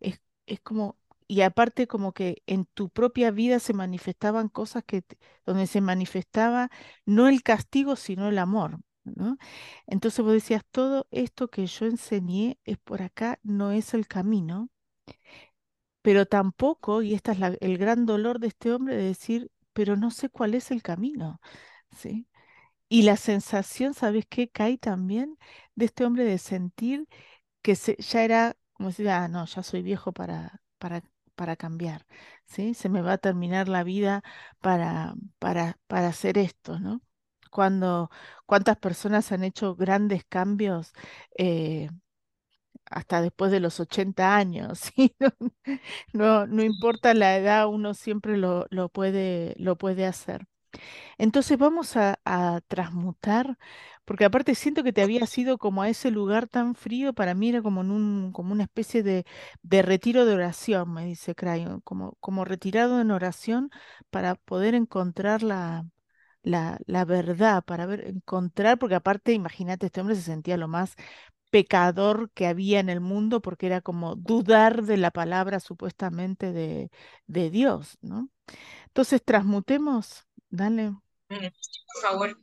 es, 0.00 0.20
es 0.46 0.60
como, 0.60 0.98
y 1.26 1.42
aparte 1.42 1.86
como 1.86 2.12
que 2.12 2.42
en 2.46 2.66
tu 2.66 2.88
propia 2.90 3.30
vida 3.30 3.58
se 3.60 3.74
manifestaban 3.74 4.48
cosas 4.48 4.84
que, 4.84 5.04
donde 5.46 5.66
se 5.66 5.80
manifestaba 5.80 6.70
no 7.06 7.28
el 7.28 7.42
castigo, 7.42 7.96
sino 7.96 8.28
el 8.28 8.38
amor. 8.38 8.80
¿No? 9.04 9.38
Entonces 9.86 10.24
vos 10.24 10.34
decías, 10.34 10.62
todo 10.70 11.06
esto 11.10 11.48
que 11.48 11.66
yo 11.66 11.86
enseñé 11.86 12.58
es 12.64 12.78
por 12.78 13.02
acá, 13.02 13.38
no 13.42 13.72
es 13.72 13.94
el 13.94 14.06
camino, 14.08 14.70
pero 16.02 16.26
tampoco, 16.26 17.02
y 17.02 17.14
este 17.14 17.32
es 17.32 17.38
el 17.60 17.78
gran 17.78 18.04
dolor 18.06 18.38
de 18.38 18.48
este 18.48 18.72
hombre, 18.72 18.96
de 18.96 19.04
decir, 19.04 19.50
pero 19.72 19.96
no 19.96 20.10
sé 20.10 20.28
cuál 20.28 20.54
es 20.54 20.70
el 20.70 20.82
camino, 20.82 21.40
¿sí? 21.96 22.28
Y 22.88 23.02
la 23.04 23.16
sensación, 23.18 23.94
¿sabes 23.94 24.26
qué? 24.28 24.50
Cae 24.50 24.78
también 24.78 25.38
de 25.76 25.86
este 25.86 26.04
hombre 26.06 26.24
de 26.24 26.38
sentir 26.38 27.08
que 27.62 27.76
se, 27.76 27.96
ya 27.98 28.24
era, 28.24 28.56
como 28.74 28.90
decir, 28.90 29.08
ah, 29.10 29.28
no, 29.28 29.46
ya 29.46 29.62
soy 29.64 29.82
viejo 29.82 30.12
para, 30.12 30.62
para, 30.78 31.02
para 31.36 31.56
cambiar, 31.56 32.06
¿sí? 32.46 32.74
Se 32.74 32.88
me 32.90 33.02
va 33.02 33.14
a 33.14 33.18
terminar 33.18 33.68
la 33.68 33.84
vida 33.84 34.22
para, 34.60 35.14
para, 35.40 35.78
para 35.88 36.08
hacer 36.08 36.38
esto, 36.38 36.80
¿no? 36.80 37.02
Cuando, 37.54 38.10
cuántas 38.46 38.78
personas 38.78 39.32
han 39.32 39.44
hecho 39.44 39.76
grandes 39.76 40.24
cambios 40.26 40.92
eh, 41.38 41.90
hasta 42.86 43.22
después 43.22 43.50
de 43.50 43.60
los 43.60 43.80
80 43.80 44.36
años, 44.36 44.78
¿sí? 44.96 45.14
No, 45.20 45.30
no, 46.12 46.46
no 46.46 46.62
importa 46.62 47.14
la 47.14 47.36
edad, 47.36 47.68
uno 47.68 47.94
siempre 47.94 48.36
lo, 48.36 48.66
lo 48.70 48.88
puede, 48.88 49.54
lo 49.58 49.76
puede 49.78 50.06
hacer. 50.06 50.46
Entonces 51.18 51.58
vamos 51.58 51.96
a, 51.96 52.20
a 52.24 52.60
transmutar, 52.68 53.58
porque 54.04 54.24
aparte 54.26 54.54
siento 54.56 54.84
que 54.84 54.92
te 54.94 55.02
había 55.02 55.22
ido 55.36 55.58
como 55.58 55.82
a 55.82 55.88
ese 55.90 56.10
lugar 56.12 56.48
tan 56.48 56.74
frío, 56.76 57.14
para 57.14 57.34
mí 57.34 57.50
era 57.50 57.62
como 57.62 57.82
en 57.82 57.90
un, 57.92 58.32
como 58.32 58.52
una 58.52 58.64
especie 58.64 59.02
de, 59.04 59.26
de 59.62 59.82
retiro 59.82 60.26
de 60.26 60.34
oración, 60.34 60.92
me 60.94 61.06
dice 61.06 61.34
Crayon, 61.34 61.80
como, 61.82 62.16
como 62.20 62.44
retirado 62.46 63.00
en 63.00 63.10
oración 63.12 63.70
para 64.10 64.36
poder 64.36 64.74
encontrar 64.76 65.42
la, 65.42 65.86
la, 66.44 66.80
la 66.86 67.04
verdad, 67.06 67.64
para 67.64 67.86
ver, 67.86 68.06
encontrar, 68.08 68.78
porque 68.78 68.96
aparte, 68.96 69.34
imagínate, 69.34 69.86
este 69.88 70.00
hombre 70.02 70.16
se 70.16 70.22
sentía 70.22 70.58
lo 70.58 70.68
más 70.68 70.94
pecador 71.50 72.30
que 72.32 72.46
había 72.48 72.80
en 72.80 72.88
el 72.90 73.00
mundo, 73.00 73.42
porque 73.42 73.66
era 73.66 73.80
como 73.82 74.16
dudar 74.16 74.84
de 74.84 74.96
la 74.98 75.10
palabra 75.12 75.60
supuestamente 75.60 76.52
de, 76.52 76.90
de 77.26 77.50
Dios, 77.50 77.98
¿no? 78.02 78.30
Entonces 78.88 79.22
transmutemos, 79.24 80.26
dale. 80.50 80.92
Mm, 81.30 81.48
Por 81.92 82.02
favor. 82.02 82.38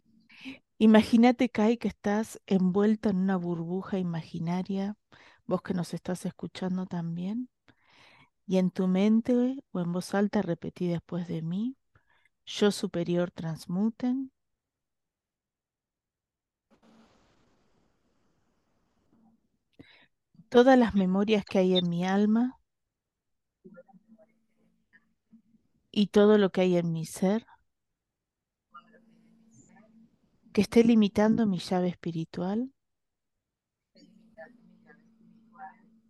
Imagínate, 0.80 1.50
Kai, 1.50 1.78
que 1.78 1.88
estás 1.88 2.42
envuelta 2.48 3.10
en 3.12 3.18
una 3.18 3.38
burbuja 3.38 4.00
imaginaria, 4.00 4.96
vos 5.46 5.62
que 5.62 5.74
nos 5.74 5.94
estás 5.94 6.26
escuchando 6.26 6.86
también, 6.88 7.50
y 8.48 8.58
en 8.58 8.72
tu 8.72 8.88
mente 8.88 9.58
o 9.72 9.80
en 9.82 9.92
voz 9.94 10.14
alta 10.14 10.42
repetí 10.42 10.88
después 10.88 11.28
de 11.28 11.42
mí, 11.42 11.78
yo 12.52 12.72
superior 12.72 13.32
transmuten, 13.32 14.32
todas 20.50 20.78
las 20.78 20.94
memorias 20.94 21.46
que 21.46 21.60
hay 21.60 21.78
en 21.78 21.90
mi 21.90 22.06
alma 22.06 22.60
y 25.92 26.08
todo 26.08 26.38
lo 26.38 26.52
que 26.52 26.62
hay 26.62 26.78
en 26.78 26.92
mi 26.92 27.06
ser, 27.06 27.46
que 30.52 30.62
esté 30.62 30.84
limitando 30.84 31.46
mi 31.46 31.60
llave 31.60 31.88
espiritual 31.88 32.74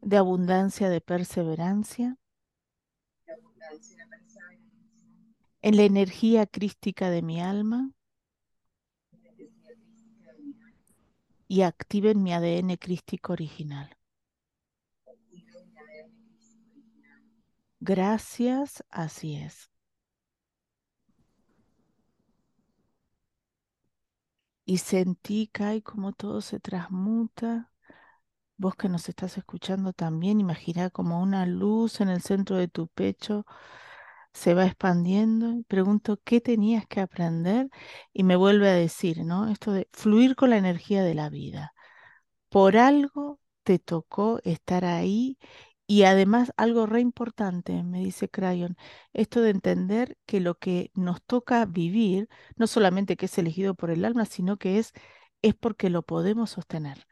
de 0.01 0.17
abundancia, 0.17 0.89
de 0.89 1.01
perseverancia, 1.01 2.17
en 5.61 5.77
la 5.77 5.83
energía 5.83 6.45
crística 6.45 7.09
de 7.09 7.21
mi 7.21 7.41
alma 7.41 7.91
y 11.47 11.61
activen 11.61 12.23
mi 12.23 12.33
ADN 12.33 12.77
crístico 12.77 13.33
original. 13.33 13.95
Gracias, 17.81 18.83
así 18.89 19.35
es. 19.35 19.69
Y 24.65 24.77
sentí, 24.77 25.47
Kai, 25.47 25.81
como 25.81 26.13
todo 26.13 26.41
se 26.41 26.59
transmuta. 26.59 27.71
Vos 28.57 28.75
que 28.75 28.89
nos 28.89 29.09
estás 29.09 29.37
escuchando 29.37 29.93
también, 29.93 30.39
imagina 30.41 30.89
como 30.91 31.21
una 31.21 31.45
luz 31.45 32.01
en 32.01 32.09
el 32.09 32.21
centro 32.21 32.57
de 32.57 32.67
tu 32.67 32.87
pecho 32.87 33.45
se 34.33 34.53
va 34.53 34.65
expandiendo. 34.65 35.63
Pregunto, 35.67 36.19
¿qué 36.23 36.41
tenías 36.41 36.85
que 36.87 37.01
aprender? 37.01 37.69
Y 38.13 38.23
me 38.23 38.35
vuelve 38.35 38.69
a 38.69 38.73
decir, 38.73 39.23
¿no? 39.25 39.49
Esto 39.49 39.71
de 39.73 39.87
fluir 39.93 40.35
con 40.35 40.51
la 40.51 40.57
energía 40.57 41.03
de 41.03 41.15
la 41.15 41.29
vida. 41.29 41.73
Por 42.49 42.77
algo 42.77 43.39
te 43.63 43.79
tocó 43.79 44.39
estar 44.43 44.85
ahí 44.85 45.37
y 45.87 46.03
además 46.03 46.53
algo 46.57 46.85
re 46.85 47.01
importante, 47.01 47.83
me 47.83 47.99
dice 47.99 48.29
Crayon, 48.29 48.77
esto 49.13 49.41
de 49.41 49.51
entender 49.51 50.17
que 50.25 50.39
lo 50.39 50.55
que 50.57 50.91
nos 50.95 51.21
toca 51.23 51.65
vivir, 51.65 52.29
no 52.55 52.67
solamente 52.67 53.17
que 53.17 53.25
es 53.27 53.37
elegido 53.37 53.75
por 53.75 53.91
el 53.91 54.05
alma, 54.05 54.25
sino 54.25 54.57
que 54.57 54.79
es, 54.79 54.93
es 55.41 55.55
porque 55.55 55.89
lo 55.89 56.03
podemos 56.03 56.51
sostener 56.51 57.07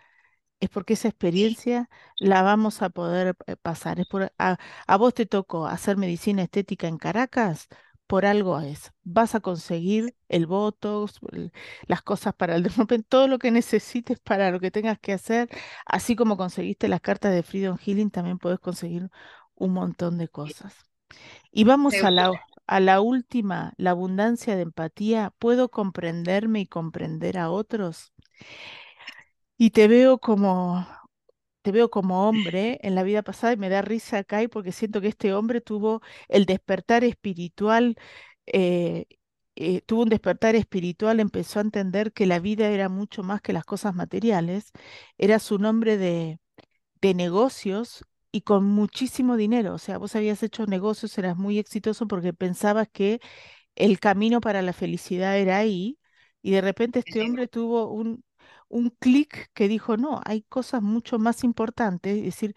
es 0.59 0.69
porque 0.69 0.93
esa 0.93 1.07
experiencia 1.09 1.89
la 2.19 2.41
vamos 2.43 2.81
a 2.81 2.89
poder 2.89 3.35
eh, 3.47 3.55
pasar. 3.55 3.99
Es 3.99 4.07
por, 4.07 4.33
a, 4.37 4.57
a 4.87 4.97
vos 4.97 5.13
te 5.13 5.25
tocó 5.25 5.67
hacer 5.67 5.97
medicina 5.97 6.43
estética 6.43 6.87
en 6.87 6.97
Caracas, 6.97 7.67
por 8.07 8.25
algo 8.25 8.59
es. 8.59 8.91
Vas 9.03 9.35
a 9.35 9.39
conseguir 9.39 10.15
el 10.29 10.47
Botox, 10.47 11.19
el- 11.31 11.51
las 11.87 12.01
cosas 12.01 12.33
para 12.35 12.55
el 12.55 12.63
dermapen, 12.87 13.03
todo 13.03 13.27
lo 13.27 13.39
que 13.39 13.51
necesites 13.51 14.19
para 14.19 14.51
lo 14.51 14.59
que 14.59 14.71
tengas 14.71 14.99
que 14.99 15.13
hacer, 15.13 15.49
así 15.85 16.15
como 16.15 16.37
conseguiste 16.37 16.87
las 16.87 17.01
cartas 17.01 17.33
de 17.33 17.43
Freedom 17.43 17.77
Healing, 17.77 18.11
también 18.11 18.37
puedes 18.39 18.59
conseguir 18.59 19.09
un 19.55 19.73
montón 19.73 20.17
de 20.17 20.27
cosas. 20.29 20.73
Y 21.51 21.63
vamos 21.63 22.03
a 22.03 22.11
Seguro. 22.11 22.11
la, 22.11 22.39
a 22.67 22.79
la 22.79 23.01
última, 23.01 23.73
la 23.77 23.91
abundancia 23.91 24.55
de 24.55 24.63
empatía, 24.63 25.33
puedo 25.39 25.69
comprenderme 25.69 26.61
y 26.61 26.67
comprender 26.67 27.37
a 27.37 27.49
otros. 27.51 28.13
Y 29.59 29.71
te 29.71 29.87
veo 29.89 30.19
como, 30.19 30.87
te 31.63 31.71
veo 31.71 31.89
como 31.91 32.27
hombre 32.29 32.79
en 32.83 32.95
la 32.95 33.03
vida 33.03 33.23
pasada 33.23 33.53
y 33.53 33.57
me 33.57 33.69
da 33.69 33.81
risa 33.81 34.19
acá 34.19 34.43
y 34.43 34.47
porque 34.47 34.71
siento 34.71 35.01
que 35.01 35.09
este 35.09 35.33
hombre 35.33 35.61
tuvo 35.61 36.01
el 36.29 36.45
despertar 36.45 37.03
espiritual, 37.03 37.97
eh, 38.47 39.07
eh, 39.55 39.81
tuvo 39.81 40.03
un 40.03 40.09
despertar 40.09 40.55
espiritual, 40.55 41.19
empezó 41.19 41.59
a 41.59 41.63
entender 41.63 42.13
que 42.13 42.25
la 42.27 42.39
vida 42.39 42.69
era 42.69 42.89
mucho 42.89 43.23
más 43.23 43.41
que 43.41 43.53
las 43.53 43.65
cosas 43.65 43.95
materiales, 43.95 44.71
era 45.17 45.39
su 45.39 45.59
nombre 45.59 45.97
de, 45.97 46.39
de 47.01 47.13
negocios 47.15 48.05
y 48.31 48.41
con 48.41 48.65
muchísimo 48.65 49.37
dinero. 49.37 49.73
O 49.75 49.79
sea, 49.79 49.97
vos 49.97 50.15
habías 50.15 50.43
hecho 50.43 50.65
negocios, 50.67 51.17
eras 51.17 51.37
muy 51.37 51.59
exitoso 51.59 52.07
porque 52.07 52.33
pensabas 52.33 52.89
que 52.89 53.19
el 53.75 53.99
camino 53.99 54.41
para 54.41 54.61
la 54.63 54.73
felicidad 54.73 55.37
era 55.39 55.57
ahí 55.59 55.99
y 56.41 56.51
de 56.51 56.61
repente 56.61 56.99
este 56.99 57.21
hombre 57.21 57.47
tuvo 57.47 57.91
un, 57.91 58.23
un 58.69 58.89
clic 58.91 59.51
que 59.53 59.67
dijo, 59.67 59.97
no, 59.97 60.21
hay 60.25 60.43
cosas 60.43 60.81
mucho 60.81 61.19
más 61.19 61.43
importantes, 61.43 62.17
es 62.17 62.23
decir, 62.25 62.55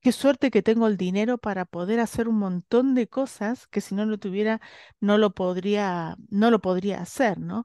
qué 0.00 0.12
suerte 0.12 0.50
que 0.50 0.62
tengo 0.62 0.86
el 0.86 0.96
dinero 0.98 1.38
para 1.38 1.64
poder 1.64 2.00
hacer 2.00 2.28
un 2.28 2.38
montón 2.38 2.94
de 2.94 3.08
cosas 3.08 3.66
que 3.68 3.80
si 3.80 3.94
no 3.94 4.04
lo 4.06 4.18
tuviera 4.18 4.60
no 5.00 5.18
lo 5.18 5.34
podría 5.34 6.16
no 6.30 6.50
lo 6.50 6.60
podría 6.60 7.00
hacer, 7.02 7.38
¿no? 7.40 7.64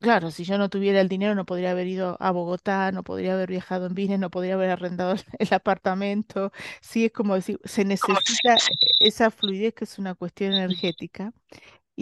Claro, 0.00 0.30
si 0.30 0.44
yo 0.44 0.58
no 0.58 0.68
tuviera 0.68 1.00
el 1.00 1.08
dinero 1.08 1.34
no 1.34 1.46
podría 1.46 1.70
haber 1.70 1.86
ido 1.86 2.16
a 2.20 2.30
Bogotá, 2.30 2.92
no 2.92 3.02
podría 3.04 3.34
haber 3.34 3.48
viajado 3.50 3.86
en 3.86 3.94
business, 3.94 4.18
no 4.20 4.30
podría 4.30 4.54
haber 4.54 4.70
arrendado 4.70 5.14
el 5.38 5.54
apartamento. 5.54 6.52
Sí, 6.80 7.06
es 7.06 7.12
como 7.12 7.34
decir, 7.34 7.58
se 7.64 7.84
necesita 7.84 8.56
esa 8.98 9.30
fluidez 9.30 9.74
que 9.74 9.84
es 9.84 9.98
una 9.98 10.14
cuestión 10.14 10.52
energética. 10.52 11.32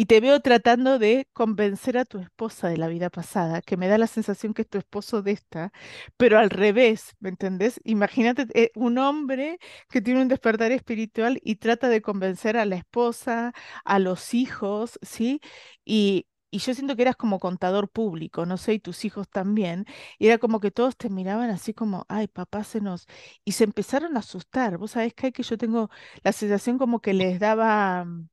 Y 0.00 0.06
te 0.06 0.20
veo 0.20 0.40
tratando 0.40 0.98
de 0.98 1.28
convencer 1.34 1.98
a 1.98 2.06
tu 2.06 2.18
esposa 2.20 2.68
de 2.68 2.78
la 2.78 2.88
vida 2.88 3.10
pasada, 3.10 3.60
que 3.60 3.76
me 3.76 3.86
da 3.86 3.98
la 3.98 4.06
sensación 4.06 4.54
que 4.54 4.62
es 4.62 4.68
tu 4.68 4.78
esposo 4.78 5.20
de 5.22 5.32
esta, 5.32 5.72
pero 6.16 6.38
al 6.38 6.48
revés, 6.48 7.14
¿me 7.20 7.28
entendés? 7.28 7.78
Imagínate 7.84 8.46
eh, 8.54 8.70
un 8.76 8.96
hombre 8.96 9.58
que 9.90 10.00
tiene 10.00 10.22
un 10.22 10.28
despertar 10.28 10.72
espiritual 10.72 11.38
y 11.44 11.56
trata 11.56 11.90
de 11.90 12.00
convencer 12.00 12.56
a 12.56 12.64
la 12.64 12.76
esposa, 12.76 13.52
a 13.84 13.98
los 13.98 14.32
hijos, 14.32 14.98
¿sí? 15.02 15.40
Y, 15.84 16.26
y 16.50 16.60
yo 16.60 16.72
siento 16.74 16.96
que 16.96 17.02
eras 17.02 17.16
como 17.16 17.38
contador 17.38 17.90
público, 17.90 18.46
no 18.46 18.56
sé, 18.56 18.72
y 18.74 18.78
tus 18.80 19.04
hijos 19.04 19.28
también, 19.28 19.84
y 20.18 20.28
era 20.28 20.38
como 20.38 20.60
que 20.60 20.70
todos 20.70 20.96
te 20.96 21.10
miraban 21.10 21.50
así 21.50 21.74
como, 21.74 22.06
ay, 22.08 22.26
papá, 22.28 22.64
se 22.64 22.80
nos... 22.80 23.06
Y 23.44 23.52
se 23.52 23.64
empezaron 23.64 24.16
a 24.16 24.20
asustar. 24.20 24.78
Vos 24.78 24.92
sabés 24.92 25.12
hay 25.22 25.32
que 25.32 25.42
yo 25.42 25.58
tengo 25.58 25.90
la 26.24 26.32
sensación 26.32 26.78
como 26.78 27.00
que 27.00 27.12
les 27.14 27.38
daba 27.38 28.04
mm, 28.06 28.28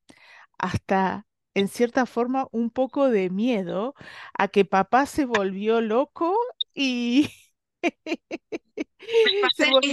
hasta 0.57 1.26
en 1.57 1.67
cierta 1.69 2.05
forma 2.05 2.47
un 2.51 2.69
poco 2.71 3.09
de 3.09 3.29
miedo 3.29 3.95
a 4.37 4.47
que 4.49 4.65
papá 4.65 5.05
se 5.05 5.25
volvió 5.25 5.81
loco 5.81 6.35
y 6.73 7.29
se, 9.55 9.65
vol- 9.67 9.83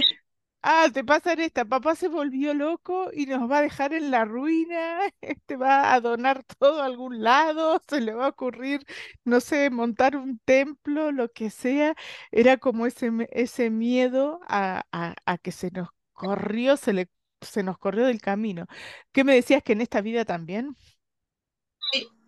Ah, 0.63 0.87
te 0.93 1.03
pasa 1.05 1.33
en 1.33 1.41
esta, 1.41 1.65
papá 1.65 1.95
se 1.95 2.07
volvió 2.09 2.53
loco 2.53 3.09
y 3.13 3.27
nos 3.27 3.49
va 3.51 3.59
a 3.59 3.61
dejar 3.63 3.93
en 3.93 4.11
la 4.11 4.25
ruina, 4.25 5.01
este 5.21 5.57
va 5.57 5.93
a 5.93 6.01
donar 6.01 6.43
todo 6.59 6.81
a 6.83 6.85
algún 6.87 7.23
lado, 7.23 7.81
se 7.89 8.01
le 8.01 8.13
va 8.13 8.25
a 8.27 8.29
ocurrir, 8.29 8.85
no 9.25 9.41
sé, 9.41 9.69
montar 9.71 10.17
un 10.17 10.39
templo, 10.45 11.11
lo 11.13 11.31
que 11.33 11.49
sea. 11.51 11.95
Era 12.31 12.57
como 12.57 12.85
ese, 12.87 13.11
ese 13.31 13.69
miedo 13.71 14.41
a, 14.47 14.85
a- 14.91 15.15
a 15.25 15.37
que 15.39 15.51
se 15.53 15.71
nos 15.71 15.89
corrió, 16.13 16.77
se 16.77 16.93
le, 16.93 17.09
se 17.41 17.63
nos 17.63 17.77
corrió 17.79 18.05
del 18.07 18.21
camino. 18.21 18.67
¿Qué 19.13 19.23
me 19.23 19.35
decías 19.35 19.63
que 19.63 19.73
en 19.73 19.81
esta 19.81 20.01
vida 20.01 20.25
también? 20.25 20.75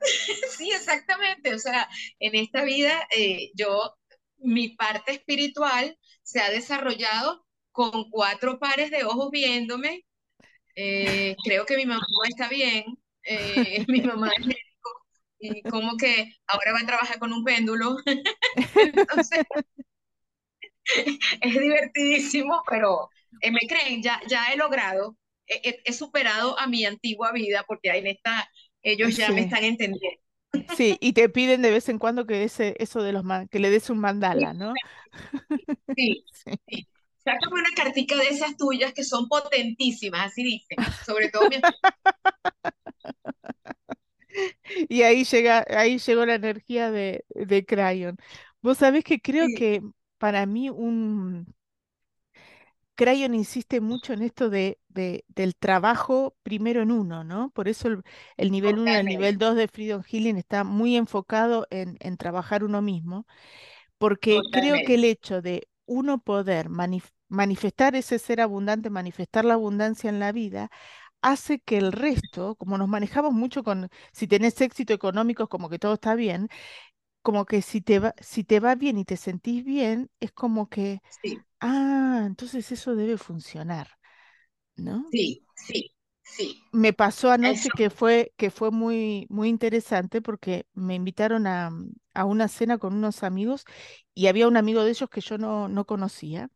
Sí, 0.57 0.71
exactamente. 0.71 1.53
O 1.53 1.59
sea, 1.59 1.89
en 2.19 2.35
esta 2.35 2.63
vida 2.63 3.07
eh, 3.11 3.51
yo, 3.55 3.95
mi 4.37 4.69
parte 4.69 5.11
espiritual 5.13 5.97
se 6.23 6.39
ha 6.41 6.49
desarrollado 6.49 7.45
con 7.71 8.09
cuatro 8.09 8.59
pares 8.59 8.91
de 8.91 9.03
ojos 9.03 9.29
viéndome. 9.31 10.05
Eh, 10.75 11.35
creo 11.43 11.65
que 11.65 11.77
mi 11.77 11.85
mamá 11.85 12.05
está 12.29 12.49
bien. 12.49 12.85
eh, 13.23 13.85
mi 13.89 14.01
mamá 14.01 14.29
es 14.39 14.45
médico 14.47 14.65
y 15.39 15.65
como 15.65 15.97
que 15.97 16.33
ahora 16.47 16.73
va 16.73 16.79
a 16.81 16.87
trabajar 16.87 17.19
con 17.19 17.33
un 17.33 17.43
péndulo. 17.45 17.97
Entonces 18.75 19.45
es 21.41 21.53
divertidísimo, 21.59 22.61
pero 22.69 23.09
eh, 23.41 23.51
me 23.51 23.59
creen, 23.67 24.01
ya, 24.03 24.21
ya 24.27 24.51
he 24.51 24.57
logrado, 24.57 25.17
he- 25.47 25.79
he 25.85 25.93
superado 25.93 26.57
a 26.59 26.67
mi 26.67 26.85
antigua 26.85 27.31
vida 27.31 27.63
porque 27.67 27.89
en 27.91 28.07
esta 28.07 28.49
ellos 28.91 29.15
ya 29.15 29.31
me 29.31 29.41
están 29.41 29.63
entendiendo. 29.63 30.19
sí, 30.67 30.97
y 31.01 31.13
te 31.13 31.29
piden 31.29 31.61
de 31.61 31.71
vez 31.71 31.89
en 31.89 31.99
cuando 31.99 32.25
que 32.25 32.43
ese, 32.43 32.75
eso 32.79 33.01
de 33.03 33.13
los 33.13 33.23
man- 33.23 33.47
que 33.49 33.59
le 33.59 33.69
des 33.69 33.89
un 33.89 33.99
mandala, 33.99 34.53
¿no? 34.53 34.81
Sí, 35.95 36.25
Sí. 36.31 36.57
sí. 36.69 36.87
Sácame 37.23 37.61
una 37.61 37.69
cartica 37.75 38.15
de 38.15 38.29
esas 38.29 38.57
tuyas 38.57 38.93
que 38.93 39.03
son 39.03 39.27
potentísimas, 39.27 40.27
así 40.27 40.43
dicen. 40.43 40.79
Sobre 41.05 41.29
todo 41.29 41.47
mi. 41.49 41.57
Y 44.89 45.03
ahí 45.03 45.23
llega, 45.23 45.65
ahí 45.69 45.97
llegó 45.99 46.25
la 46.25 46.35
energía 46.35 46.91
de, 46.91 47.25
de 47.29 47.65
Crayon. 47.65 48.17
Vos 48.61 48.77
sabés 48.79 49.03
que 49.03 49.19
creo 49.21 49.51
Sí, 49.51 49.53
que 49.53 49.81
para 50.17 50.45
mí 50.45 50.69
un 50.69 51.53
Crayon 52.97 53.35
insiste 53.35 53.81
mucho 53.81 54.13
en 54.13 54.23
esto 54.23 54.49
de, 54.51 54.79
de- 54.89 55.25
del 55.29 55.55
trabajo 55.55 56.35
primero 56.43 56.81
en 56.83 56.91
uno, 56.91 57.23
¿no? 57.25 57.51
Por 57.51 57.69
eso 57.69 57.89
el, 57.89 58.03
el 58.37 58.51
nivel 58.51 58.79
uno 58.79 58.91
y 58.91 58.97
el 58.97 59.07
nivel 59.07 59.37
2 59.39 59.55
de 59.57 59.69
Freedom 59.69 60.03
Healing 60.03 60.37
está 60.37 60.65
muy 60.65 60.97
enfocado 60.97 61.67
en, 61.71 61.97
en 62.01 62.17
trabajar 62.17 62.63
uno 62.65 62.81
mismo, 62.83 63.27
porque 63.97 64.47
creo 64.51 64.81
que 64.81 64.95
el 64.95 65.05
hecho 65.05 65.41
de 65.41 65.67
uno 65.85 66.19
poder 66.19 66.69
manif- 66.69 67.11
manifestar 67.29 67.95
ese 67.95 68.19
ser 68.19 68.41
abundante, 68.41 68.89
manifestar 68.89 69.45
la 69.45 69.55
abundancia 69.55 70.09
en 70.09 70.19
la 70.19 70.31
vida, 70.31 70.69
hace 71.21 71.59
que 71.59 71.77
el 71.79 71.91
resto, 71.93 72.55
como 72.55 72.77
nos 72.79 72.89
manejamos 72.89 73.33
mucho 73.33 73.63
con, 73.63 73.89
si 74.13 74.27
tenés 74.27 74.59
éxito 74.61 74.93
económico, 74.93 75.43
es 75.43 75.49
como 75.49 75.69
que 75.69 75.79
todo 75.79 75.95
está 75.95 76.15
bien, 76.15 76.49
como 77.21 77.45
que 77.45 77.61
si 77.61 77.81
te 77.81 77.99
va, 77.99 78.15
si 78.21 78.43
te 78.43 78.59
va 78.59 78.75
bien 78.75 78.97
y 78.97 79.05
te 79.05 79.17
sentís 79.17 79.63
bien, 79.65 80.09
es 80.19 80.31
como 80.31 80.69
que, 80.69 81.01
Sí, 81.09 81.45
ah, 81.59 82.23
entonces 82.25 82.71
eso 82.71 82.95
debe 82.95 83.17
funcionar, 83.17 83.87
¿no? 84.77 85.05
sí, 85.11 85.45
sí, 85.55 85.91
sí. 86.23 86.63
Me 86.71 86.93
pasó 86.93 87.31
Eso, 87.41 87.63
anoche 87.63 87.71
que 87.71 87.89
fue, 87.89 88.33
que 88.37 88.51
fue 88.51 88.71
muy, 88.71 89.25
muy 89.29 89.47
interesante 89.49 90.21
porque 90.21 90.67
me 90.73 90.95
invitaron 90.95 91.47
a, 91.47 91.71
a 92.13 92.25
una 92.25 92.47
cena 92.49 92.77
con 92.77 92.93
unos 92.93 93.23
amigos 93.23 93.65
y 94.13 94.27
había 94.27 94.47
un 94.47 94.57
amigo 94.57 94.83
de 94.83 94.91
ellos 94.91 95.09
que 95.09 95.21
yo 95.21 95.37
no, 95.37 95.67
no 95.69 95.85
conocía. 95.85 96.49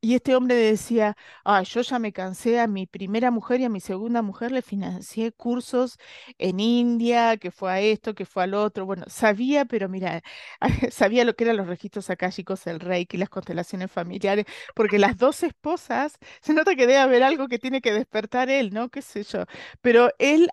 Y 0.00 0.14
este 0.14 0.36
hombre 0.36 0.54
decía, 0.54 1.16
ah, 1.44 1.62
yo 1.62 1.80
ya 1.82 1.98
me 1.98 2.12
cansé 2.12 2.60
a 2.60 2.66
mi 2.68 2.86
primera 2.86 3.30
mujer 3.30 3.60
y 3.60 3.64
a 3.64 3.68
mi 3.68 3.80
segunda 3.80 4.22
mujer 4.22 4.52
le 4.52 4.62
financié 4.62 5.32
cursos 5.32 5.98
en 6.38 6.60
India, 6.60 7.36
que 7.38 7.50
fue 7.50 7.72
a 7.72 7.80
esto, 7.80 8.14
que 8.14 8.24
fue 8.26 8.44
al 8.44 8.54
otro. 8.54 8.86
Bueno, 8.86 9.04
sabía, 9.08 9.64
pero 9.64 9.88
mira, 9.88 10.22
sabía 10.90 11.24
lo 11.24 11.34
que 11.34 11.44
eran 11.44 11.56
los 11.56 11.66
registros 11.66 12.10
akáshicos, 12.10 12.66
el 12.66 12.80
Reiki, 12.80 13.16
las 13.16 13.28
constelaciones 13.30 13.90
familiares, 13.90 14.46
porque 14.74 14.98
las 14.98 15.16
dos 15.16 15.42
esposas, 15.42 16.18
se 16.40 16.52
nota 16.54 16.74
que 16.76 16.86
debe 16.86 16.98
haber 16.98 17.22
algo 17.22 17.48
que 17.48 17.58
tiene 17.58 17.80
que 17.80 17.92
despertar 17.92 18.50
él, 18.50 18.72
¿no? 18.72 18.88
¿Qué 18.90 19.02
sé 19.02 19.24
yo? 19.24 19.44
Pero 19.80 20.10
él 20.18 20.48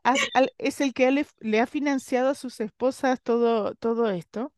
es 0.58 0.82
el 0.82 0.94
que 0.94 1.12
le, 1.12 1.26
le 1.40 1.60
ha 1.60 1.68
financiado 1.68 2.30
a 2.30 2.36
sus 2.36 2.60
esposas 2.60 3.22
todo, 3.22 3.76
todo 3.76 4.10
esto. 4.10 4.54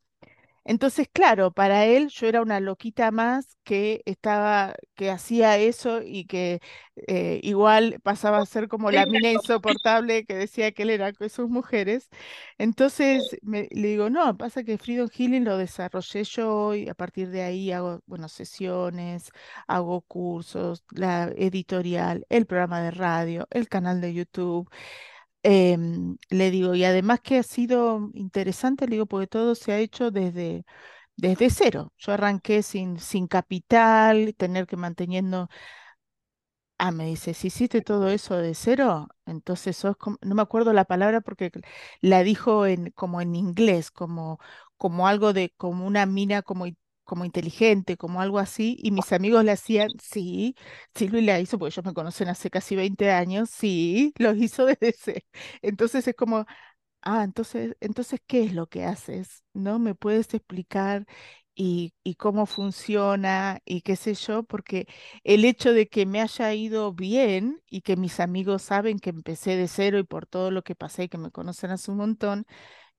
Entonces, 0.68 1.08
claro, 1.12 1.52
para 1.52 1.86
él 1.86 2.10
yo 2.10 2.28
era 2.28 2.42
una 2.42 2.60
loquita 2.60 3.12
más 3.12 3.56
que 3.64 4.02
estaba, 4.06 4.74
que 4.96 5.12
hacía 5.12 5.58
eso 5.58 6.02
y 6.04 6.26
que 6.26 6.60
eh, 7.08 7.40
igual 7.44 8.00
pasaba 8.04 8.40
a 8.40 8.46
ser 8.48 8.68
como 8.68 8.90
la 8.90 9.06
mina 9.06 9.32
insoportable 9.32 10.26
que 10.26 10.34
decía 10.36 10.72
que 10.72 10.84
él 10.84 10.90
era 10.90 11.14
con 11.14 11.30
sus 11.30 11.50
mujeres. 11.50 12.10
Entonces 12.58 13.22
me, 13.44 13.68
le 13.72 13.90
digo, 13.90 14.10
no, 14.10 14.36
pasa 14.38 14.64
que 14.64 14.78
Freedom 14.80 15.08
Healing 15.10 15.46
lo 15.46 15.58
desarrollé 15.58 16.24
yo 16.24 16.74
y 16.74 16.90
a 16.90 16.96
partir 16.96 17.30
de 17.30 17.44
ahí 17.44 17.72
hago, 17.72 18.02
bueno, 18.08 18.28
sesiones, 18.28 19.30
hago 19.68 20.02
cursos, 20.02 20.84
la 20.92 21.26
editorial, 21.38 22.26
el 22.30 22.46
programa 22.48 22.82
de 22.82 22.92
radio, 22.92 23.48
el 23.52 23.70
canal 23.70 24.02
de 24.02 24.14
YouTube. 24.16 24.70
Em, 25.48 26.18
le 26.30 26.50
digo, 26.52 26.74
y 26.76 26.84
además 26.86 27.20
que 27.22 27.38
ha 27.38 27.44
sido 27.44 28.10
interesante, 28.16 28.88
le 28.88 28.94
digo, 28.96 29.06
porque 29.06 29.28
todo 29.28 29.54
se 29.56 29.74
ha 29.74 29.78
hecho 29.80 30.10
desde, 30.12 30.66
desde 31.18 31.50
cero. 31.50 31.94
Yo 31.98 32.14
arranqué 32.14 32.64
sin, 32.64 33.00
sin 33.00 33.28
capital, 33.28 34.36
tener 34.38 34.68
que 34.68 34.78
manteniendo. 34.78 35.50
Ah, 36.78 36.92
me 36.92 37.06
dice, 37.06 37.34
si 37.34 37.48
hiciste 37.48 37.82
todo 37.82 38.10
eso 38.10 38.36
de 38.36 38.54
cero, 38.54 39.08
entonces 39.26 39.78
sos 39.78 39.96
como, 39.96 40.18
no 40.22 40.36
me 40.36 40.42
acuerdo 40.42 40.74
la 40.74 40.84
palabra 40.84 41.22
porque 41.22 41.50
la 42.02 42.22
dijo 42.24 42.66
en, 42.66 42.92
como 42.92 43.22
en 43.22 43.34
inglés, 43.36 43.92
como, 43.92 44.40
como 44.76 45.08
algo 45.08 45.32
de, 45.32 45.54
como 45.56 45.88
una 45.88 46.06
mina 46.06 46.42
como 46.42 46.66
como 47.06 47.26
inteligente, 47.26 47.98
como 47.98 48.22
algo 48.22 48.40
así, 48.40 48.78
y 48.82 48.92
mis 48.92 49.14
amigos 49.14 49.44
le 49.46 49.52
hacían, 49.54 49.90
sí, 50.02 50.56
Silvi 50.96 51.22
la 51.22 51.40
hizo, 51.40 51.58
porque 51.60 51.74
ellos 51.76 51.86
me 51.86 51.94
conocen 51.94 52.28
hace 52.30 52.50
casi 52.50 52.76
20 52.76 53.12
años, 53.12 53.50
sí, 53.50 54.14
lo 54.20 54.34
hizo 54.36 54.66
desde 54.66 54.90
ese. 54.90 55.26
Entonces 55.62 56.08
es 56.08 56.16
como, 56.16 56.46
ah, 57.02 57.24
entonces, 57.24 57.76
entonces, 57.82 58.20
¿qué 58.28 58.44
es 58.44 58.54
lo 58.54 58.68
que 58.68 58.86
haces? 58.86 59.44
¿No? 59.54 59.80
¿Me 59.80 59.96
puedes 59.96 60.34
explicar? 60.34 61.06
Y, 61.58 61.94
y 62.04 62.16
cómo 62.16 62.46
funciona 62.48 63.62
y 63.64 63.80
qué 63.82 63.96
sé 63.96 64.14
yo, 64.16 64.44
porque 64.44 64.88
el 65.24 65.46
hecho 65.46 65.72
de 65.74 65.88
que 65.88 66.06
me 66.06 66.20
haya 66.22 66.54
ido 66.54 66.92
bien 66.94 67.62
y 67.70 67.80
que 67.82 67.96
mis 67.96 68.20
amigos 68.20 68.62
saben 68.64 69.00
que 69.00 69.10
empecé 69.12 69.56
de 69.56 69.70
cero 69.70 69.98
y 70.00 70.04
por 70.04 70.26
todo 70.26 70.52
lo 70.52 70.64
que 70.64 70.76
pasé 70.76 71.08
que 71.08 71.18
me 71.18 71.32
conocen 71.32 71.72
hace 71.72 71.92
un 71.92 71.98
montón, 71.98 72.46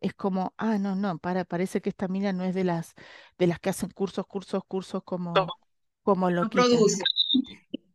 es 0.00 0.14
como, 0.14 0.54
ah, 0.56 0.78
no, 0.78 0.94
no, 0.94 1.18
para, 1.18 1.44
parece 1.44 1.80
que 1.80 1.88
esta 1.88 2.08
mina 2.08 2.32
no 2.32 2.44
es 2.44 2.54
de 2.54 2.64
las, 2.64 2.94
de 3.38 3.46
las 3.46 3.60
que 3.60 3.70
hacen 3.70 3.90
cursos, 3.90 4.26
cursos, 4.26 4.62
cursos 4.66 5.02
como, 5.04 5.34
como 6.02 6.30
no 6.30 6.48
produce. 6.48 6.98
¿no? 6.98 7.04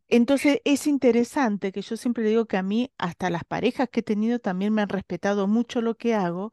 Entonces 0.08 0.60
es 0.64 0.86
interesante 0.86 1.72
que 1.72 1.80
yo 1.80 1.96
siempre 1.96 2.24
digo 2.24 2.44
que 2.44 2.58
a 2.58 2.62
mí, 2.62 2.92
hasta 2.98 3.30
las 3.30 3.44
parejas 3.44 3.88
que 3.90 4.00
he 4.00 4.02
tenido 4.02 4.38
también 4.38 4.74
me 4.74 4.82
han 4.82 4.90
respetado 4.90 5.46
mucho 5.46 5.80
lo 5.80 5.94
que 5.94 6.14
hago, 6.14 6.52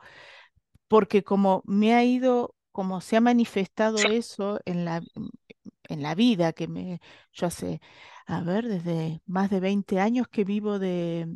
porque 0.88 1.24
como 1.24 1.62
me 1.66 1.94
ha 1.94 2.04
ido, 2.06 2.56
como 2.72 3.02
se 3.02 3.18
ha 3.18 3.22
manifestado 3.22 3.98
eso 3.98 4.62
en 4.66 4.86
la, 4.86 5.02
en 5.90 6.02
la 6.02 6.16
vida, 6.16 6.54
que 6.54 6.70
me, 6.70 7.02
yo 7.34 7.48
hace, 7.48 7.82
a 8.26 8.42
ver, 8.42 8.66
desde 8.68 9.22
más 9.26 9.50
de 9.50 9.60
20 9.60 10.00
años 10.00 10.28
que 10.30 10.46
vivo 10.46 10.80
de, 10.80 11.28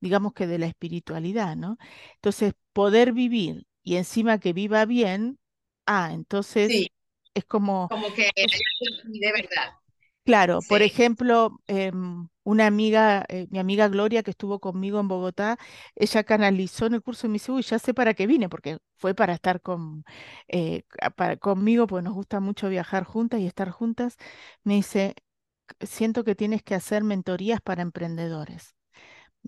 digamos 0.00 0.32
que 0.34 0.46
de 0.46 0.58
la 0.58 0.66
espiritualidad, 0.66 1.56
¿no? 1.56 1.78
Entonces, 2.16 2.54
poder 2.72 3.12
vivir 3.12 3.66
y 3.82 3.96
encima 3.96 4.38
que 4.38 4.52
viva 4.52 4.84
bien, 4.86 5.38
ah, 5.86 6.10
entonces 6.12 6.74
Sí, 6.74 6.88
es 7.34 7.44
como, 7.44 7.90
como 7.90 8.12
que 8.14 8.30
de 9.04 9.32
verdad. 9.32 9.72
claro, 10.24 10.62
por 10.62 10.82
ejemplo, 10.82 11.60
em, 11.66 12.28
una 12.44 12.66
amiga, 12.66 13.24
eh, 13.28 13.46
mi 13.50 13.58
amiga 13.58 13.88
Gloria 13.88 14.22
que 14.22 14.30
estuvo 14.30 14.58
conmigo 14.60 15.00
en 15.00 15.08
Bogotá, 15.08 15.58
ella 15.94 16.24
canalizó 16.24 16.86
en 16.86 16.94
el 16.94 17.02
curso 17.02 17.26
y 17.26 17.30
me 17.30 17.34
dice, 17.34 17.52
uy, 17.52 17.62
ya 17.62 17.78
sé 17.78 17.94
para 17.94 18.14
qué 18.14 18.26
vine, 18.26 18.48
porque 18.48 18.78
fue 18.96 19.14
para 19.14 19.34
estar 19.34 19.60
con, 19.60 20.04
eh, 20.48 20.82
para- 21.16 21.36
conmigo, 21.36 21.86
porque 21.86 22.04
nos 22.04 22.14
gusta 22.14 22.40
mucho 22.40 22.68
viajar 22.68 23.04
juntas 23.04 23.40
y 23.40 23.46
estar 23.46 23.70
juntas. 23.70 24.16
Me 24.64 24.74
dice, 24.74 25.14
siento 25.82 26.24
que 26.24 26.36
tienes 26.36 26.62
que 26.64 26.76
hacer 26.76 27.04
mentorías 27.04 27.60
para 27.62 27.82
emprendedores. 27.82 28.76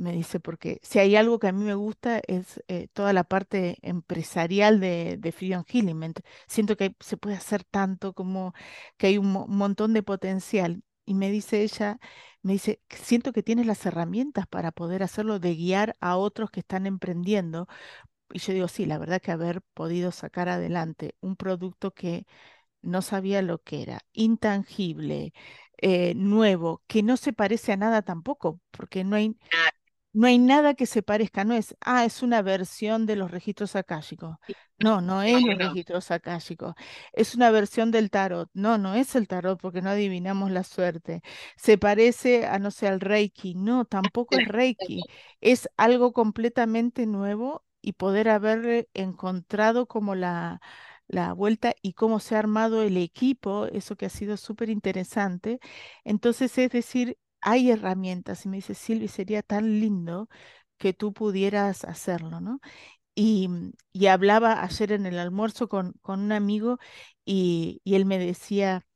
Me 0.00 0.12
dice, 0.12 0.40
porque 0.40 0.80
si 0.82 0.98
hay 0.98 1.14
algo 1.16 1.38
que 1.38 1.48
a 1.48 1.52
mí 1.52 1.62
me 1.62 1.74
gusta 1.74 2.20
es 2.26 2.62
eh, 2.68 2.88
toda 2.94 3.12
la 3.12 3.24
parte 3.24 3.76
empresarial 3.82 4.80
de, 4.80 5.16
de 5.18 5.32
Freedom 5.32 5.62
Healing. 5.66 6.14
Siento 6.46 6.76
que 6.76 6.94
se 7.00 7.18
puede 7.18 7.36
hacer 7.36 7.64
tanto, 7.64 8.14
como 8.14 8.54
que 8.96 9.08
hay 9.08 9.18
un, 9.18 9.30
mo- 9.32 9.44
un 9.44 9.56
montón 9.58 9.92
de 9.92 10.02
potencial. 10.02 10.82
Y 11.04 11.14
me 11.14 11.30
dice 11.30 11.62
ella, 11.62 11.98
me 12.42 12.54
dice, 12.54 12.80
siento 12.88 13.32
que 13.32 13.42
tienes 13.42 13.66
las 13.66 13.84
herramientas 13.84 14.46
para 14.46 14.72
poder 14.72 15.02
hacerlo, 15.02 15.38
de 15.38 15.54
guiar 15.54 15.96
a 16.00 16.16
otros 16.16 16.50
que 16.50 16.60
están 16.60 16.86
emprendiendo. 16.86 17.68
Y 18.32 18.38
yo 18.40 18.52
digo, 18.52 18.68
sí, 18.68 18.86
la 18.86 18.98
verdad 18.98 19.20
que 19.20 19.32
haber 19.32 19.62
podido 19.74 20.12
sacar 20.12 20.48
adelante 20.48 21.16
un 21.20 21.36
producto 21.36 21.92
que 21.94 22.26
no 22.82 23.02
sabía 23.02 23.42
lo 23.42 23.62
que 23.62 23.82
era, 23.82 24.00
intangible, 24.12 25.32
eh, 25.78 26.14
nuevo, 26.16 26.82
que 26.88 27.02
no 27.02 27.16
se 27.18 27.32
parece 27.34 27.72
a 27.72 27.76
nada 27.78 28.02
tampoco, 28.02 28.60
porque 28.72 29.04
no 29.04 29.16
hay, 29.16 29.36
no 30.12 30.26
hay 30.26 30.38
nada 30.38 30.74
que 30.74 30.86
se 30.86 31.02
parezca, 31.02 31.44
no 31.44 31.54
es, 31.54 31.76
ah, 31.80 32.04
es 32.04 32.22
una 32.22 32.42
versión 32.42 33.06
de 33.06 33.16
los 33.16 33.30
registros 33.30 33.76
akáshicos. 33.76 34.36
No, 34.78 35.00
no 35.02 35.22
es 35.22 35.42
los 35.42 35.58
registros 35.58 36.10
akáshicos. 36.10 36.74
Es 37.12 37.34
una 37.34 37.50
versión 37.50 37.90
del 37.90 38.10
tarot. 38.10 38.48
No, 38.54 38.78
no 38.78 38.94
es 38.94 39.14
el 39.14 39.28
tarot 39.28 39.60
porque 39.60 39.82
no 39.82 39.90
adivinamos 39.90 40.50
la 40.50 40.64
suerte. 40.64 41.22
Se 41.56 41.76
parece 41.78 42.46
a, 42.46 42.58
no 42.58 42.70
sé, 42.70 42.88
al 42.88 43.00
Reiki. 43.00 43.54
No, 43.54 43.84
tampoco 43.84 44.36
es 44.38 44.48
Reiki. 44.48 45.02
Es 45.40 45.68
algo 45.76 46.12
completamente 46.12 47.06
nuevo 47.06 47.64
y 47.82 47.92
poder 47.94 48.28
haber 48.28 48.88
encontrado 48.94 49.86
como 49.86 50.14
la, 50.14 50.60
la 51.08 51.32
vuelta 51.32 51.74
y 51.82 51.94
cómo 51.94 52.20
se 52.20 52.36
ha 52.36 52.38
armado 52.40 52.82
el 52.82 52.96
equipo, 52.96 53.66
eso 53.66 53.96
que 53.96 54.06
ha 54.06 54.08
sido 54.10 54.36
súper 54.36 54.68
interesante. 54.70 55.60
Entonces, 56.04 56.56
es 56.58 56.70
decir, 56.70 57.18
hay 57.40 57.70
herramientas. 57.70 58.44
Y 58.46 58.48
me 58.48 58.56
dice, 58.58 58.74
Silvi, 58.74 59.08
sería 59.08 59.42
tan 59.42 59.80
lindo 59.80 60.28
que 60.78 60.92
tú 60.94 61.12
pudieras 61.12 61.84
hacerlo, 61.84 62.40
¿no? 62.40 62.60
Y, 63.14 63.48
mm, 63.48 63.72
y 63.92 64.06
hablaba 64.08 64.62
ayer 64.64 64.92
en 64.92 65.06
el 65.06 65.18
almuerzo 65.18 65.68
con, 65.68 65.94
con 66.02 66.20
un 66.20 66.32
amigo 66.32 66.78
y, 67.24 67.80
y 67.84 67.96
él 67.96 68.06
me 68.06 68.18
decía, 68.18 68.86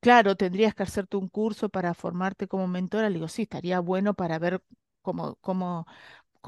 claro, 0.00 0.36
tendrías 0.36 0.74
que 0.74 0.82
hacerte 0.84 1.16
un 1.16 1.28
curso 1.28 1.68
para 1.68 1.94
formarte 1.94 2.48
como 2.48 2.68
mentora. 2.68 3.08
Le 3.10 3.14
digo, 3.16 3.28
sí, 3.28 3.42
estaría 3.42 3.80
bueno 3.80 4.14
para 4.14 4.38
ver 4.38 4.62
cómo, 5.02 5.36
cómo, 5.40 5.86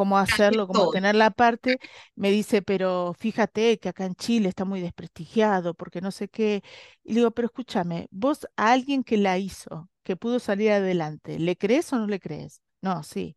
cómo 0.01 0.17
hacerlo, 0.17 0.67
cómo 0.67 0.91
tener 0.91 1.15
la 1.15 1.31
parte. 1.31 1.79
Me 2.15 2.31
dice, 2.31 2.63
pero 2.63 3.13
fíjate 3.19 3.79
que 3.79 3.91
acá 3.91 4.07
en 4.07 4.15
Chile 4.15 4.49
está 4.49 4.65
muy 4.65 4.81
desprestigiado 4.81 5.75
porque 5.75 6.01
no 6.01 6.11
sé 6.11 6.29
qué. 6.29 6.63
Y 7.05 7.17
digo, 7.17 7.33
pero 7.33 7.49
escúchame, 7.49 8.09
vos 8.11 8.49
a 8.57 8.73
alguien 8.73 9.05
que 9.05 9.19
la 9.19 9.37
hizo, 9.37 9.91
que 10.03 10.17
pudo 10.17 10.39
salir 10.39 10.71
adelante, 10.71 11.39
¿le 11.39 11.59
crees 11.59 11.93
o 11.93 11.97
no 11.97 12.07
le 12.07 12.19
crees? 12.19 12.63
No, 12.81 13.03
sí. 13.03 13.37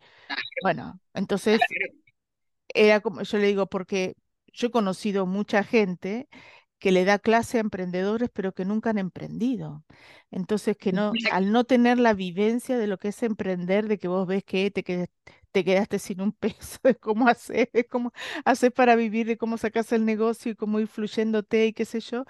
Bueno, 0.62 1.02
entonces 1.14 1.60
era 2.70 3.02
como, 3.02 3.24
yo 3.24 3.38
le 3.40 3.48
digo, 3.48 3.68
porque 3.68 4.16
yo 4.54 4.68
he 4.68 4.72
conocido 4.72 5.26
mucha 5.26 5.66
gente 5.66 6.30
que 6.84 6.92
le 6.92 7.06
da 7.06 7.18
clase 7.20 7.58
a 7.58 7.62
emprendedores, 7.62 8.30
pero 8.34 8.54
que 8.54 8.66
nunca 8.66 8.90
han 8.92 9.00
emprendido. 9.00 9.86
Entonces, 10.32 10.78
que 10.78 10.92
no, 10.94 11.20
al 11.30 11.52
no 11.52 11.64
tener 11.64 11.98
la 12.00 12.14
vivencia 12.14 12.78
de 12.78 12.88
lo 12.88 12.98
que 13.00 13.10
es 13.10 13.24
emprender, 13.24 13.88
de 13.88 13.98
que 14.00 14.08
vos 14.10 14.28
ves 14.28 14.44
que 14.44 14.70
te 14.72 14.84
quedas- 14.84 15.10
te 15.52 15.64
quedaste 15.64 16.00
sin 16.00 16.22
un 16.22 16.32
peso, 16.74 16.80
de 16.84 16.96
cómo 16.96 17.28
hacer, 17.30 17.70
de 17.74 17.86
cómo 17.88 18.12
hacer 18.46 18.74
para 18.74 18.96
vivir, 18.96 19.28
de 19.28 19.38
cómo 19.38 19.58
sacas 19.58 19.92
el 19.94 20.06
negocio 20.06 20.52
y 20.52 20.56
cómo 20.56 20.80
ir 20.80 20.88
fluyéndote 20.88 21.68
y 21.68 21.74
qué 21.74 21.86
sé 21.86 22.00
yo, 22.02 22.26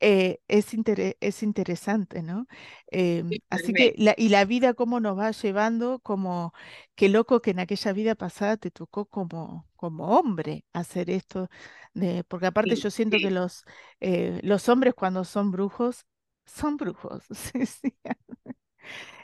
eh, 0.00 0.40
es, 0.48 0.74
intere- 0.74 1.16
es 1.20 1.42
interesante, 1.42 2.22
¿no? 2.22 2.46
Em, 2.88 3.40
así 3.50 3.74
que, 3.74 3.94
la, 3.98 4.14
y 4.16 4.30
la 4.30 4.44
vida 4.46 4.74
cómo 4.74 5.00
nos 5.00 5.18
va 5.18 5.30
llevando, 5.32 6.00
como, 6.00 6.52
qué 6.96 7.08
loco 7.10 7.40
que 7.42 7.52
en 7.52 7.60
aquella 7.60 7.92
vida 7.92 8.16
pasada 8.16 8.56
te 8.56 8.70
tocó 8.70 9.06
como, 9.06 9.67
como 9.78 10.18
hombre 10.18 10.66
hacer 10.74 11.10
esto, 11.10 11.50
de, 11.94 12.24
porque 12.24 12.46
aparte 12.48 12.76
Sí, 12.76 12.82
yo 12.82 12.90
siento 12.92 13.20
que 13.22 13.32
los, 13.32 13.64
eh, 14.00 14.40
los 14.44 14.68
hombres 14.70 14.94
cuando 14.94 15.24
son 15.24 15.52
brujos, 15.52 16.06
son 16.46 16.76
brujos, 16.78 17.24
sí, 17.32 17.66
sí, 17.66 17.98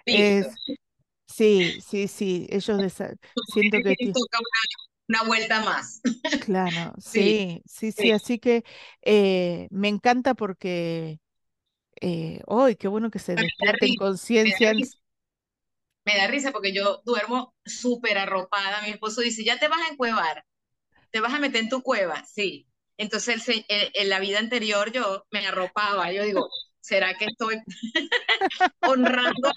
es, 0.06 0.60
sí, 1.28 1.78
sí, 1.80 2.08
sí, 2.08 2.46
ellos 2.50 2.94
siento 3.44 3.80
que 3.82 3.96
toca 4.12 4.38
una, 5.08 5.20
una 5.20 5.28
vuelta 5.28 5.60
más. 5.62 6.00
Claro, 6.38 6.92
Sí, 7.04 7.38
sí, 7.38 7.62
sí, 7.66 7.92
sí, 7.92 8.10
sí. 8.10 8.12
así 8.12 8.38
que 8.38 8.64
eh, 9.02 9.68
me 9.70 9.88
encanta 9.88 10.34
porque 10.34 11.20
eh, 12.00 12.42
¡ay, 12.48 12.76
qué 12.76 12.88
bueno 12.88 13.10
que 13.10 13.20
se 13.20 13.36
despierten 13.38 13.96
risa, 14.74 14.96
me 16.04 16.16
da 16.16 16.26
risa, 16.26 16.52
porque 16.52 16.72
yo 16.72 17.02
duermo 17.04 17.54
súper 17.64 18.18
arropada. 18.18 18.82
Mi 18.82 18.90
esposo 18.90 19.20
dice, 19.22 19.44
ya 19.44 19.58
te 19.58 19.68
vas 19.68 19.80
a 19.88 19.92
encuevar, 19.92 20.44
te 21.10 21.20
vas 21.20 21.34
a 21.34 21.40
meter 21.40 21.62
en 21.62 21.68
tu 21.70 21.82
cueva. 21.82 22.24
Sí. 22.26 22.68
Entonces, 22.98 23.34
el 23.36 23.40
se- 23.42 23.66
en, 23.68 24.08
la 24.10 24.20
vida 24.20 24.38
anterior 24.40 24.92
yo 24.92 25.24
me 25.32 25.46
arropaba. 25.46 26.12
Yo 26.12 26.24
digo, 26.24 26.48
¿será 26.80 27.14
que 27.18 27.26
estoy 27.26 27.60
honrando 28.84 29.50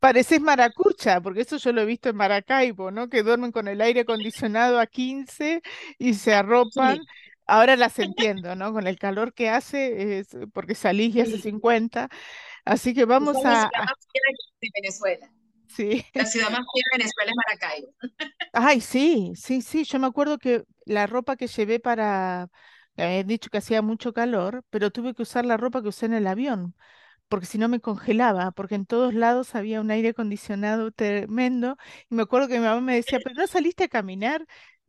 Pareces 0.00 0.40
maracucha, 0.40 1.20
porque 1.20 1.42
eso 1.42 1.56
yo 1.56 1.72
lo 1.72 1.82
he 1.82 1.84
visto 1.86 2.08
en 2.08 2.16
Maracaibo, 2.16 2.90
¿no? 2.90 3.08
Que 3.08 3.22
duermen 3.22 3.52
con 3.52 3.68
el 3.68 3.80
aire 3.80 4.00
acondicionado 4.00 4.78
a 4.80 4.86
15 4.86 5.62
y 5.98 6.14
se 6.14 6.34
Sí, 6.70 6.80
arropan. 6.80 7.06
Ahora 7.46 7.76
las 7.76 7.98
entiendo, 7.98 8.54
¿no? 8.56 8.72
Con 8.72 8.86
el 8.86 8.98
calor 8.98 9.32
que 9.34 9.48
hace, 9.50 10.18
es 10.20 10.28
porque 10.52 10.74
salís 10.74 11.14
y 11.16 11.20
hace 11.20 11.38
sí. 11.38 11.42
50. 11.42 12.08
Así 12.64 12.94
que 12.94 13.04
vamos 13.04 13.36
es 13.38 13.44
la 13.44 13.56
a, 13.56 13.70
ciudad 13.70 13.84
más 13.84 14.06
fiera 14.12 14.26
de 14.60 14.68
Venezuela. 14.74 15.32
sí. 15.68 16.04
La 16.14 16.26
ciudad 16.26 16.50
más 16.50 16.66
fiera 16.72 16.86
de 16.92 16.98
Venezuela 16.98 17.30
es 17.30 17.36
Maracaibo. 17.36 17.94
Ay, 18.52 18.80
sí, 18.80 19.32
sí, 19.36 19.62
sí. 19.62 19.84
Yo 19.84 19.98
me 19.98 20.06
acuerdo 20.06 20.38
que 20.38 20.64
la 20.84 21.06
ropa 21.06 21.36
que 21.36 21.46
llevé 21.46 21.78
para, 21.80 22.48
habían 22.96 23.26
dicho 23.26 23.48
que 23.50 23.58
hacía 23.58 23.80
mucho 23.82 24.12
calor, 24.12 24.64
pero 24.70 24.90
tuve 24.90 25.14
que 25.14 25.22
usar 25.22 25.44
la 25.46 25.56
ropa 25.56 25.82
que 25.82 25.88
usé 25.88 26.06
en 26.06 26.14
el 26.14 26.26
avión 26.26 26.74
porque 27.28 27.46
si 27.46 27.58
no 27.58 27.70
me 27.70 27.80
congelaba, 27.80 28.52
porque 28.52 28.76
en 28.76 28.86
todos 28.86 29.14
lados 29.14 29.56
había 29.56 29.80
un 29.80 29.90
aire 29.90 30.10
acondicionado 30.10 30.92
tremendo. 30.92 31.78
Y 32.10 32.14
me 32.16 32.22
acuerdo 32.24 32.48
que 32.48 32.60
mi 32.60 32.66
mamá 32.66 32.82
me 32.82 32.94
decía, 32.96 33.20
¿pero 33.24 33.36
no 33.36 33.48
saliste 33.48 33.86
a 33.86 33.88
caminar? 33.88 34.46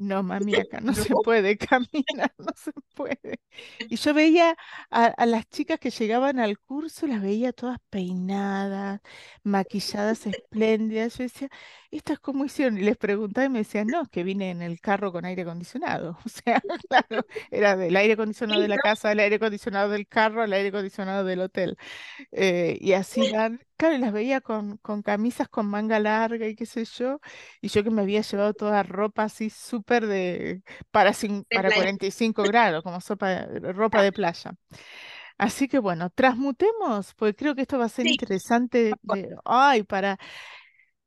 No, 0.09 0.23
mami, 0.23 0.57
acá 0.57 0.79
no 0.81 0.93
No, 0.95 1.05
se 1.05 1.15
puede 1.15 1.57
caminar, 1.57 2.33
no 2.37 2.47
se 2.55 2.71
puede. 2.95 3.39
Y 3.87 3.97
yo 3.97 4.13
veía 4.15 4.57
a, 4.89 5.05
a 5.05 5.25
las 5.27 5.47
chicas 5.49 5.79
que 5.79 5.91
llegaban 5.91 6.39
al 6.39 6.57
curso, 6.59 7.05
las 7.07 7.21
veía 7.21 7.53
todas 7.53 7.77
peinadas, 7.89 9.01
maquilladas 9.43 10.25
espléndidas. 10.25 11.17
Yo 11.17 11.23
decía, 11.25 11.49
¿esto 11.91 12.13
es 12.13 12.19
cómo 12.19 12.45
hicieron? 12.45 12.77
Y 12.77 12.81
les 12.83 12.97
preguntaba 12.97 13.45
y 13.45 13.49
me 13.49 13.59
decían, 13.59 13.89
no, 13.89 14.01
es 14.03 14.09
que 14.09 14.23
vine 14.23 14.51
en 14.51 14.61
el 14.61 14.79
carro 14.81 15.11
con 15.11 15.25
aire 15.25 15.43
acondicionado. 15.43 16.17
O 16.25 16.29
sea, 16.29 16.61
claro, 16.89 17.25
era 17.51 17.75
del 17.75 17.95
aire 17.95 18.13
acondicionado 18.13 18.61
de 18.61 18.67
la 18.67 18.79
casa, 18.79 19.11
el 19.11 19.19
aire 19.19 19.35
acondicionado 19.37 19.89
del 19.91 20.07
carro, 20.07 20.43
el 20.43 20.53
aire 20.53 20.69
acondicionado 20.69 21.25
del 21.25 21.41
hotel. 21.41 21.77
Eh, 22.31 22.77
y 22.81 22.93
así 22.93 23.25
van, 23.27 23.61
claro, 23.77 23.95
y 23.95 23.99
las 23.99 24.13
veía 24.13 24.41
con, 24.41 24.77
con 24.77 25.01
camisas 25.03 25.49
con 25.49 25.67
manga 25.67 25.99
larga 25.99 26.47
y 26.47 26.55
qué 26.55 26.65
sé 26.65 26.85
yo, 26.85 27.19
y 27.61 27.69
yo 27.69 27.83
que 27.83 27.89
me 27.91 28.01
había 28.01 28.21
llevado 28.21 28.53
toda 28.53 28.83
ropa 28.83 29.23
así 29.23 29.49
súper 29.49 30.07
de, 30.07 30.63
para, 30.91 31.11
cin- 31.13 31.45
para 31.51 31.71
playa. 31.71 31.91
45 32.11 32.45
grados, 32.47 32.83
como 32.83 33.01
sopa 33.01 33.45
ropa 33.73 34.01
de 34.03 34.11
playa. 34.13 34.53
Así 35.37 35.67
que 35.67 35.79
bueno, 35.79 36.09
transmutemos, 36.09 37.13
porque 37.15 37.35
creo 37.35 37.55
que 37.55 37.61
esto 37.63 37.79
va 37.79 37.85
a 37.85 37.89
ser 37.89 38.05
Sí, 38.05 38.07
interesante 38.07 38.97
de, 39.03 39.35
ay, 39.45 39.83
para 39.83 40.19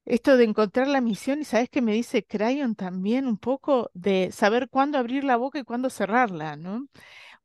esto 0.04 0.36
de 0.36 0.44
encontrar 0.44 0.88
la 0.88 1.00
misión, 1.00 1.40
y 1.40 1.44
sabes 1.44 1.68
que 1.70 1.82
me 1.82 1.92
dice 1.94 2.24
Crayon 2.26 2.74
también 2.74 3.26
un 3.26 3.38
poco 3.38 3.90
de 3.94 4.30
saber 4.32 4.68
cuándo 4.70 4.98
abrir 4.98 5.24
la 5.24 5.36
boca 5.36 5.58
y 5.58 5.64
cuándo 5.64 5.90
cerrarla, 5.90 6.56
¿no? 6.56 6.88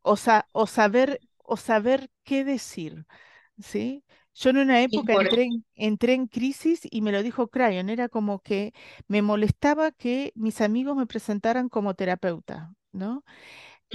O, 0.01 0.17
sa- 0.17 0.47
o 0.53 0.67
saber, 0.67 1.21
o 1.39 1.57
saber 1.57 2.09
qué 2.23 2.43
decir, 2.45 3.05
¿sí? 3.59 4.03
Yo 4.35 4.51
en 4.51 4.57
una 4.59 4.81
época 4.81 5.15
entré 5.15 5.43
en, 5.45 5.65
entré 5.75 6.13
en 6.13 6.27
crisis 6.27 6.81
y 6.91 7.01
me 7.01 7.11
lo 7.11 7.23
dijo 7.23 7.49
Crayon, 7.49 7.89
era 7.89 8.09
como 8.09 8.39
que 8.41 8.73
me 9.07 9.21
molestaba 9.21 9.91
que 9.91 10.31
mis 10.35 10.61
amigos 10.61 10.95
me 10.97 11.07
presentaran 11.07 11.69
como 11.69 11.93
terapeuta, 11.95 12.73
¿no? 12.93 13.23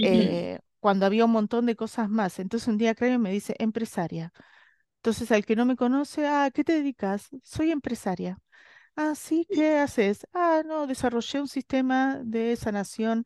Eh, 0.01 0.59
cuando 0.79 1.05
había 1.05 1.25
un 1.25 1.31
montón 1.31 1.65
de 1.65 1.75
cosas 1.75 2.09
más. 2.09 2.39
Entonces 2.39 2.67
un 2.67 2.77
día 2.77 2.95
Crayon 2.95 3.21
me 3.21 3.31
dice, 3.31 3.55
empresaria. 3.59 4.33
Entonces 4.97 5.31
al 5.31 5.45
que 5.45 5.55
no 5.55 5.65
me 5.65 5.75
conoce, 5.77 6.27
ah, 6.27 6.45
¿a 6.45 6.51
qué 6.51 6.63
te 6.63 6.73
dedicas? 6.73 7.29
Soy 7.43 7.71
empresaria. 7.71 8.39
Ah, 8.97 9.13
sí, 9.15 9.45
¿qué 9.51 9.75
haces? 9.77 10.25
Ah, 10.33 10.63
no, 10.65 10.87
desarrollé 10.87 11.41
un 11.41 11.49
sistema 11.49 12.21
de 12.23 12.55
sanación 12.55 13.25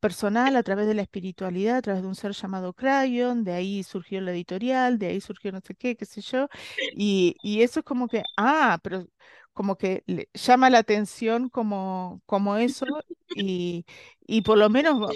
personal 0.00 0.56
a 0.56 0.62
través 0.62 0.86
de 0.86 0.94
la 0.94 1.02
espiritualidad, 1.02 1.76
a 1.76 1.82
través 1.82 2.00
de 2.02 2.08
un 2.08 2.14
ser 2.14 2.32
llamado 2.32 2.72
Crayon, 2.72 3.44
de 3.44 3.52
ahí 3.52 3.82
surgió 3.82 4.20
la 4.22 4.30
editorial, 4.32 4.98
de 4.98 5.08
ahí 5.08 5.20
surgió 5.20 5.52
no 5.52 5.60
sé 5.62 5.74
qué, 5.74 5.94
qué 5.94 6.06
sé 6.06 6.22
yo, 6.22 6.48
y, 6.94 7.36
y 7.42 7.60
eso 7.62 7.80
es 7.80 7.84
como 7.86 8.08
que, 8.08 8.22
ah, 8.38 8.78
pero 8.82 9.06
como 9.52 9.76
que 9.76 10.02
le 10.06 10.30
llama 10.32 10.70
la 10.70 10.78
atención 10.78 11.50
como, 11.50 12.22
como 12.24 12.56
eso, 12.56 12.86
y, 13.34 13.84
y 14.26 14.40
por 14.42 14.56
lo 14.56 14.70
menos 14.70 15.10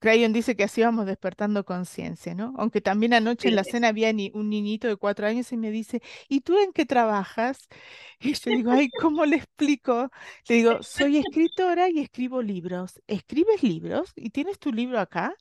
Crayon 0.00 0.32
dice 0.32 0.56
que 0.56 0.64
así 0.64 0.82
vamos 0.82 1.06
despertando 1.06 1.64
conciencia, 1.64 2.34
¿no? 2.34 2.54
Aunque 2.58 2.80
también 2.80 3.14
anoche 3.14 3.48
en 3.48 3.54
Sí, 3.54 3.56
la 3.56 3.64
cena 3.64 3.88
había 3.88 4.12
ni- 4.12 4.32
un 4.34 4.50
niñito 4.50 4.88
de 4.88 4.96
cuatro 4.96 5.26
años 5.26 5.52
y 5.52 5.56
me 5.58 5.70
dice, 5.70 6.02
¿y 6.28 6.40
tú 6.42 6.58
en 6.58 6.72
qué 6.72 6.86
trabajas? 6.86 7.68
Y 8.20 8.34
yo 8.34 8.50
digo, 8.50 8.70
ay, 8.72 8.90
¿cómo 8.92 9.24
le 9.26 9.36
explico? 9.36 10.10
Le 10.48 10.56
digo, 10.56 10.82
soy 10.82 11.16
escritora 11.18 11.88
y 11.90 12.00
escribo 12.00 12.42
libros. 12.42 13.00
¿Escribes 13.06 13.62
libros? 13.62 14.12
¿Y 14.16 14.30
tienes 14.30 14.58
tu 14.58 14.72
libro 14.72 14.98
acá? 15.00 15.34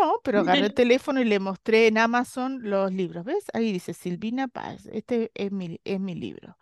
No, 0.00 0.20
pero 0.24 0.40
agarré 0.40 0.66
el 0.66 0.74
teléfono 0.74 1.20
y 1.20 1.24
le 1.24 1.38
mostré 1.40 1.86
en 1.88 1.98
Amazon 1.98 2.60
los 2.62 2.92
libros. 2.92 3.24
¿Ves? 3.24 3.44
Ahí 3.54 3.72
dice 3.72 3.94
Silvina 3.94 4.48
Paz, 4.48 4.86
este 4.92 5.30
es 5.34 5.52
mi, 5.52 5.80
es 5.84 6.00
mi 6.00 6.14
libro. 6.14 6.56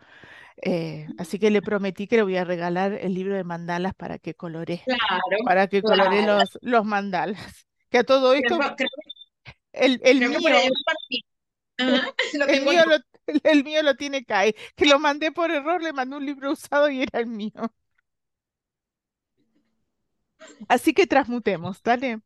Eh, 0.63 1.09
así 1.19 1.39
que 1.39 1.51
le 1.51 1.63
prometí 1.63 2.07
que 2.07 2.17
le 2.17 2.23
voy 2.23 2.37
a 2.37 2.45
regalar 2.45 2.93
el 2.93 3.15
libro 3.15 3.35
de 3.35 3.45
mandalas 3.45 3.95
para 3.95 4.19
que 4.19 4.35
colore 4.35 4.83
claro, 4.85 5.45
para 5.45 5.67
que 5.67 5.83
colore 5.83 6.25
los, 6.25 6.59
los 6.63 6.85
mandalas. 6.85 7.41
Que 7.91 7.99
a 7.99 8.05
todo 8.05 8.35
esto, 8.35 8.59
creo 8.59 8.89
el, 9.75 10.01
mío. 10.29 10.39
Ajá, 11.79 12.15
lo 12.35 12.47
el 12.47 12.65
mío 12.65 12.83
lo, 12.87 13.41
el 13.45 13.65
mío 13.65 13.83
lo 13.83 13.95
tiene 13.97 14.25
Kai, 14.25 14.55
que 14.75 14.87
lo 14.87 14.99
mandé 14.99 15.33
por 15.33 15.51
error, 15.51 15.83
le 15.83 15.93
mandé 15.93 16.17
un 16.17 16.27
libro 16.27 16.53
usado 16.53 16.89
y 16.91 17.03
era 17.03 17.21
el 17.21 17.27
mío. 17.27 17.53
Así 20.69 20.93
que 20.93 21.07
transmutemos, 21.07 21.83
dale. 21.83 22.21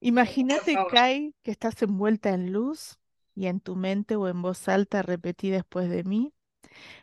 Imagínate. 0.00 0.76
Kai, 0.90 1.34
que 1.42 1.50
estás 1.50 1.82
envuelta 1.82 2.30
en 2.30 2.52
luz 2.52 2.98
y 3.34 3.46
en 3.46 3.60
tu 3.60 3.76
mente 3.76 4.16
o 4.16 4.28
en 4.28 4.40
voz 4.40 4.68
alta 4.68 5.02
repetí 5.02 5.50
después 5.50 5.90
de 5.90 6.04
mí. 6.04 6.32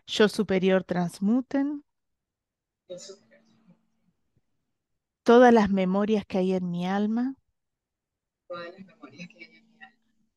Yo 0.05 0.30
superior 0.30 0.84
transmuten 0.84 1.84
todas 5.24 5.53
las 5.53 5.70
memorias 5.70 6.26
que 6.26 6.38
hay 6.38 6.53
en 6.53 6.72
mi 6.72 6.88
alma 6.88 7.36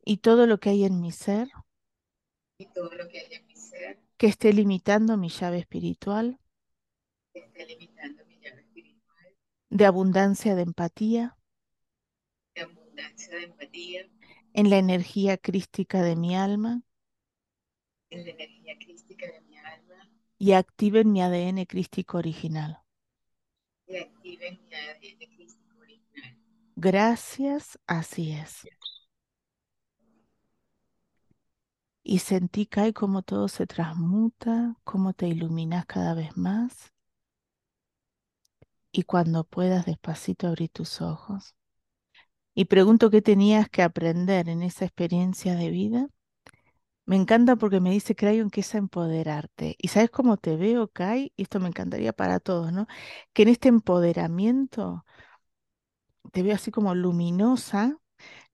y 0.04 0.16
todo 0.18 0.46
lo 0.46 0.58
que 0.58 0.70
hay 0.70 0.84
en 0.84 1.00
mi 1.00 1.12
ser 1.12 1.48
que 4.16 4.26
esté 4.26 4.52
limitando 4.52 5.16
mi 5.16 5.28
llave 5.28 5.58
espiritual 5.58 6.38
de 9.70 9.86
abundancia 9.86 10.54
de 10.54 10.62
empatía 10.62 11.36
de 12.54 12.62
abundancia 12.62 13.36
de 13.36 13.44
empatía 13.44 14.10
en 14.52 14.70
la 14.70 14.78
energía 14.78 15.38
crística 15.38 16.02
de 16.02 16.16
mi 16.16 16.36
alma 16.36 16.82
en 18.10 18.24
la 18.24 18.30
energía 18.30 18.76
crística 18.78 19.26
de 19.26 19.40
mi 19.42 19.56
alma 19.58 20.10
y 20.38 20.52
activen 20.52 21.12
mi 21.12 21.22
ADN 21.22 21.66
crístico 21.66 22.18
original. 22.18 22.78
y 23.86 23.96
activen 23.96 24.60
mi 24.68 24.74
ADN 24.74 25.36
crístico 25.36 25.78
original. 25.80 26.36
Gracias, 26.76 27.78
así 27.86 28.32
es. 28.32 28.66
Y 32.02 32.18
sentí, 32.20 32.66
Kai, 32.66 32.92
cómo 32.92 33.22
todo 33.22 33.48
se 33.48 33.66
transmuta, 33.66 34.76
cómo 34.84 35.12
te 35.12 35.28
iluminas 35.28 35.86
cada 35.86 36.14
vez 36.14 36.36
más. 36.36 36.92
Y 38.92 39.02
cuando 39.04 39.44
puedas, 39.44 39.86
despacito 39.86 40.48
abrí 40.48 40.68
tus 40.68 41.00
ojos. 41.00 41.54
Y 42.54 42.66
pregunto 42.66 43.10
qué 43.10 43.22
tenías 43.22 43.68
que 43.68 43.82
aprender 43.82 44.48
en 44.48 44.62
esa 44.62 44.84
experiencia 44.84 45.54
de 45.54 45.70
vida. 45.70 46.08
Me 47.10 47.16
encanta 47.16 47.56
porque 47.56 47.80
me 47.80 47.90
dice 47.90 48.14
Crayon 48.14 48.50
que 48.50 48.60
es 48.60 48.72
a 48.74 48.78
empoderarte. 48.78 49.74
¿Y 49.78 49.88
sabes 49.88 50.10
cómo 50.10 50.36
te 50.36 50.56
veo, 50.56 50.86
Kai? 50.88 51.32
Y 51.36 51.42
esto 51.42 51.58
me 51.60 51.66
encantaría 51.68 52.12
para 52.12 52.38
todos, 52.38 52.72
¿no? 52.72 52.86
Que 53.32 53.42
en 53.42 53.48
este 53.48 53.68
empoderamiento 53.68 55.04
te 56.32 56.42
veo 56.42 56.54
así 56.54 56.70
como 56.70 56.94
luminosa, 56.94 57.98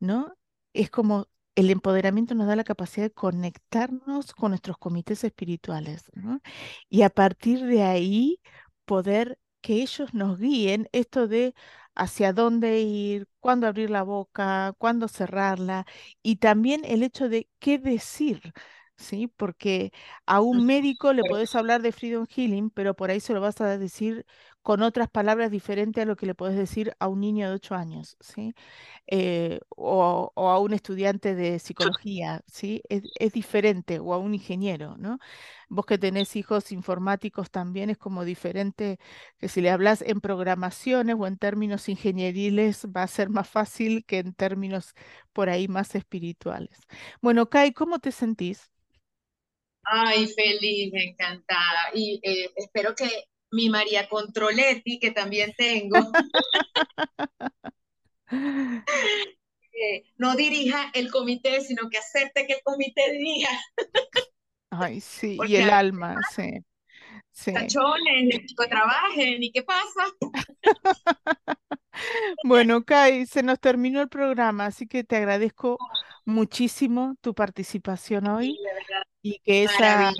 ¿no? 0.01 0.35
Es 0.73 0.91
como 0.91 1.29
el 1.57 1.71
empoderamiento 1.71 2.35
nos 2.35 2.47
da 2.47 2.57
la 2.57 2.65
capacidad 2.65 3.07
de 3.07 3.13
conectarnos 3.15 4.35
con 4.35 4.53
nuestros 4.53 4.79
comités 4.79 5.25
espirituales, 5.25 6.05
¿no? 6.15 6.41
Y 6.89 7.03
a 7.03 7.11
partir 7.11 7.65
de 7.67 7.83
ahí 7.83 8.41
poder 8.87 9.39
que 9.63 9.83
ellos 9.83 10.15
nos 10.15 10.39
guíen 10.39 10.89
esto 10.93 11.29
de 11.29 11.55
hacia 11.97 12.33
dónde 12.33 12.81
ir, 12.81 13.29
cuándo 13.41 13.67
abrir 13.67 13.91
la 13.91 14.03
boca, 14.03 14.75
cuándo 14.79 15.09
cerrarla, 15.09 15.87
y 16.23 16.37
también 16.37 16.83
el 16.85 17.03
hecho 17.03 17.29
de 17.29 17.49
qué 17.59 17.79
decir. 17.79 18.53
¿Sí? 18.99 19.27
Porque 19.29 19.93
a 20.25 20.41
un 20.41 20.65
médico 20.65 21.13
le 21.13 21.25
podés 21.25 21.55
hablar 21.55 21.83
de 21.83 21.93
Freedom 21.93 22.27
Healing, 22.27 22.71
pero 22.71 22.95
por 22.95 23.11
ahí 23.11 23.21
se 23.21 23.35
lo 23.35 23.41
vas 23.43 23.61
a 23.61 23.77
decir 23.79 24.25
con 24.67 24.83
otras 24.83 25.09
palabras 25.09 25.51
diferentes 25.53 26.03
a 26.03 26.07
lo 26.07 26.17
que 26.17 26.27
le 26.27 26.35
podés 26.35 26.57
decir 26.59 26.95
a 26.99 27.09
un 27.09 27.21
niño 27.21 27.49
de 27.49 27.55
8 27.55 27.75
años, 27.77 28.17
¿sí? 28.21 28.55
eh, 29.09 29.61
o, 29.71 30.33
o 30.35 30.49
a 30.51 30.61
un 30.61 30.73
estudiante 30.75 31.35
de 31.35 31.59
psicología, 31.59 32.43
¿sí? 32.49 32.83
Es, 32.89 33.05
es 33.17 33.33
diferente, 33.33 33.99
o 34.01 34.15
a 34.15 34.19
un 34.19 34.35
ingeniero, 34.35 34.97
¿no? 34.99 35.19
Vos 35.69 35.87
que 35.87 35.99
tenés 35.99 36.37
hijos 36.37 36.73
informáticos 36.73 37.51
también 37.51 37.91
es 37.91 37.99
como 37.99 38.25
diferente 38.25 38.99
que 39.39 39.49
si 39.49 39.61
le 39.61 39.71
hablas 39.71 40.03
en 40.03 40.21
programaciones 40.21 41.17
o 41.19 41.27
en 41.27 41.39
términos 41.39 41.89
ingenieriles 41.89 42.87
va 42.97 43.03
a 43.05 43.09
ser 43.09 43.31
más 43.31 43.49
fácil 43.49 44.05
que 44.07 44.19
en 44.21 44.35
términos 44.35 44.95
por 45.33 45.49
ahí 45.51 45.69
más 45.69 45.95
espirituales. 45.95 46.79
Bueno, 47.23 47.49
Kai, 47.51 47.73
¿cómo 47.73 47.99
te 48.01 48.13
sentís? 48.13 48.71
ay, 49.85 50.27
feliz, 50.29 50.93
encantada. 50.95 51.91
Y 51.95 52.21
eh, 52.23 52.51
espero 52.57 52.95
que 52.95 53.09
mi 53.57 53.71
María 53.71 54.07
Controletti, 54.09 54.99
que 55.01 55.11
también 55.11 55.55
tengo, 55.57 55.97
eh, 58.31 60.05
no 60.19 60.37
dirija 60.37 60.91
el 60.95 61.11
comité, 61.11 61.63
sino 61.63 61.89
que 61.89 61.97
acepte 61.99 62.47
que 62.47 62.53
el 62.55 62.61
comité 62.63 63.11
dirija, 63.13 63.49
Ay, 64.71 65.01
sí, 65.01 65.39
y 65.49 65.57
el 65.57 65.71
alma, 65.71 66.17
sí, 66.35 66.51
sí. 67.33 67.53
de 67.53 67.67
chico 67.67 68.69
trabajen, 68.69 69.43
¿y 69.43 69.51
qué 69.51 69.63
pasa? 69.63 70.05
Bueno, 72.45 72.85
Kai, 72.85 73.25
se 73.25 73.43
nos 73.43 73.59
terminó 73.59 74.03
el 74.03 74.11
programa, 74.11 74.67
así 74.67 74.87
que 74.87 75.03
te 75.03 75.17
agradezco 75.17 75.79
muchísimo 76.27 77.17
tu 77.23 77.35
participación 77.35 78.25
Sí, 78.25 78.31
hoy 78.31 78.49
de 78.49 78.75
verdad, 78.75 79.03
y 79.23 79.39
que 79.39 79.65
esa. 79.65 80.13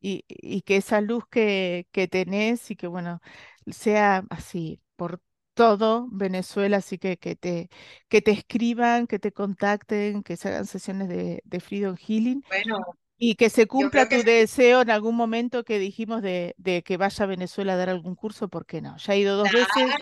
Y, 0.00 0.24
y 0.28 0.62
que 0.62 0.76
esa 0.76 1.00
luz 1.00 1.24
que, 1.30 1.88
que 1.92 2.08
tenés 2.08 2.70
y 2.70 2.76
que 2.76 2.86
bueno, 2.86 3.20
sea 3.66 4.24
así 4.30 4.80
por 4.96 5.20
todo 5.54 6.08
Venezuela, 6.10 6.78
así 6.78 6.98
que 6.98 7.18
que 7.18 7.36
te, 7.36 7.68
que 8.08 8.22
te 8.22 8.30
escriban, 8.32 9.06
que 9.06 9.18
te 9.18 9.32
contacten, 9.32 10.22
que 10.22 10.36
se 10.36 10.48
hagan 10.48 10.66
sesiones 10.66 11.08
de, 11.08 11.42
de 11.44 11.60
Freedom 11.60 11.96
Healing 11.96 12.44
Bueno, 12.48 12.78
Y 13.18 13.34
que 13.36 13.50
se 13.50 13.66
cumpla 13.66 14.06
que 14.08 14.24
tu 14.24 14.30
deseo 14.30 14.80
en 14.82 14.90
algún 14.90 15.14
momento 15.16 15.64
que 15.64 15.78
dijimos 15.78 16.22
de, 16.22 16.54
de 16.58 16.82
que 16.82 16.96
vaya 16.96 17.24
a 17.24 17.28
Venezuela 17.28 17.74
a 17.74 17.76
dar 17.76 17.90
algún 17.90 18.14
curso, 18.16 18.48
¿por 18.48 18.66
qué 18.66 18.80
no? 18.82 18.96
Ya 18.98 19.14
he 19.14 19.18
ido 19.20 19.36
dos 19.36 19.52
veces, 19.52 19.94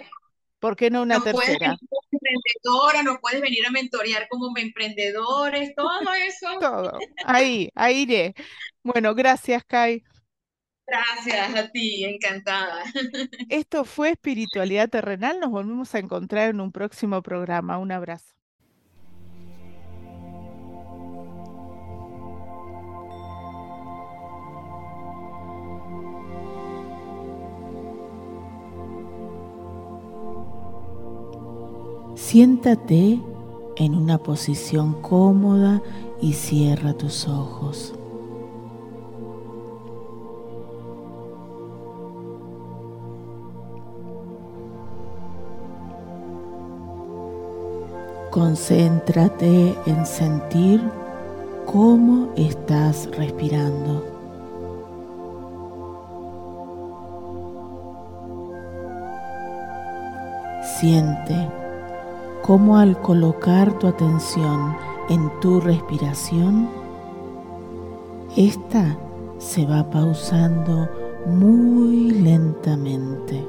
¿por 0.59 0.77
qué 0.77 0.91
no 0.91 1.03
una 1.03 1.19
no 1.19 1.31
puedes 1.31 1.51
tercera? 1.51 1.59
venir 1.59 1.79
como 1.89 2.03
emprendedora, 2.13 3.03
no 3.03 3.21
puedes 3.21 3.41
venir 3.41 3.67
a 3.67 3.71
mentorear 3.71 4.29
como 4.29 4.57
emprendedores, 4.59 5.75
todo 5.75 6.13
eso. 6.15 6.49
Todo. 6.61 7.07
Ahí, 7.25 7.71
ahí 7.75 8.03
iré. 8.03 8.35
Bueno, 8.83 9.15
gracias, 9.15 9.65
Kai. 9.65 10.05
Gracias 10.87 11.55
a 11.55 11.71
ti, 11.71 12.05
encantada. 12.05 12.83
Esto 13.51 13.85
fue 13.85 14.09
Espiritualidad 14.13 14.89
Terrenal. 14.89 15.39
Nos 15.39 15.51
volvemos 15.51 15.95
a 15.95 15.99
encontrar 15.99 16.49
en 16.49 16.61
un 16.63 16.73
próximo 16.73 17.23
programa. 17.23 17.77
Un 17.77 17.93
abrazo. 17.93 18.35
Siéntate 32.19 33.23
en 33.77 33.95
una 33.95 34.19
posición 34.19 35.01
cómoda 35.03 35.81
y 36.21 36.33
cierra 36.33 36.93
tus 36.93 37.29
ojos. 37.29 37.95
Concéntrate 48.33 49.77
en 49.87 50.05
sentir 50.05 50.83
cómo 51.66 52.31
estás 52.37 53.09
respirando. 53.16 54.05
Siente 60.81 61.68
cómo 62.43 62.78
al 62.78 63.01
colocar 63.01 63.78
tu 63.78 63.86
atención 63.86 64.76
en 65.09 65.30
tu 65.41 65.61
respiración, 65.61 66.68
esta 68.36 68.97
se 69.39 69.66
va 69.66 69.89
pausando 69.91 70.89
muy 71.26 72.11
lentamente. 72.11 73.47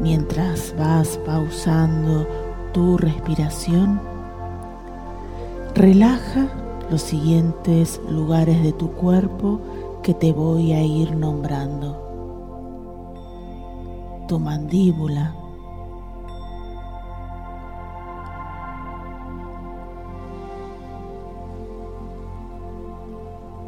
Mientras 0.00 0.74
vas 0.78 1.18
pausando 1.26 2.26
tu 2.72 2.96
respiración, 2.96 4.15
relaja 5.76 6.48
los 6.90 7.02
siguientes 7.02 8.00
lugares 8.08 8.62
de 8.62 8.72
tu 8.72 8.92
cuerpo 8.92 9.60
que 10.02 10.14
te 10.14 10.32
voy 10.32 10.72
a 10.72 10.82
ir 10.82 11.14
nombrando. 11.14 12.02
Tu 14.26 14.38
mandíbula, 14.38 15.36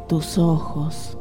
tus 0.07 0.39
ojos, 0.39 1.15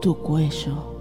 tu 0.00 0.16
cuello. 0.16 0.93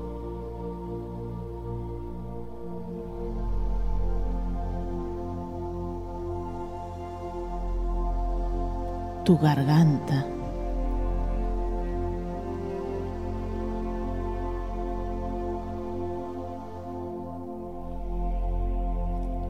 Tu 9.24 9.38
garganta. 9.38 10.26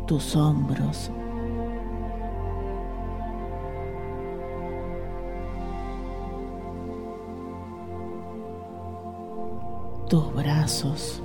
tus 0.05 0.36
hombros. 0.36 1.09
tus 10.09 10.34
brazos. 10.36 11.24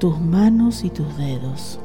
Tus 0.00 0.18
manos 0.18 0.82
y 0.82 0.88
tus 0.88 1.14
dedos. 1.18 1.78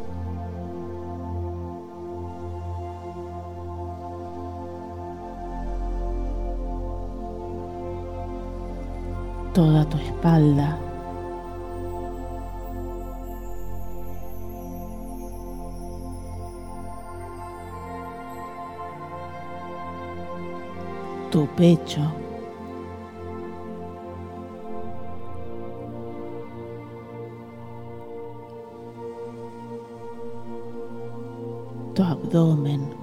Toda 9.54 9.84
tu 9.90 9.98
espalda. 9.98 10.78
Tu 21.32 21.46
pecho. 21.58 22.25
Abdomen. 32.36 32.94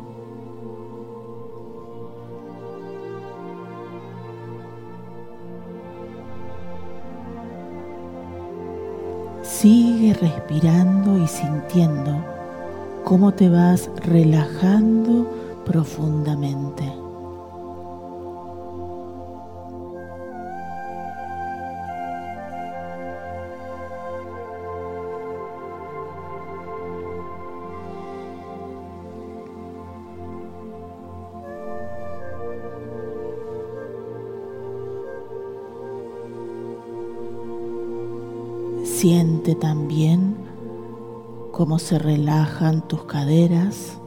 Sigue 9.43 10.15
respirando 10.15 11.23
y 11.23 11.27
sintiendo 11.27 12.17
cómo 13.05 13.33
te 13.33 13.49
vas 13.49 13.91
relajando 14.05 15.27
profundamente. 15.65 17.02
Siente 39.03 39.57
también 39.57 40.37
cómo 41.51 41.81
se 41.81 41.99
relajan 41.99 42.87
tus 42.87 43.03
caderas. 43.03 43.99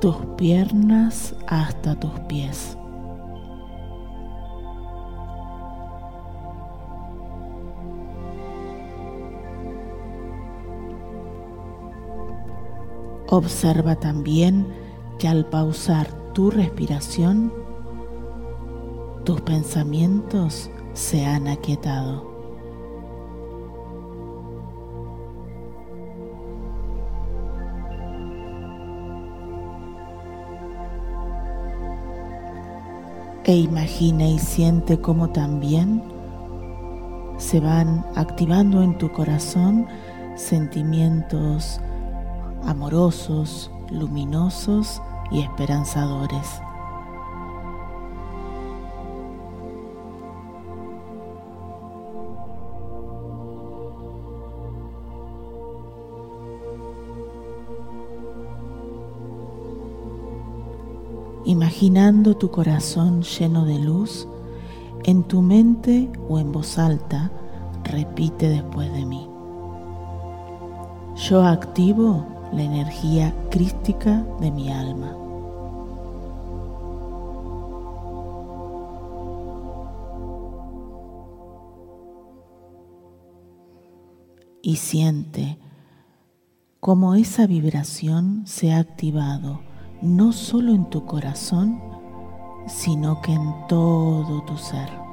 tus 0.00 0.16
piernas 0.38 1.34
hasta 1.48 1.98
tus 1.98 2.12
pies. 2.20 2.79
Observa 13.30 13.94
también 13.96 14.66
que 15.18 15.28
al 15.28 15.46
pausar 15.46 16.08
tu 16.32 16.50
respiración, 16.50 17.52
tus 19.24 19.40
pensamientos 19.40 20.70
se 20.94 21.24
han 21.24 21.48
aquietado. 21.48 22.30
e 33.50 33.56
imagina 33.56 34.28
y 34.28 34.38
siente 34.38 35.00
cómo 35.00 35.30
también 35.30 36.04
se 37.36 37.58
van 37.58 38.06
activando 38.14 38.80
en 38.80 38.96
tu 38.96 39.10
corazón 39.10 39.88
sentimientos 40.36 41.80
amorosos, 42.64 43.70
luminosos 43.90 45.00
y 45.30 45.40
esperanzadores. 45.40 46.60
Imaginando 61.44 62.36
tu 62.36 62.50
corazón 62.50 63.22
lleno 63.22 63.64
de 63.64 63.78
luz, 63.78 64.28
en 65.04 65.24
tu 65.24 65.42
mente 65.42 66.10
o 66.28 66.38
en 66.38 66.52
voz 66.52 66.78
alta, 66.78 67.30
repite 67.82 68.48
después 68.48 68.92
de 68.92 69.04
mí. 69.04 69.26
Yo 71.16 71.42
activo 71.44 72.24
la 72.52 72.62
energía 72.62 73.34
crística 73.50 74.24
de 74.40 74.50
mi 74.50 74.72
alma. 74.72 75.16
Y 84.62 84.76
siente 84.76 85.58
cómo 86.80 87.14
esa 87.14 87.46
vibración 87.46 88.42
se 88.46 88.72
ha 88.72 88.78
activado 88.78 89.60
no 90.02 90.32
solo 90.32 90.74
en 90.74 90.88
tu 90.88 91.04
corazón, 91.06 91.80
sino 92.66 93.20
que 93.20 93.32
en 93.32 93.66
todo 93.68 94.42
tu 94.44 94.56
ser. 94.56 95.09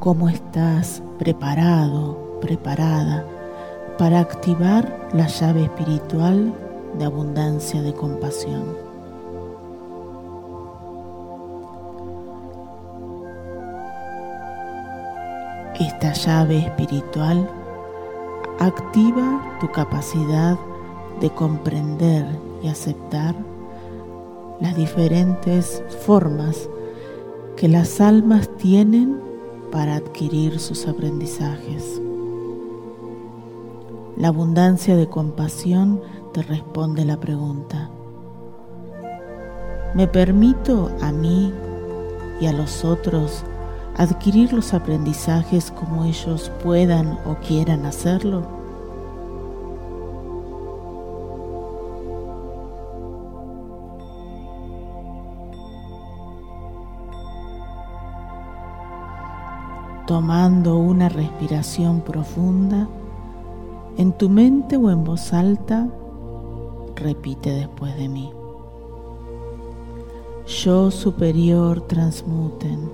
Cómo 0.00 0.28
estás 0.28 1.00
preparado, 1.18 2.38
preparada 2.40 3.24
para 3.98 4.18
activar 4.18 5.10
la 5.12 5.28
llave 5.28 5.64
espiritual 5.64 6.52
de 6.98 7.04
abundancia 7.04 7.82
de 7.82 7.92
compasión. 7.92 8.76
Esta 15.78 16.12
llave 16.12 16.58
espiritual 16.58 17.48
activa 18.58 19.56
tu 19.60 19.70
capacidad 19.70 20.58
de 21.20 21.30
comprender 21.30 22.26
y 22.60 22.68
aceptar 22.68 23.36
las 24.60 24.74
diferentes 24.76 25.80
formas 26.04 26.68
que 27.60 27.68
las 27.68 28.00
almas 28.00 28.48
tienen 28.56 29.20
para 29.70 29.96
adquirir 29.96 30.58
sus 30.58 30.88
aprendizajes. 30.88 32.00
La 34.16 34.28
abundancia 34.28 34.96
de 34.96 35.10
compasión 35.10 36.00
te 36.32 36.40
responde 36.40 37.04
la 37.04 37.20
pregunta. 37.20 37.90
¿Me 39.94 40.08
permito 40.08 40.90
a 41.02 41.12
mí 41.12 41.52
y 42.40 42.46
a 42.46 42.54
los 42.54 42.82
otros 42.82 43.44
adquirir 43.98 44.54
los 44.54 44.72
aprendizajes 44.72 45.70
como 45.70 46.06
ellos 46.06 46.50
puedan 46.64 47.18
o 47.26 47.36
quieran 47.46 47.84
hacerlo? 47.84 48.59
Tomando 60.10 60.76
una 60.76 61.08
respiración 61.08 62.00
profunda, 62.00 62.88
en 63.96 64.10
tu 64.10 64.28
mente 64.28 64.76
o 64.76 64.90
en 64.90 65.04
voz 65.04 65.32
alta, 65.32 65.86
repite 66.96 67.52
después 67.52 67.96
de 67.96 68.08
mí. 68.08 68.32
Yo 70.48 70.90
superior 70.90 71.82
transmuten. 71.82 72.90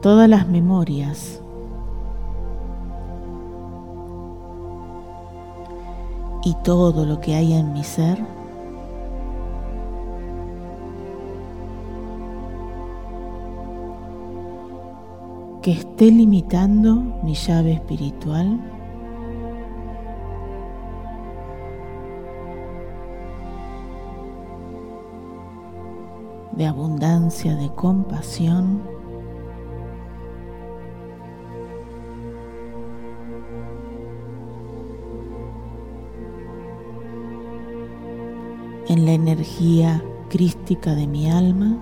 Todas 0.00 0.28
las 0.28 0.46
memorias 0.46 1.42
y 6.44 6.54
todo 6.62 7.04
lo 7.04 7.20
que 7.20 7.34
hay 7.34 7.54
en 7.54 7.72
mi 7.72 7.82
ser 7.82 8.37
que 15.68 15.74
esté 15.74 16.10
limitando 16.10 16.94
mi 17.22 17.34
llave 17.34 17.74
espiritual 17.74 18.58
de 26.52 26.66
abundancia, 26.66 27.54
de 27.54 27.68
compasión. 27.74 28.80
en 38.88 39.04
la 39.04 39.12
energía 39.12 40.02
crística 40.30 40.94
de 40.94 41.06
mi 41.06 41.30
alma. 41.30 41.76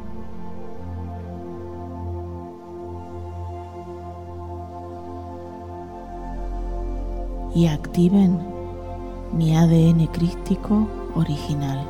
Y 7.57 7.69
activen 7.69 8.39
mi 9.33 9.57
ADN 9.57 10.09
crístico 10.09 10.87
original. 11.15 11.89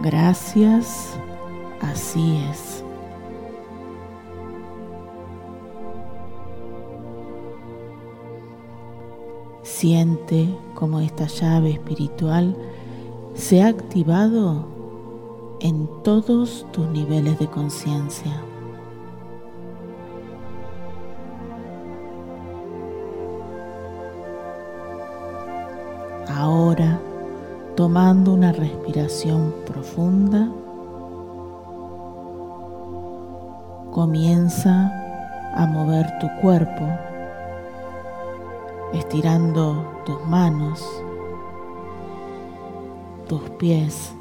Gracias, 0.00 1.18
así 1.80 2.38
es. 2.50 2.84
Siente 9.62 10.54
como 10.74 11.00
esta 11.00 11.26
llave 11.28 11.70
espiritual 11.70 12.54
se 13.34 13.62
ha 13.62 13.68
activado 13.68 14.75
en 15.60 15.88
todos 16.02 16.66
tus 16.72 16.86
niveles 16.88 17.38
de 17.38 17.46
conciencia. 17.48 18.32
Ahora, 26.28 27.00
tomando 27.76 28.34
una 28.34 28.52
respiración 28.52 29.54
profunda, 29.64 30.50
comienza 33.92 34.92
a 35.54 35.66
mover 35.66 36.06
tu 36.18 36.28
cuerpo, 36.42 36.86
estirando 38.92 40.02
tus 40.04 40.24
manos, 40.26 40.84
tus 43.26 43.40
pies, 43.58 44.15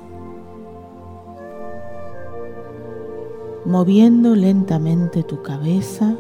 moviendo 3.66 4.36
lentamente 4.36 5.24
tu 5.24 5.42
cabeza 5.42 6.16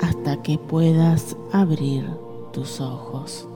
hasta 0.00 0.42
que 0.42 0.58
puedas 0.58 1.36
abrir 1.52 2.04
tus 2.52 2.80
ojos. 2.80 3.49